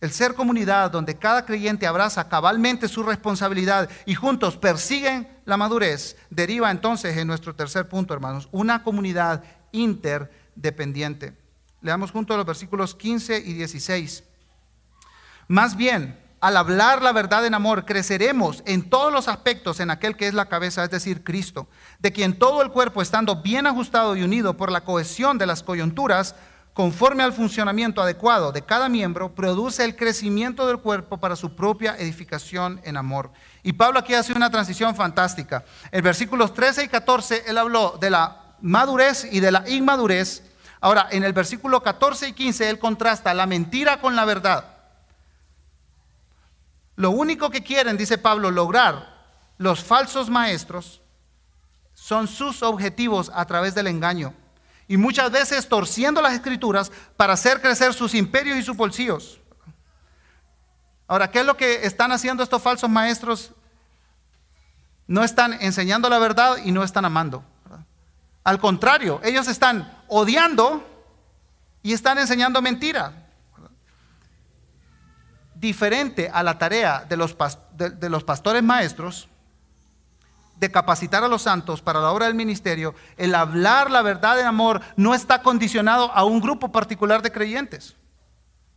El 0.00 0.12
ser 0.12 0.34
comunidad 0.34 0.90
donde 0.90 1.18
cada 1.18 1.44
creyente 1.44 1.86
abraza 1.86 2.28
cabalmente 2.28 2.88
su 2.88 3.02
responsabilidad 3.02 3.90
y 4.06 4.14
juntos 4.14 4.56
persiguen 4.56 5.28
la 5.44 5.58
madurez, 5.58 6.16
deriva 6.30 6.70
entonces 6.70 7.16
en 7.18 7.26
nuestro 7.26 7.54
tercer 7.54 7.88
punto, 7.88 8.14
hermanos, 8.14 8.48
una 8.50 8.82
comunidad 8.82 9.44
interdependiente. 9.72 11.36
Leamos 11.82 12.12
juntos 12.12 12.36
los 12.36 12.46
versículos 12.46 12.94
15 12.94 13.38
y 13.38 13.52
16. 13.52 14.24
Más 15.48 15.76
bien, 15.76 16.18
al 16.40 16.56
hablar 16.56 17.02
la 17.02 17.12
verdad 17.12 17.44
en 17.44 17.52
amor, 17.52 17.84
creceremos 17.84 18.62
en 18.64 18.88
todos 18.88 19.12
los 19.12 19.28
aspectos 19.28 19.80
en 19.80 19.90
aquel 19.90 20.16
que 20.16 20.26
es 20.26 20.32
la 20.32 20.46
cabeza, 20.46 20.82
es 20.82 20.90
decir, 20.90 21.22
Cristo, 21.22 21.68
de 21.98 22.12
quien 22.12 22.38
todo 22.38 22.62
el 22.62 22.70
cuerpo, 22.70 23.02
estando 23.02 23.42
bien 23.42 23.66
ajustado 23.66 24.16
y 24.16 24.22
unido 24.22 24.56
por 24.56 24.72
la 24.72 24.82
cohesión 24.82 25.36
de 25.36 25.46
las 25.46 25.62
coyunturas, 25.62 26.34
conforme 26.72 27.22
al 27.22 27.32
funcionamiento 27.32 28.00
adecuado 28.00 28.52
de 28.52 28.62
cada 28.62 28.88
miembro, 28.88 29.34
produce 29.34 29.84
el 29.84 29.96
crecimiento 29.96 30.66
del 30.66 30.78
cuerpo 30.78 31.18
para 31.18 31.36
su 31.36 31.54
propia 31.54 31.96
edificación 31.98 32.80
en 32.84 32.96
amor. 32.96 33.32
Y 33.62 33.72
Pablo 33.72 33.98
aquí 33.98 34.14
hace 34.14 34.32
una 34.32 34.50
transición 34.50 34.94
fantástica. 34.94 35.64
En 35.90 36.04
versículos 36.04 36.54
13 36.54 36.84
y 36.84 36.88
14 36.88 37.44
él 37.46 37.58
habló 37.58 37.98
de 38.00 38.10
la 38.10 38.54
madurez 38.60 39.26
y 39.30 39.40
de 39.40 39.50
la 39.50 39.68
inmadurez. 39.68 40.44
Ahora, 40.80 41.08
en 41.10 41.24
el 41.24 41.32
versículo 41.32 41.82
14 41.82 42.28
y 42.28 42.32
15 42.32 42.70
él 42.70 42.78
contrasta 42.78 43.34
la 43.34 43.46
mentira 43.46 44.00
con 44.00 44.14
la 44.16 44.24
verdad. 44.24 44.64
Lo 46.96 47.10
único 47.10 47.50
que 47.50 47.62
quieren, 47.62 47.96
dice 47.96 48.18
Pablo, 48.18 48.50
lograr 48.50 49.20
los 49.58 49.82
falsos 49.82 50.30
maestros 50.30 51.02
son 51.94 52.28
sus 52.28 52.62
objetivos 52.62 53.30
a 53.34 53.44
través 53.44 53.74
del 53.74 53.88
engaño 53.88 54.34
y 54.90 54.96
muchas 54.96 55.30
veces 55.30 55.68
torciendo 55.68 56.20
las 56.20 56.32
escrituras 56.32 56.90
para 57.16 57.34
hacer 57.34 57.62
crecer 57.62 57.94
sus 57.94 58.12
imperios 58.12 58.58
y 58.58 58.62
sus 58.64 58.76
bolsillos. 58.76 59.38
Ahora, 61.06 61.30
¿qué 61.30 61.38
es 61.38 61.46
lo 61.46 61.56
que 61.56 61.86
están 61.86 62.10
haciendo 62.10 62.42
estos 62.42 62.60
falsos 62.60 62.90
maestros? 62.90 63.52
No 65.06 65.22
están 65.22 65.52
enseñando 65.60 66.08
la 66.08 66.18
verdad 66.18 66.56
y 66.64 66.72
no 66.72 66.82
están 66.82 67.04
amando. 67.04 67.44
Al 68.42 68.58
contrario, 68.58 69.20
ellos 69.22 69.46
están 69.46 69.96
odiando 70.08 70.84
y 71.84 71.92
están 71.92 72.18
enseñando 72.18 72.60
mentira. 72.60 73.28
Diferente 75.54 76.28
a 76.34 76.42
la 76.42 76.58
tarea 76.58 77.06
de 77.08 77.16
los, 77.16 77.36
de 77.76 78.10
los 78.10 78.24
pastores 78.24 78.64
maestros, 78.64 79.28
de 80.60 80.70
capacitar 80.70 81.24
a 81.24 81.28
los 81.28 81.42
santos 81.42 81.80
para 81.80 82.00
la 82.00 82.12
obra 82.12 82.26
del 82.26 82.34
ministerio, 82.34 82.94
el 83.16 83.34
hablar 83.34 83.90
la 83.90 84.02
verdad 84.02 84.38
en 84.38 84.46
amor 84.46 84.82
no 84.94 85.14
está 85.14 85.42
condicionado 85.42 86.12
a 86.12 86.24
un 86.24 86.38
grupo 86.38 86.70
particular 86.70 87.22
de 87.22 87.32
creyentes. 87.32 87.96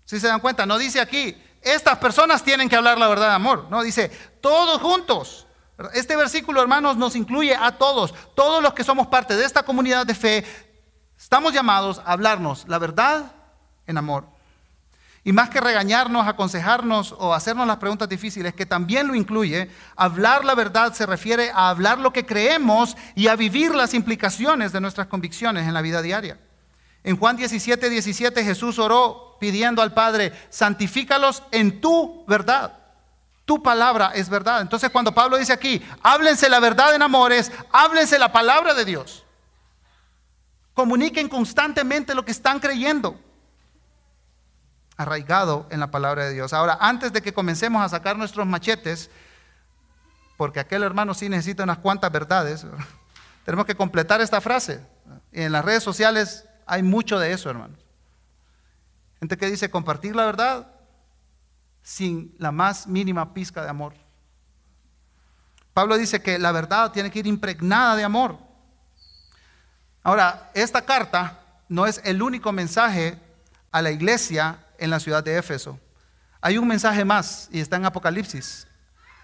Si 0.06 0.18
se 0.20 0.28
dan 0.28 0.40
cuenta, 0.40 0.66
no 0.66 0.78
dice 0.78 1.02
aquí, 1.02 1.36
estas 1.62 1.98
personas 1.98 2.42
tienen 2.42 2.70
que 2.70 2.78
hablar 2.78 2.98
la 2.98 3.10
verdad 3.10 3.28
de 3.28 3.36
amor. 3.36 3.68
No, 3.70 3.84
dice, 3.84 4.10
todos 4.40 4.82
juntos. 4.82 5.46
Este 5.94 6.16
versículo, 6.16 6.62
hermanos, 6.62 6.96
nos 6.96 7.18
incluye 7.18 7.54
a 7.54 7.74
todos. 7.74 8.14
Todos 8.34 8.64
los 8.64 8.74
que 8.74 8.86
somos 8.86 9.08
parte 9.08 9.36
de 9.36 9.44
esta 9.44 9.64
comunidad 9.64 10.06
de 10.06 10.16
fe, 10.16 10.46
estamos 11.18 11.52
llamados 11.52 12.00
a 12.00 12.14
hablarnos 12.14 12.66
la 12.70 12.80
verdad 12.80 13.34
en 13.88 13.98
amor. 13.98 14.26
Y 15.26 15.32
más 15.32 15.50
que 15.50 15.62
regañarnos, 15.62 16.28
aconsejarnos 16.28 17.16
o 17.18 17.34
hacernos 17.34 17.66
las 17.66 17.78
preguntas 17.78 18.10
difíciles, 18.10 18.54
que 18.54 18.66
también 18.66 19.08
lo 19.08 19.16
incluye, 19.16 19.70
hablar 19.96 20.44
la 20.44 20.54
verdad 20.54 20.94
se 20.94 21.06
refiere 21.06 21.50
a 21.52 21.70
hablar 21.70 21.98
lo 21.98 22.12
que 22.12 22.26
creemos 22.26 22.98
y 23.16 23.28
a 23.28 23.38
vivir 23.38 23.74
las 23.74 23.94
implicaciones 23.94 24.74
de 24.74 24.82
nuestras 24.82 25.08
convicciones 25.08 25.66
en 25.66 25.74
la 25.74 25.82
vida 25.82 26.02
diaria. 26.02 26.38
En 27.06 27.18
Juan 27.18 27.38
17, 27.38 27.90
17 27.90 28.44
Jesús 28.44 28.80
oró 28.80 29.38
pidiendo 29.40 29.82
al 29.82 29.94
Padre, 29.94 30.34
santifícalos 30.50 31.44
en 31.52 31.80
tu 31.80 32.26
verdad. 32.28 32.80
Tu 33.46 33.62
palabra 33.62 34.12
es 34.16 34.30
verdad. 34.30 34.62
Entonces 34.62 34.90
cuando 34.90 35.14
Pablo 35.14 35.38
dice 35.38 35.54
aquí, 35.54 35.82
háblense 36.02 36.50
la 36.50 36.60
verdad 36.60 36.96
en 36.96 37.02
amores, 37.02 37.52
háblense 37.72 38.20
la 38.20 38.32
palabra 38.32 38.74
de 38.74 38.86
Dios. 38.86 39.24
Comuniquen 40.74 41.30
constantemente 41.30 42.16
lo 42.16 42.26
que 42.26 42.32
están 42.32 42.60
creyendo. 42.60 43.20
Arraigado 44.98 45.68
en 45.70 45.80
la 45.80 45.92
palabra 45.92 46.26
de 46.26 46.34
Dios. 46.34 46.54
Ahora, 46.54 46.78
antes 46.80 47.12
de 47.14 47.22
que 47.22 47.34
comencemos 47.34 47.84
a 47.84 47.90
sacar 47.90 48.18
nuestros 48.18 48.46
machetes, 48.46 49.10
porque 50.38 50.60
aquel 50.60 50.84
hermano 50.84 51.14
sí 51.14 51.30
necesita 51.30 51.64
unas 51.64 51.80
cuantas 51.80 52.12
verdades, 52.12 52.66
tenemos 53.46 53.66
que 53.66 53.76
completar 53.76 54.22
esta 54.22 54.42
frase. 54.42 54.86
Y 55.32 55.42
en 55.42 55.52
las 55.52 55.66
redes 55.66 55.84
sociales 55.84 56.46
hay 56.66 56.84
mucho 56.84 57.20
de 57.20 57.32
eso, 57.32 57.50
hermanos. 57.50 57.80
Gente 59.20 59.38
que 59.38 59.50
dice 59.50 59.70
compartir 59.70 60.16
la 60.16 60.26
verdad 60.26 60.68
sin 61.82 62.34
la 62.40 62.52
más 62.52 62.88
mínima 62.88 63.34
pizca 63.34 63.64
de 63.64 63.70
amor. 63.70 63.94
Pablo 65.74 65.98
dice 65.98 66.22
que 66.22 66.38
la 66.38 66.52
verdad 66.52 66.92
tiene 66.92 67.10
que 67.10 67.20
ir 67.20 67.28
impregnada 67.28 67.96
de 67.96 68.04
amor. 68.04 68.38
Ahora, 70.04 70.52
esta 70.54 70.84
carta 70.84 71.40
no 71.68 71.86
es 71.86 72.02
el 72.04 72.22
único 72.22 72.52
mensaje 72.52 73.20
a 73.72 73.82
la 73.82 73.92
iglesia 73.92 74.63
en 74.84 74.90
la 74.90 75.00
ciudad 75.00 75.24
de 75.24 75.38
Éfeso. 75.38 75.80
Hay 76.42 76.58
un 76.58 76.68
mensaje 76.68 77.06
más 77.06 77.48
y 77.52 77.62
está 77.62 77.78
en 77.78 77.86
Apocalipsis. 77.86 78.68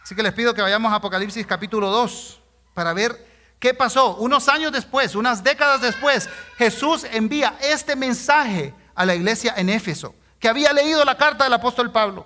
Así 0.01 0.15
que 0.15 0.23
les 0.23 0.33
pido 0.33 0.53
que 0.53 0.61
vayamos 0.61 0.91
a 0.91 0.95
Apocalipsis 0.95 1.45
capítulo 1.45 1.89
2 1.89 2.41
para 2.73 2.93
ver 2.93 3.27
qué 3.59 3.73
pasó. 3.73 4.15
Unos 4.15 4.47
años 4.47 4.71
después, 4.71 5.15
unas 5.15 5.43
décadas 5.43 5.81
después, 5.81 6.29
Jesús 6.57 7.05
envía 7.11 7.57
este 7.61 7.97
mensaje 7.97 8.73
a 8.95 9.05
la 9.05 9.15
iglesia 9.15 9.53
en 9.57 9.67
Éfeso, 9.69 10.15
que 10.39 10.47
había 10.47 10.71
leído 10.71 11.03
la 11.03 11.17
carta 11.17 11.43
del 11.43 11.53
apóstol 11.53 11.91
Pablo. 11.91 12.25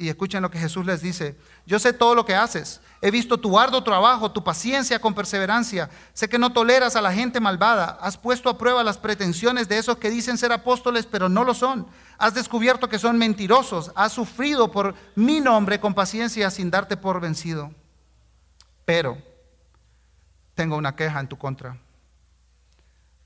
Y 0.00 0.08
escuchen 0.08 0.40
lo 0.40 0.50
que 0.50 0.58
Jesús 0.58 0.86
les 0.86 1.02
dice. 1.02 1.36
Yo 1.66 1.78
sé 1.78 1.92
todo 1.92 2.14
lo 2.14 2.24
que 2.24 2.34
haces. 2.34 2.80
He 3.02 3.10
visto 3.10 3.38
tu 3.38 3.58
arduo 3.58 3.84
trabajo, 3.84 4.32
tu 4.32 4.42
paciencia 4.42 4.98
con 4.98 5.14
perseverancia. 5.14 5.90
Sé 6.14 6.26
que 6.26 6.38
no 6.38 6.54
toleras 6.54 6.96
a 6.96 7.02
la 7.02 7.12
gente 7.12 7.38
malvada. 7.38 7.98
Has 8.00 8.16
puesto 8.16 8.48
a 8.48 8.56
prueba 8.56 8.82
las 8.82 8.96
pretensiones 8.96 9.68
de 9.68 9.76
esos 9.76 9.98
que 9.98 10.08
dicen 10.08 10.38
ser 10.38 10.52
apóstoles, 10.52 11.04
pero 11.04 11.28
no 11.28 11.44
lo 11.44 11.52
son. 11.52 11.86
Has 12.16 12.32
descubierto 12.32 12.88
que 12.88 12.98
son 12.98 13.18
mentirosos. 13.18 13.92
Has 13.94 14.12
sufrido 14.12 14.72
por 14.72 14.94
mi 15.16 15.38
nombre 15.38 15.80
con 15.80 15.92
paciencia 15.92 16.50
sin 16.50 16.70
darte 16.70 16.96
por 16.96 17.20
vencido. 17.20 17.70
Pero 18.86 19.18
tengo 20.54 20.78
una 20.78 20.96
queja 20.96 21.20
en 21.20 21.28
tu 21.28 21.36
contra. 21.36 21.76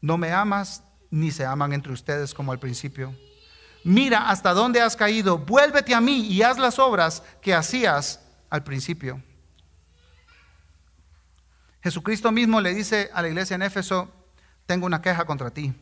No 0.01 0.18
me 0.18 0.33
amas 0.33 0.83
ni 1.09 1.31
se 1.31 1.47
aman 1.47 1.72
entre 1.72 1.93
ustedes 1.93 2.35
como 2.35 2.51
al 2.51 2.59
principio 2.59 3.14
mira 3.85 4.28
hasta 4.28 4.53
dónde 4.53 4.80
has 4.80 4.97
caído, 4.97 5.39
vuélvete 5.39 5.95
a 5.95 6.01
mí 6.01 6.26
y 6.26 6.43
haz 6.43 6.59
las 6.59 6.78
obras 6.78 7.22
que 7.41 7.55
hacías 7.55 8.20
al 8.51 8.64
principio. 8.64 9.22
Jesucristo 11.82 12.32
mismo 12.32 12.61
le 12.61 12.74
dice 12.74 13.11
a 13.12 13.22
la 13.22 13.28
iglesia 13.28 13.55
en 13.55 13.62
Éfeso, 13.62 14.11
tengo 14.66 14.87
una 14.87 15.03
queja 15.03 15.26
contra 15.26 15.51
ti, 15.51 15.74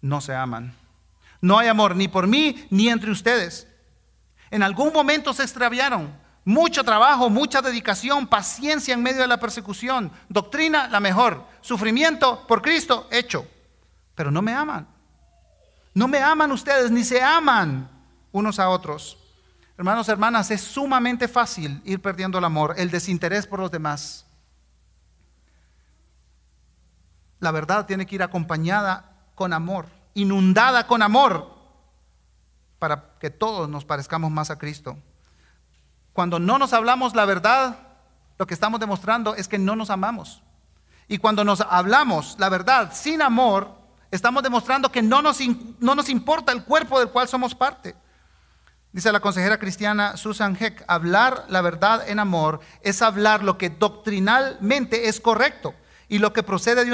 no 0.00 0.20
se 0.20 0.34
aman. 0.34 0.74
No 1.40 1.58
hay 1.58 1.68
amor 1.68 1.94
ni 1.94 2.08
por 2.08 2.26
mí 2.26 2.66
ni 2.70 2.88
entre 2.88 3.10
ustedes. 3.10 3.68
En 4.50 4.62
algún 4.62 4.92
momento 4.92 5.32
se 5.32 5.44
extraviaron. 5.44 6.12
Mucho 6.44 6.82
trabajo, 6.82 7.28
mucha 7.28 7.60
dedicación, 7.60 8.26
paciencia 8.26 8.94
en 8.94 9.02
medio 9.02 9.20
de 9.20 9.28
la 9.28 9.38
persecución, 9.38 10.10
doctrina 10.28 10.88
la 10.88 10.98
mejor, 10.98 11.44
sufrimiento 11.60 12.46
por 12.46 12.62
Cristo 12.62 13.06
hecho. 13.10 13.46
Pero 14.14 14.30
no 14.30 14.40
me 14.40 14.54
aman. 14.54 14.88
No 15.98 16.06
me 16.06 16.22
aman 16.22 16.52
ustedes, 16.52 16.92
ni 16.92 17.02
se 17.02 17.20
aman 17.20 17.90
unos 18.30 18.60
a 18.60 18.68
otros. 18.68 19.18
Hermanos, 19.76 20.08
hermanas, 20.08 20.48
es 20.52 20.60
sumamente 20.60 21.26
fácil 21.26 21.82
ir 21.84 22.00
perdiendo 22.00 22.38
el 22.38 22.44
amor, 22.44 22.74
el 22.76 22.92
desinterés 22.92 23.48
por 23.48 23.58
los 23.58 23.72
demás. 23.72 24.24
La 27.40 27.50
verdad 27.50 27.84
tiene 27.84 28.06
que 28.06 28.14
ir 28.14 28.22
acompañada 28.22 29.10
con 29.34 29.52
amor, 29.52 29.86
inundada 30.14 30.86
con 30.86 31.02
amor, 31.02 31.52
para 32.78 33.18
que 33.18 33.30
todos 33.30 33.68
nos 33.68 33.84
parezcamos 33.84 34.30
más 34.30 34.52
a 34.52 34.58
Cristo. 34.58 34.96
Cuando 36.12 36.38
no 36.38 36.60
nos 36.60 36.74
hablamos 36.74 37.16
la 37.16 37.24
verdad, 37.24 37.76
lo 38.38 38.46
que 38.46 38.54
estamos 38.54 38.78
demostrando 38.78 39.34
es 39.34 39.48
que 39.48 39.58
no 39.58 39.74
nos 39.74 39.90
amamos. 39.90 40.44
Y 41.08 41.18
cuando 41.18 41.42
nos 41.42 41.60
hablamos 41.62 42.36
la 42.38 42.48
verdad 42.50 42.92
sin 42.94 43.20
amor, 43.20 43.77
Estamos 44.10 44.42
demostrando 44.42 44.90
que 44.90 45.02
no 45.02 45.20
nos, 45.20 45.38
no 45.80 45.94
nos 45.94 46.08
importa 46.08 46.52
el 46.52 46.64
cuerpo 46.64 46.98
del 46.98 47.10
cual 47.10 47.28
somos 47.28 47.54
parte. 47.54 47.94
Dice 48.90 49.12
la 49.12 49.20
consejera 49.20 49.58
cristiana 49.58 50.16
Susan 50.16 50.56
Heck, 50.58 50.82
hablar 50.88 51.44
la 51.48 51.60
verdad 51.60 52.08
en 52.08 52.18
amor 52.18 52.60
es 52.82 53.02
hablar 53.02 53.44
lo 53.44 53.58
que 53.58 53.68
doctrinalmente 53.68 55.08
es 55.08 55.20
correcto 55.20 55.74
y 56.08 56.18
lo 56.18 56.32
que 56.32 56.42
procede 56.42 56.86
de 56.86 56.92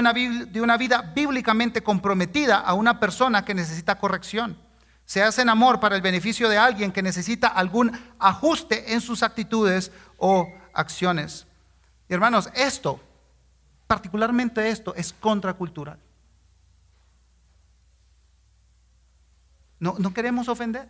una, 0.60 0.76
vida 0.76 1.12
bíblicamente 1.14 1.82
comprometida 1.84 2.58
a 2.58 2.74
una 2.74 2.98
persona 2.98 3.44
que 3.44 3.54
necesita 3.54 3.98
corrección. 3.98 4.58
Se 5.04 5.22
hace 5.22 5.42
en 5.42 5.50
amor 5.50 5.78
para 5.78 5.94
el 5.94 6.02
beneficio 6.02 6.48
de 6.48 6.58
alguien 6.58 6.90
que 6.90 7.02
necesita 7.02 7.46
algún 7.46 7.92
ajuste 8.18 8.92
en 8.92 9.00
sus 9.00 9.22
actitudes 9.22 9.92
o 10.18 10.48
acciones. 10.72 11.46
Hermanos, 12.08 12.50
esto, 12.54 13.00
particularmente 13.86 14.68
esto, 14.68 14.94
es 14.96 15.12
contracultural. 15.12 15.98
No, 19.84 20.14
queremos 20.14 20.48
ofender. 20.48 20.88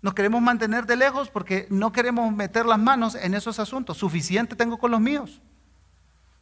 Nos 0.00 0.14
queremos 0.14 0.42
mantener 0.42 0.84
de 0.84 0.96
lejos 0.96 1.30
porque 1.30 1.68
no 1.70 1.92
queremos 1.92 2.32
meter 2.34 2.66
las 2.66 2.78
manos 2.78 3.14
en 3.14 3.34
esos 3.34 3.60
asuntos. 3.60 3.98
Suficiente 3.98 4.56
tengo 4.56 4.78
con 4.78 4.90
los 4.90 5.00
míos. 5.00 5.40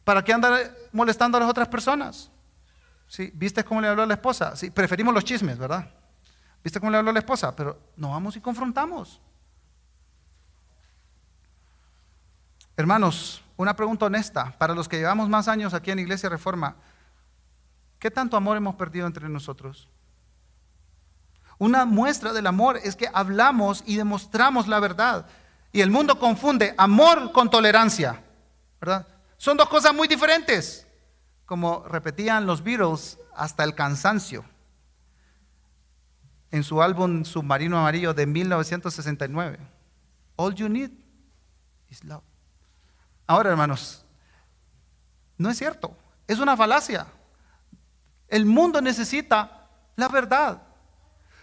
¿Para 0.03 0.23
qué 0.23 0.33
andar 0.33 0.75
molestando 0.91 1.37
a 1.37 1.41
las 1.41 1.49
otras 1.49 1.67
personas? 1.67 2.31
¿Sí? 3.07 3.31
¿Viste 3.35 3.63
cómo 3.63 3.81
le 3.81 3.89
habló 3.89 4.01
a 4.01 4.07
la 4.07 4.15
esposa? 4.15 4.55
Sí, 4.55 4.71
preferimos 4.71 5.13
los 5.13 5.23
chismes, 5.23 5.59
¿verdad? 5.59 5.93
¿Viste 6.63 6.79
cómo 6.79 6.91
le 6.91 6.97
habló 6.97 7.11
a 7.11 7.13
la 7.13 7.19
esposa? 7.19 7.55
Pero 7.55 7.79
no 7.97 8.09
vamos 8.09 8.35
y 8.35 8.41
confrontamos. 8.41 9.21
Hermanos, 12.75 13.43
una 13.57 13.75
pregunta 13.75 14.07
honesta 14.07 14.55
para 14.57 14.73
los 14.73 14.89
que 14.89 14.97
llevamos 14.97 15.29
más 15.29 15.47
años 15.47 15.75
aquí 15.75 15.91
en 15.91 15.99
Iglesia 15.99 16.29
Reforma. 16.29 16.77
¿Qué 17.99 18.09
tanto 18.09 18.35
amor 18.35 18.57
hemos 18.57 18.73
perdido 18.73 19.05
entre 19.05 19.29
nosotros? 19.29 19.87
Una 21.61 21.85
muestra 21.85 22.33
del 22.33 22.47
amor 22.47 22.79
es 22.83 22.95
que 22.95 23.07
hablamos 23.13 23.83
y 23.85 23.95
demostramos 23.95 24.67
la 24.67 24.79
verdad. 24.79 25.27
Y 25.71 25.81
el 25.81 25.91
mundo 25.91 26.17
confunde 26.17 26.73
amor 26.75 27.31
con 27.31 27.51
tolerancia, 27.51 28.19
¿verdad? 28.79 29.07
Son 29.37 29.57
dos 29.57 29.69
cosas 29.69 29.93
muy 29.93 30.07
diferentes, 30.07 30.87
como 31.45 31.83
repetían 31.87 32.47
los 32.47 32.63
Beatles 32.63 33.19
hasta 33.35 33.63
el 33.63 33.75
cansancio 33.75 34.43
en 36.49 36.63
su 36.63 36.81
álbum 36.81 37.23
Submarino 37.25 37.77
Amarillo 37.77 38.15
de 38.15 38.25
1969. 38.25 39.59
All 40.37 40.55
you 40.55 40.67
need 40.67 40.89
is 41.89 42.03
love. 42.03 42.23
Ahora, 43.27 43.51
hermanos, 43.51 44.03
no 45.37 45.51
es 45.51 45.59
cierto, 45.59 45.95
es 46.27 46.39
una 46.39 46.57
falacia. 46.57 47.05
El 48.27 48.47
mundo 48.47 48.81
necesita 48.81 49.69
la 49.95 50.07
verdad. 50.07 50.70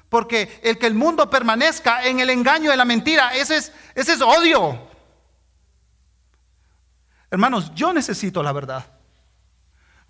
Porque 0.09 0.61
el 0.63 0.79
que 0.79 0.87
el 0.87 0.95
mundo 0.95 1.29
permanezca 1.29 2.05
en 2.05 2.21
el 2.21 2.31
engaño 2.31 2.71
de 2.71 2.77
la 2.77 2.85
mentira, 2.85 3.35
ese 3.35 3.57
es, 3.57 3.73
ese 3.95 4.15
es 4.15 4.23
odio. 4.23 4.89
Hermanos, 7.31 7.73
yo 7.75 7.93
necesito 7.93 8.43
la 8.43 8.53
verdad. 8.53 8.87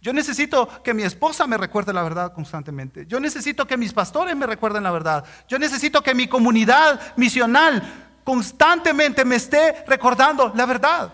Yo 0.01 0.13
necesito 0.13 0.83
que 0.85 0.95
mi 0.95 1.03
esposa 1.03 1.49
me 1.49 1.57
recuerde 1.57 1.93
la 1.93 2.03
verdad 2.03 2.33
constantemente. 2.33 3.07
Yo 3.07 3.19
necesito 3.19 3.67
que 3.67 3.77
mis 3.77 3.93
pastores 3.93 4.37
me 4.37 4.47
recuerden 4.47 4.85
la 4.85 4.93
verdad. 4.93 5.25
Yo 5.49 5.59
necesito 5.59 6.03
que 6.03 6.15
mi 6.15 6.29
comunidad 6.29 7.17
misional 7.17 8.21
constantemente 8.23 9.25
me 9.25 9.35
esté 9.35 9.85
recordando 9.89 10.53
la 10.55 10.67
verdad. 10.67 11.13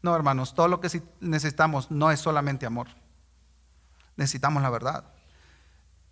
No, 0.00 0.16
hermanos, 0.16 0.54
todo 0.54 0.68
lo 0.68 0.80
que 0.80 0.88
necesitamos 1.20 1.90
no 1.90 2.10
es 2.10 2.18
solamente 2.18 2.64
amor 2.64 3.01
necesitamos 4.22 4.62
la 4.62 4.70
verdad. 4.70 5.04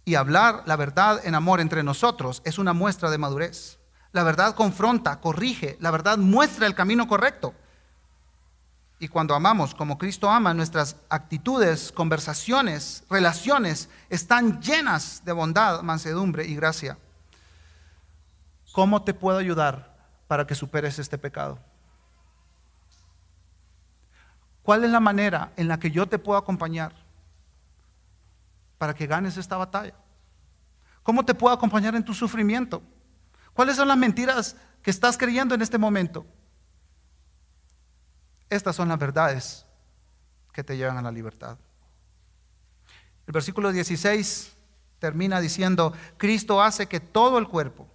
Y 0.04 0.14
hablar 0.14 0.62
la 0.66 0.76
verdad 0.76 1.20
en 1.24 1.34
amor 1.34 1.60
entre 1.60 1.82
nosotros 1.82 2.42
es 2.44 2.58
una 2.58 2.72
muestra 2.72 3.10
de 3.10 3.18
madurez. 3.18 3.78
La 4.12 4.22
verdad 4.22 4.54
confronta, 4.54 5.20
corrige, 5.20 5.76
la 5.80 5.90
verdad 5.90 6.18
muestra 6.18 6.66
el 6.66 6.74
camino 6.74 7.06
correcto. 7.06 7.54
Y 8.98 9.08
cuando 9.08 9.34
amamos 9.34 9.74
como 9.74 9.96
Cristo 9.96 10.28
ama, 10.28 10.52
nuestras 10.52 10.96
actitudes, 11.08 11.90
conversaciones, 11.92 13.04
relaciones 13.08 13.88
están 14.10 14.60
llenas 14.60 15.22
de 15.24 15.32
bondad, 15.32 15.80
mansedumbre 15.82 16.44
y 16.44 16.54
gracia. 16.54 16.98
¿Cómo 18.72 19.02
te 19.02 19.14
puedo 19.14 19.38
ayudar 19.38 19.96
para 20.28 20.46
que 20.46 20.54
superes 20.54 20.98
este 20.98 21.16
pecado? 21.16 21.58
¿Cuál 24.62 24.84
es 24.84 24.90
la 24.90 25.00
manera 25.00 25.52
en 25.56 25.68
la 25.68 25.78
que 25.78 25.90
yo 25.90 26.06
te 26.06 26.18
puedo 26.18 26.38
acompañar? 26.38 26.92
Para 28.80 28.94
que 28.94 29.06
ganes 29.06 29.36
esta 29.36 29.58
batalla? 29.58 29.92
¿Cómo 31.02 31.22
te 31.22 31.34
puedo 31.34 31.54
acompañar 31.54 31.94
en 31.94 32.02
tu 32.02 32.14
sufrimiento? 32.14 32.82
¿Cuáles 33.52 33.76
son 33.76 33.86
las 33.86 33.98
mentiras 33.98 34.56
que 34.82 34.90
estás 34.90 35.18
creyendo 35.18 35.54
en 35.54 35.60
este 35.60 35.76
momento? 35.76 36.24
Estas 38.48 38.74
son 38.74 38.88
las 38.88 38.98
verdades 38.98 39.66
que 40.54 40.64
te 40.64 40.78
llevan 40.78 40.96
a 40.96 41.02
la 41.02 41.12
libertad. 41.12 41.58
El 43.26 43.34
versículo 43.34 43.70
16 43.70 44.56
termina 44.98 45.42
diciendo, 45.42 45.92
Cristo 46.16 46.62
hace 46.62 46.86
que 46.86 47.00
todo 47.00 47.36
el 47.36 47.48
cuerpo 47.48 47.86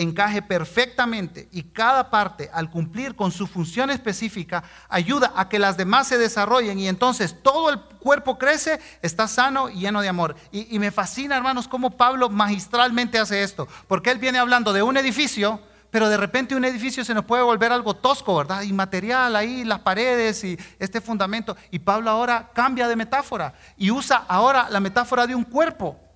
encaje 0.00 0.42
perfectamente 0.42 1.48
y 1.52 1.64
cada 1.64 2.10
parte 2.10 2.50
al 2.52 2.70
cumplir 2.70 3.14
con 3.14 3.32
su 3.32 3.46
función 3.46 3.90
específica 3.90 4.62
ayuda 4.88 5.32
a 5.36 5.48
que 5.48 5.58
las 5.58 5.76
demás 5.76 6.06
se 6.08 6.18
desarrollen 6.18 6.78
y 6.78 6.88
entonces 6.88 7.42
todo 7.42 7.70
el 7.70 7.80
cuerpo 7.80 8.38
crece, 8.38 8.80
está 9.02 9.28
sano 9.28 9.68
y 9.68 9.80
lleno 9.80 10.00
de 10.00 10.08
amor. 10.08 10.36
Y, 10.52 10.74
y 10.74 10.78
me 10.78 10.90
fascina, 10.90 11.36
hermanos, 11.36 11.68
cómo 11.68 11.96
Pablo 11.96 12.30
magistralmente 12.30 13.18
hace 13.18 13.42
esto, 13.42 13.68
porque 13.88 14.10
él 14.10 14.18
viene 14.18 14.38
hablando 14.38 14.72
de 14.72 14.82
un 14.82 14.96
edificio, 14.96 15.60
pero 15.90 16.08
de 16.08 16.16
repente 16.16 16.54
un 16.54 16.64
edificio 16.64 17.04
se 17.04 17.14
nos 17.14 17.24
puede 17.24 17.42
volver 17.42 17.72
algo 17.72 17.94
tosco, 17.94 18.36
¿verdad? 18.36 18.62
Inmaterial 18.62 19.34
ahí, 19.34 19.64
las 19.64 19.80
paredes 19.80 20.42
y 20.44 20.58
este 20.78 21.00
fundamento. 21.00 21.56
Y 21.70 21.80
Pablo 21.80 22.10
ahora 22.10 22.50
cambia 22.54 22.86
de 22.88 22.96
metáfora 22.96 23.54
y 23.76 23.90
usa 23.90 24.24
ahora 24.28 24.68
la 24.70 24.80
metáfora 24.80 25.26
de 25.26 25.34
un 25.34 25.44
cuerpo. 25.44 26.09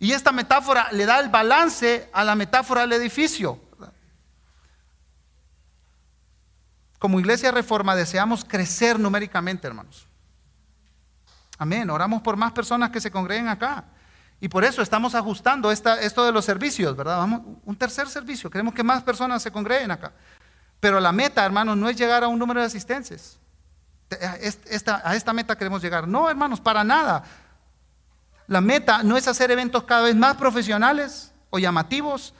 Y 0.00 0.12
esta 0.12 0.32
metáfora 0.32 0.88
le 0.92 1.04
da 1.04 1.20
el 1.20 1.28
balance 1.28 2.08
a 2.12 2.24
la 2.24 2.34
metáfora 2.34 2.80
del 2.80 2.94
edificio. 2.94 3.60
Como 6.98 7.20
iglesia 7.20 7.50
reforma 7.50 7.94
deseamos 7.94 8.44
crecer 8.44 8.98
numéricamente, 8.98 9.66
hermanos. 9.66 10.06
Amén. 11.58 11.90
Oramos 11.90 12.22
por 12.22 12.36
más 12.36 12.52
personas 12.52 12.88
que 12.88 13.00
se 13.00 13.10
congreguen 13.10 13.48
acá. 13.48 13.84
Y 14.40 14.48
por 14.48 14.64
eso 14.64 14.80
estamos 14.80 15.14
ajustando 15.14 15.70
esta, 15.70 16.00
esto 16.00 16.24
de 16.24 16.32
los 16.32 16.46
servicios, 16.46 16.96
¿verdad? 16.96 17.18
Vamos, 17.18 17.42
un 17.66 17.76
tercer 17.76 18.08
servicio. 18.08 18.48
Queremos 18.50 18.72
que 18.72 18.82
más 18.82 19.02
personas 19.02 19.42
se 19.42 19.50
congreguen 19.50 19.90
acá. 19.90 20.12
Pero 20.80 20.98
la 20.98 21.12
meta, 21.12 21.44
hermanos, 21.44 21.76
no 21.76 21.90
es 21.90 21.96
llegar 21.96 22.24
a 22.24 22.28
un 22.28 22.38
número 22.38 22.60
de 22.60 22.66
asistentes. 22.66 23.38
a 24.18 25.14
esta 25.14 25.32
meta 25.34 25.58
queremos 25.58 25.82
llegar. 25.82 26.08
No, 26.08 26.30
hermanos, 26.30 26.58
para 26.58 26.84
nada. 26.84 27.22
La 28.50 28.60
meta 28.60 29.04
no 29.04 29.16
es 29.16 29.28
hacer 29.28 29.52
eventos 29.52 29.84
cada 29.84 30.02
vez 30.02 30.16
más 30.16 30.34
profesionales 30.34 31.32
o 31.50 31.60
llamativos. 31.60 32.34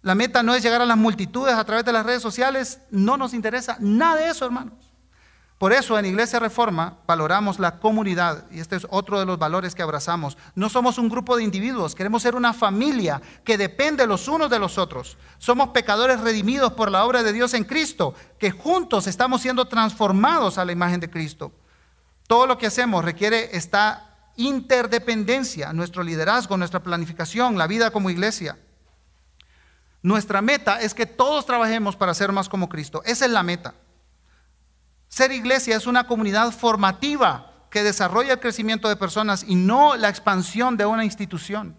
La 0.00 0.14
meta 0.14 0.44
no 0.44 0.54
es 0.54 0.62
llegar 0.62 0.80
a 0.80 0.86
las 0.86 0.96
multitudes 0.96 1.54
a 1.54 1.64
través 1.64 1.84
de 1.84 1.92
las 1.92 2.06
redes 2.06 2.22
sociales. 2.22 2.78
No 2.92 3.16
nos 3.16 3.34
interesa 3.34 3.76
nada 3.80 4.14
de 4.14 4.28
eso, 4.28 4.44
hermanos. 4.44 4.92
Por 5.58 5.72
eso 5.72 5.98
en 5.98 6.06
Iglesia 6.06 6.38
Reforma 6.38 6.98
valoramos 7.04 7.58
la 7.58 7.80
comunidad 7.80 8.44
y 8.52 8.60
este 8.60 8.76
es 8.76 8.86
otro 8.90 9.18
de 9.18 9.26
los 9.26 9.40
valores 9.40 9.74
que 9.74 9.82
abrazamos. 9.82 10.38
No 10.54 10.68
somos 10.68 10.98
un 10.98 11.08
grupo 11.08 11.36
de 11.36 11.42
individuos, 11.42 11.96
queremos 11.96 12.22
ser 12.22 12.36
una 12.36 12.52
familia 12.52 13.20
que 13.42 13.58
depende 13.58 14.06
los 14.06 14.28
unos 14.28 14.48
de 14.48 14.60
los 14.60 14.78
otros. 14.78 15.18
Somos 15.38 15.70
pecadores 15.70 16.20
redimidos 16.20 16.74
por 16.74 16.92
la 16.92 17.04
obra 17.04 17.24
de 17.24 17.32
Dios 17.32 17.54
en 17.54 17.64
Cristo, 17.64 18.14
que 18.38 18.52
juntos 18.52 19.08
estamos 19.08 19.42
siendo 19.42 19.66
transformados 19.66 20.58
a 20.58 20.64
la 20.64 20.70
imagen 20.70 21.00
de 21.00 21.10
Cristo. 21.10 21.50
Todo 22.28 22.46
lo 22.46 22.56
que 22.56 22.68
hacemos 22.68 23.04
requiere 23.04 23.56
estar 23.56 24.05
interdependencia, 24.36 25.72
nuestro 25.72 26.02
liderazgo, 26.02 26.56
nuestra 26.56 26.80
planificación, 26.82 27.58
la 27.58 27.66
vida 27.66 27.90
como 27.90 28.10
iglesia. 28.10 28.58
Nuestra 30.02 30.40
meta 30.40 30.80
es 30.80 30.94
que 30.94 31.06
todos 31.06 31.46
trabajemos 31.46 31.96
para 31.96 32.14
ser 32.14 32.30
más 32.32 32.48
como 32.48 32.68
Cristo. 32.68 33.02
Esa 33.04 33.24
es 33.24 33.30
la 33.30 33.42
meta. 33.42 33.74
Ser 35.08 35.32
iglesia 35.32 35.76
es 35.76 35.86
una 35.86 36.06
comunidad 36.06 36.52
formativa 36.52 37.52
que 37.70 37.82
desarrolla 37.82 38.34
el 38.34 38.40
crecimiento 38.40 38.88
de 38.88 38.96
personas 38.96 39.44
y 39.46 39.54
no 39.54 39.96
la 39.96 40.08
expansión 40.08 40.76
de 40.76 40.86
una 40.86 41.04
institución. 41.04 41.76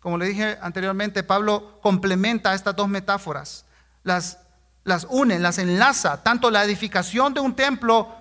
Como 0.00 0.18
le 0.18 0.26
dije 0.26 0.58
anteriormente, 0.60 1.22
Pablo 1.22 1.80
complementa 1.82 2.54
estas 2.54 2.76
dos 2.76 2.88
metáforas, 2.88 3.64
las, 4.04 4.38
las 4.84 5.06
une, 5.10 5.38
las 5.38 5.58
enlaza, 5.58 6.22
tanto 6.22 6.50
la 6.50 6.64
edificación 6.64 7.34
de 7.34 7.40
un 7.40 7.54
templo 7.54 8.14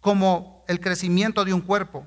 como 0.00 0.61
el 0.72 0.80
crecimiento 0.80 1.44
de 1.44 1.54
un 1.54 1.60
cuerpo. 1.60 2.04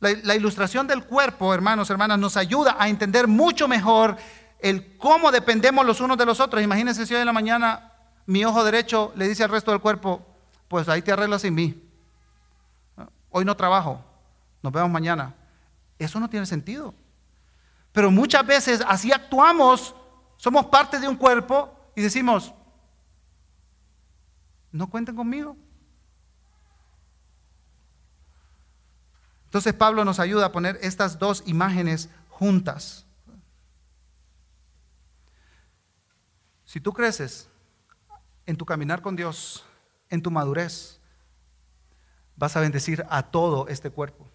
La, 0.00 0.34
ilustración 0.34 0.86
del 0.86 1.04
cuerpo, 1.04 1.54
hermanos, 1.54 1.88
hermanas, 1.88 2.18
nos 2.18 2.36
ayuda 2.36 2.76
a 2.78 2.88
entender 2.88 3.26
mucho 3.26 3.66
mejor 3.66 4.16
el 4.60 4.98
cómo 4.98 5.32
dependemos 5.32 5.86
los 5.86 6.00
unos 6.00 6.18
de 6.18 6.26
los 6.26 6.38
otros. 6.38 6.62
Imagínense 6.62 7.06
si 7.06 7.14
hoy 7.14 7.20
en 7.20 7.26
la 7.26 7.32
mañana 7.32 7.92
mi 8.26 8.44
ojo 8.44 8.62
derecho 8.62 9.12
le 9.16 9.26
dice 9.26 9.42
al 9.42 9.50
resto 9.50 9.70
del 9.70 9.80
cuerpo, 9.80 10.24
pues 10.68 10.88
ahí 10.88 11.00
te 11.00 11.12
arreglas 11.12 11.42
sin 11.42 11.54
mí. 11.54 11.82
Hoy 13.30 13.44
no 13.44 13.56
trabajo, 13.56 14.04
nos 14.62 14.72
vemos 14.72 14.90
mañana. 14.90 15.34
Eso 15.98 16.20
no 16.20 16.28
tiene 16.28 16.44
sentido. 16.44 16.94
Pero 17.92 18.10
muchas 18.10 18.46
veces 18.46 18.84
así 18.86 19.12
actuamos, 19.12 19.94
somos 20.36 20.66
parte 20.66 21.00
de 21.00 21.08
un 21.08 21.16
cuerpo 21.16 21.74
y 21.94 22.02
decimos, 22.02 22.52
no 24.72 24.90
cuenten 24.90 25.16
conmigo. 25.16 25.56
Entonces 29.56 29.72
Pablo 29.72 30.04
nos 30.04 30.20
ayuda 30.20 30.44
a 30.44 30.52
poner 30.52 30.78
estas 30.82 31.18
dos 31.18 31.42
imágenes 31.46 32.10
juntas. 32.28 33.06
Si 36.66 36.78
tú 36.78 36.92
creces 36.92 37.48
en 38.44 38.54
tu 38.58 38.66
caminar 38.66 39.00
con 39.00 39.16
Dios, 39.16 39.64
en 40.10 40.20
tu 40.20 40.30
madurez, 40.30 41.00
vas 42.36 42.54
a 42.54 42.60
bendecir 42.60 43.06
a 43.08 43.22
todo 43.22 43.66
este 43.68 43.88
cuerpo. 43.88 44.28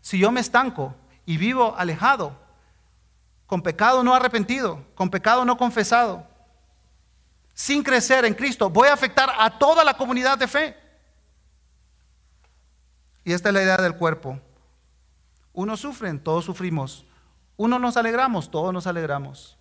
Si 0.00 0.20
yo 0.20 0.30
me 0.30 0.38
estanco 0.38 0.94
y 1.26 1.36
vivo 1.36 1.74
alejado, 1.76 2.38
con 3.44 3.60
pecado 3.60 4.04
no 4.04 4.14
arrepentido, 4.14 4.86
con 4.94 5.10
pecado 5.10 5.44
no 5.44 5.56
confesado, 5.56 6.24
sin 7.54 7.82
crecer 7.82 8.24
en 8.24 8.34
Cristo, 8.34 8.70
voy 8.70 8.86
a 8.86 8.92
afectar 8.94 9.32
a 9.36 9.58
toda 9.58 9.82
la 9.82 9.94
comunidad 9.94 10.38
de 10.38 10.46
fe. 10.46 10.87
Y 13.24 13.32
esta 13.32 13.48
es 13.50 13.54
la 13.54 13.62
idea 13.62 13.76
del 13.76 13.96
cuerpo. 13.96 14.40
Unos 15.52 15.80
sufren, 15.80 16.18
todos 16.20 16.44
sufrimos. 16.44 17.04
Uno 17.56 17.78
nos 17.78 17.96
alegramos, 17.96 18.50
todos 18.50 18.72
nos 18.72 18.86
alegramos. 18.86 19.58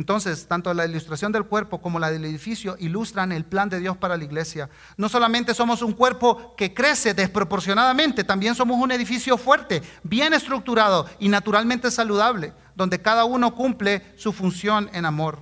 Entonces, 0.00 0.46
tanto 0.46 0.72
la 0.72 0.86
ilustración 0.86 1.30
del 1.30 1.44
cuerpo 1.44 1.82
como 1.82 1.98
la 1.98 2.10
del 2.10 2.24
edificio 2.24 2.74
ilustran 2.78 3.32
el 3.32 3.44
plan 3.44 3.68
de 3.68 3.80
Dios 3.80 3.98
para 3.98 4.16
la 4.16 4.24
iglesia. 4.24 4.70
No 4.96 5.10
solamente 5.10 5.52
somos 5.52 5.82
un 5.82 5.92
cuerpo 5.92 6.54
que 6.56 6.72
crece 6.72 7.12
desproporcionadamente, 7.12 8.24
también 8.24 8.54
somos 8.54 8.80
un 8.80 8.92
edificio 8.92 9.36
fuerte, 9.36 9.82
bien 10.02 10.32
estructurado 10.32 11.06
y 11.18 11.28
naturalmente 11.28 11.90
saludable, 11.90 12.54
donde 12.74 13.02
cada 13.02 13.26
uno 13.26 13.54
cumple 13.54 14.14
su 14.16 14.32
función 14.32 14.88
en 14.94 15.04
amor. 15.04 15.40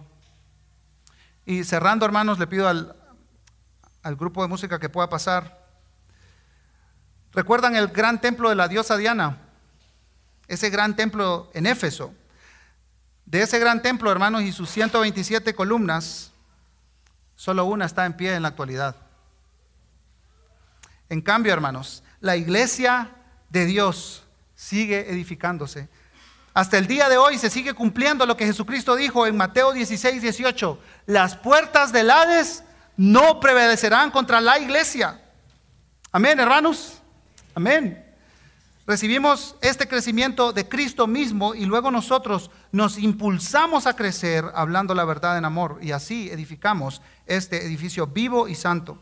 Y 1.46 1.62
cerrando, 1.62 2.04
hermanos, 2.04 2.40
le 2.40 2.48
pido 2.48 2.66
al, 2.66 2.96
al 4.02 4.16
grupo 4.16 4.42
de 4.42 4.48
música 4.48 4.78
que 4.78 4.88
pueda 4.88 5.08
pasar. 5.08 5.66
¿Recuerdan 7.32 7.76
el 7.76 7.88
gran 7.88 8.20
templo 8.20 8.48
de 8.48 8.54
la 8.54 8.68
diosa 8.68 8.96
Diana? 8.96 9.38
Ese 10.46 10.70
gran 10.70 10.96
templo 10.96 11.50
en 11.54 11.66
Éfeso. 11.66 12.14
De 13.26 13.42
ese 13.42 13.58
gran 13.58 13.82
templo, 13.82 14.10
hermanos, 14.10 14.42
y 14.42 14.52
sus 14.52 14.70
127 14.70 15.54
columnas, 15.54 16.32
solo 17.36 17.66
una 17.66 17.84
está 17.84 18.06
en 18.06 18.14
pie 18.14 18.34
en 18.34 18.42
la 18.42 18.48
actualidad. 18.48 18.96
En 21.10 21.20
cambio, 21.20 21.52
hermanos, 21.52 22.02
la 22.20 22.36
iglesia 22.36 23.10
de 23.50 23.66
Dios 23.66 24.24
sigue 24.54 25.10
edificándose. 25.10 25.88
Hasta 26.54 26.78
el 26.78 26.86
día 26.86 27.08
de 27.08 27.18
hoy 27.18 27.38
se 27.38 27.50
sigue 27.50 27.74
cumpliendo 27.74 28.26
lo 28.26 28.36
que 28.36 28.46
Jesucristo 28.46 28.96
dijo 28.96 29.26
en 29.26 29.36
Mateo 29.36 29.72
16, 29.72 30.20
18. 30.20 30.80
Las 31.06 31.36
puertas 31.36 31.92
del 31.92 32.10
Hades 32.10 32.64
no 32.98 33.38
prevalecerán 33.38 34.10
contra 34.10 34.40
la 34.40 34.58
iglesia. 34.58 35.22
Amén, 36.12 36.38
hermanos. 36.38 37.00
Amén. 37.54 38.04
Recibimos 38.86 39.54
este 39.60 39.86
crecimiento 39.86 40.52
de 40.52 40.68
Cristo 40.68 41.06
mismo 41.06 41.54
y 41.54 41.64
luego 41.64 41.90
nosotros 41.90 42.50
nos 42.72 42.98
impulsamos 42.98 43.86
a 43.86 43.94
crecer 43.94 44.44
hablando 44.54 44.94
la 44.94 45.04
verdad 45.04 45.38
en 45.38 45.44
amor 45.44 45.78
y 45.80 45.92
así 45.92 46.28
edificamos 46.30 47.00
este 47.26 47.64
edificio 47.64 48.08
vivo 48.08 48.48
y 48.48 48.54
santo. 48.54 48.98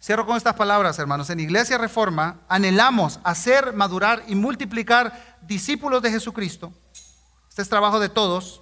Cierro 0.00 0.26
con 0.26 0.36
estas 0.36 0.54
palabras, 0.54 0.98
hermanos. 0.98 1.30
En 1.30 1.40
Iglesia 1.40 1.78
Reforma 1.78 2.42
anhelamos 2.48 3.18
hacer, 3.24 3.72
madurar 3.72 4.22
y 4.28 4.34
multiplicar 4.34 5.38
discípulos 5.42 6.02
de 6.02 6.10
Jesucristo. 6.10 6.72
Este 7.48 7.62
es 7.62 7.68
trabajo 7.68 7.98
de 7.98 8.10
todos, 8.10 8.60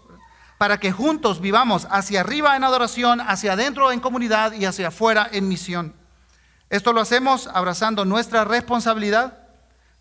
para 0.62 0.78
que 0.78 0.92
juntos 0.92 1.40
vivamos 1.40 1.88
hacia 1.90 2.20
arriba 2.20 2.56
en 2.56 2.62
adoración, 2.62 3.20
hacia 3.20 3.54
adentro 3.54 3.90
en 3.90 3.98
comunidad 3.98 4.52
y 4.52 4.64
hacia 4.64 4.86
afuera 4.86 5.28
en 5.32 5.48
misión. 5.48 5.92
Esto 6.70 6.92
lo 6.92 7.00
hacemos 7.00 7.48
abrazando 7.48 8.04
nuestra 8.04 8.44
responsabilidad, 8.44 9.40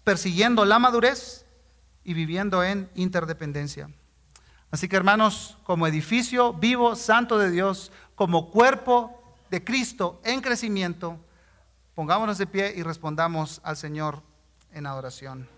persiguiendo 0.03 0.63
la 0.63 0.77
madurez 0.77 1.47
y 2.03 2.13
viviendo 2.13 2.63
en 2.63 2.91
interdependencia. 2.93 3.89
Así 4.69 4.87
que 4.87 4.97
hermanos, 4.97 5.57
como 5.63 5.87
edificio 5.87 6.53
vivo, 6.53 6.95
santo 6.95 7.39
de 7.39 7.49
Dios, 7.49 7.91
como 8.13 8.51
cuerpo 8.51 9.19
de 9.49 9.63
Cristo 9.63 10.21
en 10.23 10.41
crecimiento, 10.41 11.17
pongámonos 11.95 12.37
de 12.37 12.45
pie 12.45 12.71
y 12.77 12.83
respondamos 12.83 13.61
al 13.63 13.77
Señor 13.77 14.21
en 14.71 14.85
adoración. 14.85 15.49